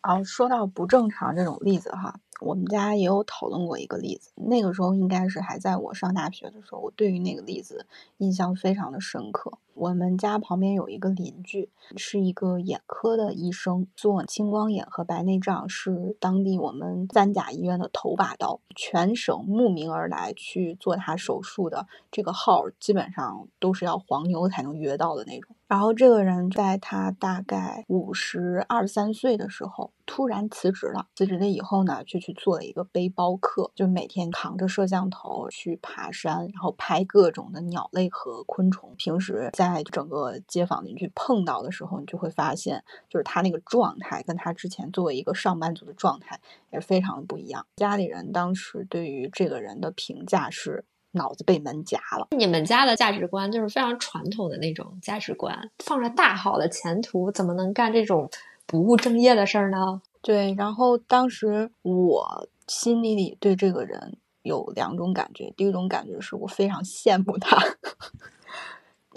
[0.00, 4.30] 啊，说到不正常这种例子哈，我们家也有讨论过一个例子。
[4.36, 7.84] 那个时候应该是还在我上大学的时候，我对于那个例子
[8.18, 9.58] 印象非常的深刻。
[9.76, 25.54] 我们家旁边有一个邻居，是一个眼科的医生，做青光眼和白内障是当地我们三甲医院的头把刀，全省慕名而来去做他手术的这个号，基本上都是要黄牛才能约到的那种。
[25.68, 38.94] 然后这个人在他大概五十二三岁的时候突然辞职了，辞职了以后呢，就去做了一个背包客，就每天扛着摄像头去爬山，然后拍各种的鸟类和昆虫。
[38.96, 46.40] 平时在在整个街坊邻居碰到的时候，你就会发现，就是他那个状态跟他之前作为一个上班族的状态
[46.72, 47.66] 也非常的不一样。
[47.76, 52.28] 家里人当时对于这个人的评价是脑子被门夹了。
[52.36, 58.30] 你们家的价值观就是非常传统的那种价值观，放着大好的前途，怎么能干这种
[58.66, 60.02] 不务正业的事儿呢？
[60.20, 67.56] 对，然后当时我心里里对这个人有两种感觉，第一种感觉是我非常羡慕他。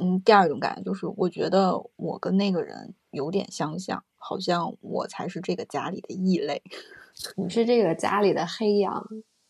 [0.02, 6.62] 嗯，第二种感觉就是，我觉得我跟那个人有点相像，好像我才是这个家里的异类，
[7.38, 9.06] 你是这个家里的黑羊。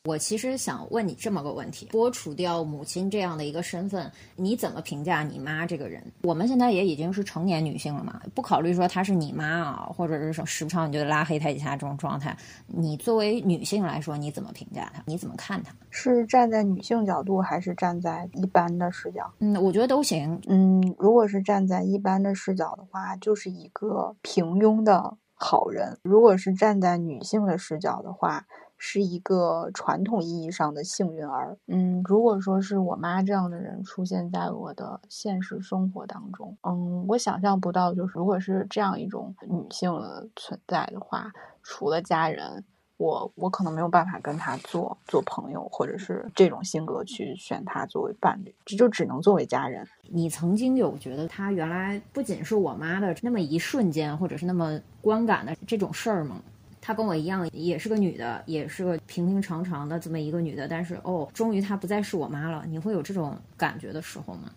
[0.09, 6.03] 我其实想问你这么个问题：剥除掉母亲这样的一个身份，你怎么评价你妈这个人？
[6.23, 12.35] 我们现在也已经是成年女性了嘛，不考虑说她是你妈啊，或者是说时不常你就拉黑她一下这种状态。
[12.65, 15.03] 你作为女性来说，你怎么评价她？
[15.05, 15.71] 你怎么看她？
[15.91, 19.31] 是站在女性角度，还是站在一般的视角？
[19.37, 20.41] 嗯，我觉得都行。
[20.47, 28.47] 嗯，如果是站在一般的视角的话，就是一个平庸的好人；如果是站在女性的视角的话，
[28.81, 31.55] 是一个传统意义上的幸运儿。
[31.67, 41.29] 嗯，如果说是我妈这样的人出现在我的现实生活当中，嗯，我想象不到，就是如果是这样一种女性的存在的话，
[41.61, 42.63] 除了家人，
[42.95, 49.85] 我我可能没有办法跟她做做朋友，或者是这种性格去选她作为伴侣，这就只能作为家人。
[50.09, 56.41] 你曾经有觉得她原来不仅是我妈的那么一瞬间，或者是那么观感的这种事儿吗？
[56.81, 60.67] 她跟我一样，也是个女的，也是个平平常常的这么一个女的。
[60.67, 62.65] 但是哦，终于她不再是我妈了。
[62.67, 64.51] 你会有这种感觉的时候吗？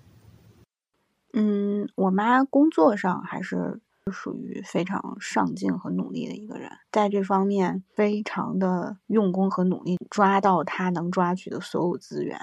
[1.35, 3.81] 嗯，我妈工作上还是
[4.13, 12.39] 属于非常上进和努力的一个人，在这方面非常的用功和努力，抓到她能抓取的所有资源，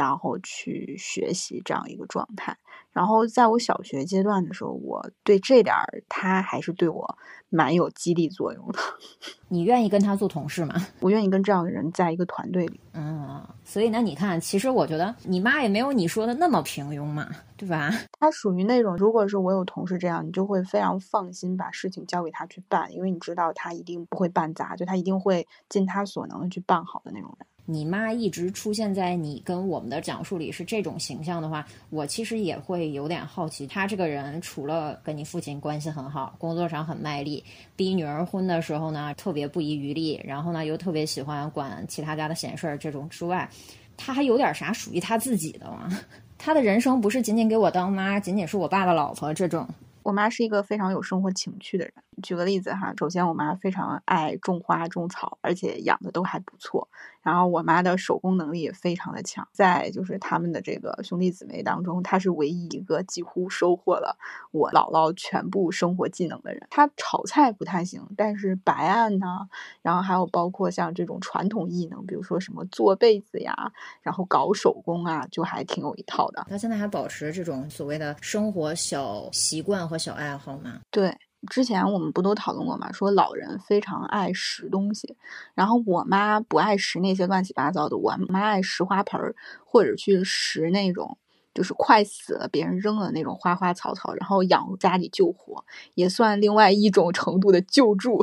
[0.00, 2.56] 然后去学习这样一个状态。
[2.92, 7.18] 然后在我小学阶段的时候，我对这点儿他还是对我。
[7.52, 8.78] 蛮有激励作用的。
[9.48, 10.86] 你愿意跟他做同事吗？
[11.00, 12.78] 我愿意跟这样的人在一个团队里。
[12.92, 17.90] 嗯，所以呢，你看，其实我觉得你妈也没有你说的那么平庸嘛，对吧？
[18.20, 27.46] 她属于那种，如果是我有同事这样，你就会非常放心把事情交给他去办，因为你知道他一定不会办砸，就他一定会尽他所能的去办好的那种人。
[27.70, 37.44] 你妈一直出现在你跟我们的讲述里是这种形象的话，我其实也会有点好奇，她这个人除了跟你父亲关系很好，工作上很卖力，
[37.76, 43.48] 逼女儿婚的时候呢特别不遗余力，然后呢又特别喜欢管其他家的闲事儿这种之外，
[43.96, 45.88] 她还有点啥属于她自己的吗？
[46.36, 49.68] 她的人生不是仅仅给我当妈，仅仅是我爸的老婆这种。
[50.02, 51.92] 我妈是一个非常有生活情趣的人。
[52.22, 56.88] 举个例子哈，首先我妈非常爱种花种草，而且养的都还不错。
[57.22, 64.16] 然后我妈的手工能力也非常的强，在就是他们的这个兄弟姊妹当中，她是唯一一个几乎收获了
[64.52, 66.66] 我姥姥全部生活技能的人。
[66.70, 69.48] 她炒菜不太行，但是白案呢，
[69.82, 73.72] 然后还有包括像这种传统艺能，比如说什么做被子呀，
[74.02, 76.46] 然后搞手工啊，就还挺有一套的。
[76.48, 80.80] 她现在还保持这种所谓的生活小习惯和小爱好吗？
[80.90, 81.14] 对。
[81.48, 82.92] 之前我们不都讨论过吗？
[82.92, 85.16] 说老人非常爱拾东西，
[85.54, 89.34] 然后我妈不爱拾那些乱七八糟的，我妈爱拾花盆儿，
[89.64, 91.16] 或者去拾那种
[91.54, 95.64] 就是快死了别人扔的那种花花草草，然后养家里救活，
[95.94, 98.22] 也算另外一种程度的救助。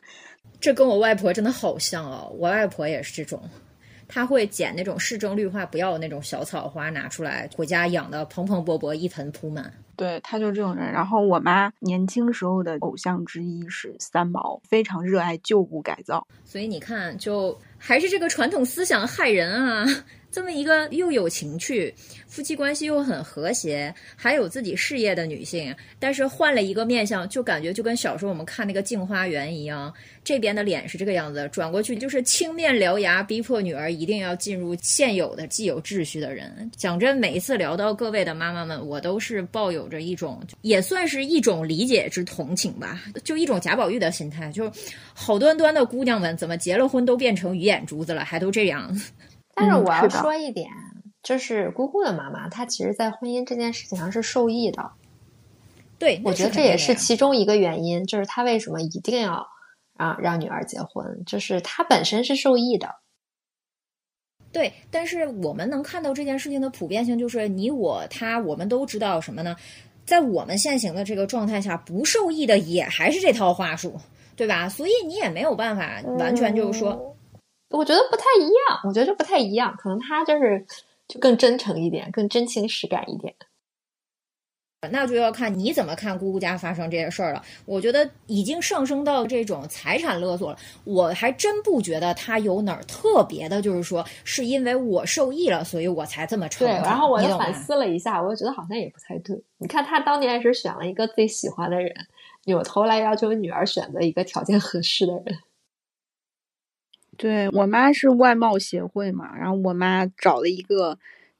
[0.58, 3.38] 这跟我外婆真的好像哦，我外婆也是这种。
[4.08, 9.72] 他会捡那种市政绿化不要的那种小草花拿出来，回家养的蓬蓬勃勃，一盆铺满。
[9.96, 10.90] 对，他就是这种人。
[10.92, 16.26] 然后我妈年轻时候的偶像之一是三毛，非常热爱旧物改造。
[16.44, 19.86] 所以你看，就还是这个传统思想害人啊。
[20.32, 21.94] 这么一个又有情趣、
[22.34, 29.94] 夫妻关系又很和谐、还有自己事业的女性，但是换了一个面相，就感觉就跟小时候我们看那个《镜花缘》一样，
[30.24, 36.68] 这边的脸是这个样子，转过去就是青面獠牙，逼迫女儿一定要进入现有的既有秩序的人。
[36.76, 44.68] 讲真，每一次聊到各位的妈妈们，我都是抱有着一种，也算是一种理解之同情吧，就一种贾宝玉的心态，就
[45.12, 48.92] 好端端的姑娘们，怎么结了婚都变成鱼眼珠子了，还都这样。
[49.56, 50.68] 但是我要说一点，
[51.24, 54.92] 就是姑姑的妈妈，她其实，在婚姻这件事情上是受益的。
[55.98, 59.46] 对，我觉得这也是其中一个原因，就是她为什么一定要
[59.96, 62.94] 啊让女儿结婚，就是她本身是受益的。
[64.52, 69.56] 对，但是我们能看到这件事情的普遍性，就是你我他，我们都知道什么呢？
[70.04, 73.98] 在我们现行的这个状态下，不受益的也还是这套话术，
[74.36, 74.68] 对吧？
[74.68, 77.16] 所以你也没有办法完全就是说。
[77.70, 80.64] 我觉得不太一样，我觉得这不太一样，可能他就是
[81.08, 83.34] 就更真诚一点，更真情实感一点。
[84.90, 87.42] 那就要看你怎么看姑姑家发生这些事儿了。
[87.64, 96.66] 我觉得已经上升到这种财产勒索了，我还真不觉得他有哪儿特别的，就是说是因为我受益了，所以我才这么成。
[96.66, 99.42] 对，然后我又反思了一下，我又觉得好像也不太对。
[99.56, 101.90] 你看他当年是选了一个自己喜欢的人，
[102.44, 105.38] 扭头来要求女儿选择一个条件合适的人。
[107.16, 110.98] 对我妈是外貌协会嘛，然后我妈找了一个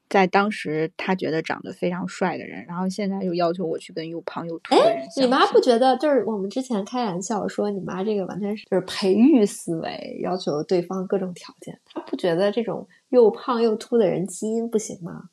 [0.08, 5.06] 在当时她觉得长得非常帅的人，然后现在又要求我去跟又胖又秃的人。
[5.16, 15.30] 你妈不觉得就是我们之前开玩笑说你妈这个完全是就是培育思维，要求对方各种条件，她不觉得这种又胖又秃的人基因不行吗？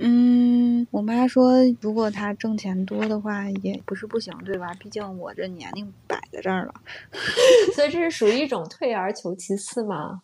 [0.00, 4.72] 嗯，我妈说，如果他挣钱多的话，也不是不行，对吧？
[4.78, 6.74] 毕竟我这年龄摆在这儿了，
[7.74, 10.22] 所以这是属于一种退而求其次嘛？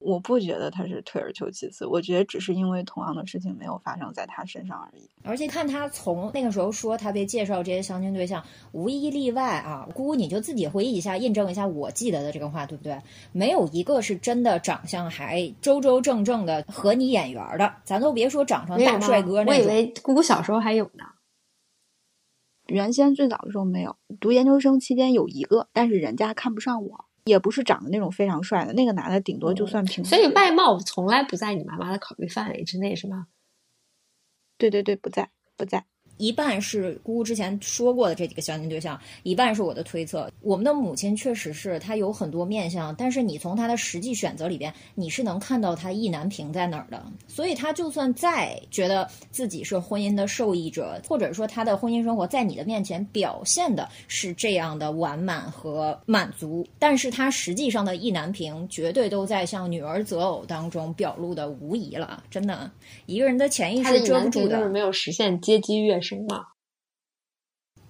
[0.00, 5.08] 我不觉得他是退而求其次，我觉得只是因为同样的事情没有发生在他身上而已。
[5.22, 12.98] 而且看他从那个时候说他被介绍这些相亲对象，无一例外啊，姑姑你就自己回忆一下，印证一下我记得的这个话，对不对？
[13.32, 19.54] 没有一个是真的长相还周周正正的和你眼缘的，咱都别说长成大帅哥那种。
[19.54, 21.04] 我以为姑姑小时候还有呢，
[22.68, 27.04] 原先最早的时候没有，读研究生期间有一个，但是人家看不上我。
[27.24, 30.04] 也不是长得那种非常帅的那个男的，顶多就算平。
[30.04, 33.26] 所以外貌从来不在你妈妈的考虑范围之内，是吗？
[34.58, 35.84] 对对对，不在，不在。
[36.20, 40.30] 一半是姑姑之前说过的这几个相亲对象，一半是我的推测。
[40.42, 47.02] 我们的母亲确实是她有很多面相，但是你从她的实际选择里边，你是能看到她意难平在哪儿的。
[47.26, 62.22] 所以她就算再觉得自己是婚姻的受益者，或者说她的婚姻生活在你的面前表现的是这样的完满和满足，但是她实际上的意难平，绝对都在向女儿择偶当中表露的无疑了。
[62.30, 62.70] 真的，
[63.06, 66.09] 一个人的潜意识遮不住的，就是没有实现阶级跃升。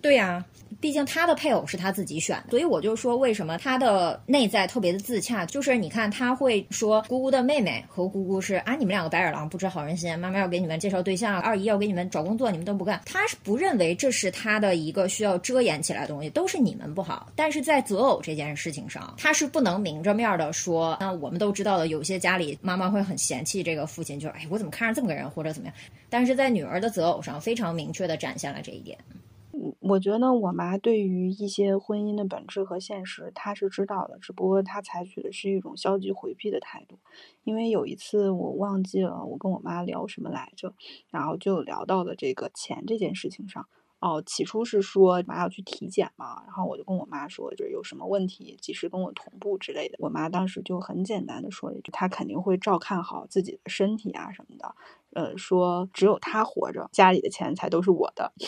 [0.00, 0.44] 对呀。
[0.80, 17.30] 毕竟他的配偶是他自己选的，所以我就说为什么他的内在特别的自洽，就是你看他会说姑姑的妹妹和姑姑是啊，你们两个白眼狼不知好人心，妈妈要给你们介绍对象，二姨要给你们找工作，你们都不干，他是不认为这是他的一个需要遮掩起来的东西，都是你们不好。
[17.36, 25.74] 但是在择偶这件事情上，他是不能明着面的说，那我们都知道的，有些家里妈妈会很嫌弃这个父亲，就是哎我怎么看上这么个人或者怎么样，
[26.08, 28.96] 但是在女儿的择偶上非常明确的展现了这一点。
[29.90, 36.96] 我觉得我妈对于一些婚姻的本质和现实，她是知道的，只不过她采取的是一种消极回避的态度。
[37.42, 40.74] 因为有一次我忘记了我跟我妈聊什么来着，
[41.10, 43.66] 然后就聊到了这个钱这件事情上。
[43.98, 49.96] 哦，起初是说妈要去体检嘛，然后我就跟我妈说，就是有什么问题及时跟我同步之类的。
[49.98, 54.74] 我妈当时就很简单的说了一句，她肯定会照看好自己的身体啊什么的。
[55.12, 58.32] 呃，说只有他活着，家里的钱才都是我的。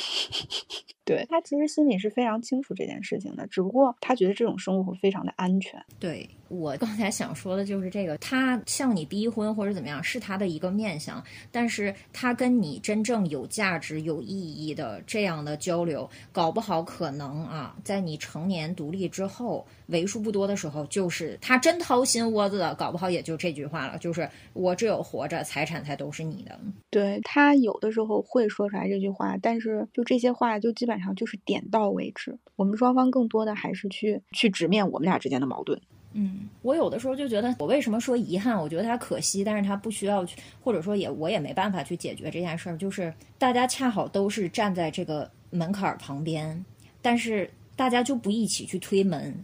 [1.05, 5.85] 对他其实心里是非常清楚这件事情的，只不过他觉得这种生活非常的安全。
[5.99, 26.52] 对我刚才想说的就是这个，他向你逼婚或者怎么样，是他的一个面相，但是他跟你真正有价值、有意义的这样的交流，搞不好可能啊，在你成年独立之后，为数不多的时候，就是他真掏心窝子的，搞不好也就这句话了，就是我只有活着，财产才都是你的。
[26.91, 32.39] 对他有的时候会说出来这句话，但是就这些话就基本上就是点到为止。
[32.57, 35.81] 我们双方更多的还是去去直面我们俩之间的矛盾。
[36.15, 38.55] 嗯，我有的时候就觉得，我为什么说遗憾？
[38.61, 42.77] 我觉得他可惜，但是他不需要去，或者说也我也没办法去解决这件事儿。
[42.77, 46.63] 就是大家恰好都是站在这个门槛儿旁边，
[47.01, 49.35] 但是大家就不一起去推门，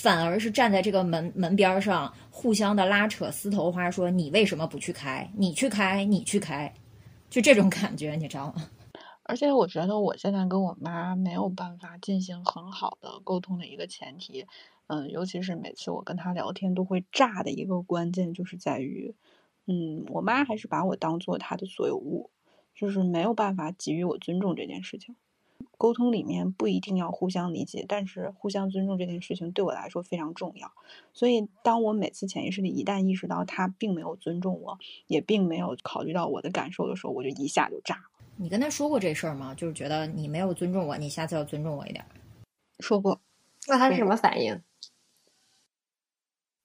[0.00, 5.28] 反而是站在这个门门边上，互相的拉扯丝头花，说你为什么不去开？
[5.36, 6.72] 你去开，你去开，
[7.28, 8.70] 就这种感觉，你知道吗？
[9.24, 14.46] 而且我觉得我现在跟我妈没有办法进行很好的沟通的一个前提。
[14.86, 19.16] 嗯，尤其是每次我跟他聊天都会炸的一个关键，就是在于，
[19.66, 22.30] 嗯，我妈还是把我当做她的所有物，
[22.72, 25.16] 就是没有办法给予我尊重这件事情。
[25.78, 30.72] 沟通里面不一定要互相理解，但是互相尊重这件事情对我来说非常重要。
[31.14, 38.02] 所以，当我每次潜意识里一旦意识到他并没有尊重我，也并没有考虑到我的感受的时候，我就一下就炸了。
[38.36, 39.54] 你跟他说过这事儿吗？
[39.54, 42.04] 就是觉得你没有尊重我，你下次要尊重我一点。
[42.80, 43.20] 说过。
[43.68, 44.60] 那他是什么反应？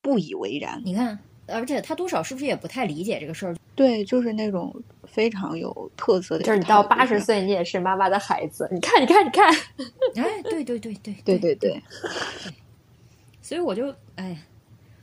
[0.02, 3.56] 不以为然，你看，而且他多少是不是也不太理解这个事儿？
[3.75, 4.73] 对，就是那种
[5.03, 8.67] 非常有特色的，就是你到八十岁，你也是妈妈的孩子。
[8.71, 9.53] 你看，你看，你看，
[10.23, 11.81] 哎，对对对对对对对，
[13.41, 14.37] 所以我就哎，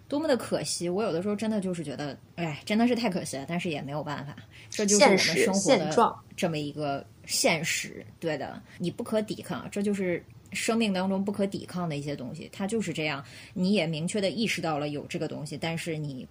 [0.09, 0.88] 多么的可惜！
[0.88, 3.44] 我有的时候真的就是觉得，哎，真的是太可惜了。
[3.48, 4.36] 但是也没有办法，
[4.68, 8.05] 这就是我们生活的这么一个现实。
[8.18, 10.24] 对的，你不可抵抗，这就是。
[10.52, 13.24] 生命当中不可抵抗的一些东西，它就是这样。
[13.55, 16.26] 你也明确的意识到了有这个东西，但是你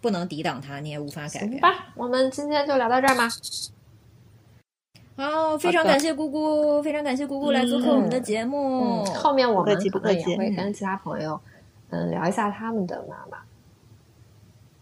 [0.00, 1.60] 不能抵挡它，你也无法改变。
[1.60, 3.28] 吧，我们今天就聊到这儿吧。
[5.16, 9.04] 好，非常感谢姑姑，非常感谢姑姑来做客我们的节目。
[9.06, 11.38] 后面我们可能也会跟其他朋友，
[11.90, 13.38] 嗯，聊一下他们的妈妈。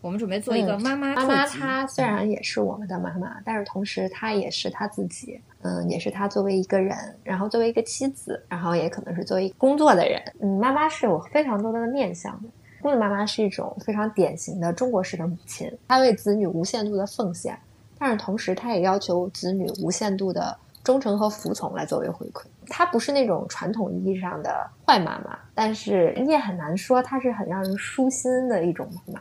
[0.01, 1.13] 我们准备做一个妈妈。
[1.17, 5.41] 妈妈她虽然也是我们的妈妈，但是同时她也是她自己。
[5.63, 10.23] 嗯，也是她作为一个人，然后作为一个妻子，然后也可能是作为工作的人。
[10.41, 12.49] 嗯，妈妈是有非常多的面相的。
[12.89, 17.59] 姑的妈妈是一种非常典型的中国式的母亲，她为子女无限度的奉献，
[17.99, 22.47] 但是同时她也要求子女无限度的忠诚和服从来作为回馈。
[22.67, 29.21] 她不是那种传统意义上的坏妈妈，但是你也很难说她是很让人舒心的一种妈妈。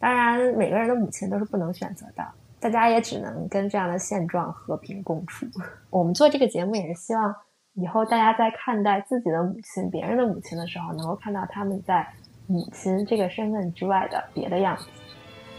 [0.00, 2.26] 当然，每个人的母亲都是不能选择的。
[2.58, 5.46] 大家也只能跟这样的现状和平共处。
[5.90, 7.34] 我们做这个节目也是希望
[7.74, 12.08] 以后大家在看待自己的母亲、别人的母亲的时候，能够看到他们在
[12.46, 14.84] 母亲这个身份之外的别的样子。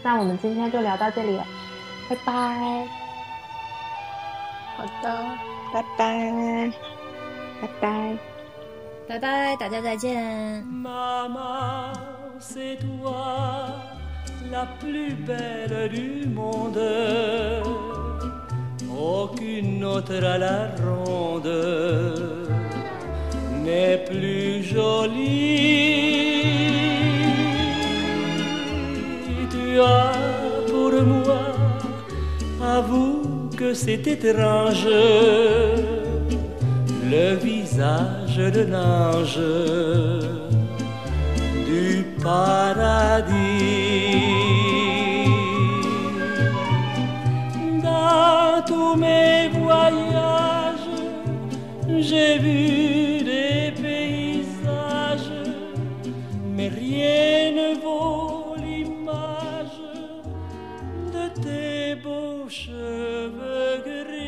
[0.02, 1.38] 那我们今天就聊到这里，
[2.08, 2.86] 拜拜。
[4.76, 5.24] 好的，
[5.72, 6.72] 拜拜，
[7.60, 8.16] 拜拜，
[9.08, 10.64] 拜拜，大家再见。
[14.52, 16.78] la plus belle du monde.
[18.88, 21.48] Aucune autre à la ronde
[23.66, 25.56] n'est plus jolie.
[29.50, 30.12] Tu as
[30.70, 31.44] pour moi,
[32.62, 34.88] avoue que c'est étrange,
[37.14, 39.40] le visage de l'ange
[41.68, 43.36] du paradis.
[47.82, 50.65] Dans mes voyages,
[51.88, 55.30] j'ai vu des paysages,
[56.54, 59.80] mais rien ne vaut l'image
[61.12, 64.25] de tes beaux cheveux gris.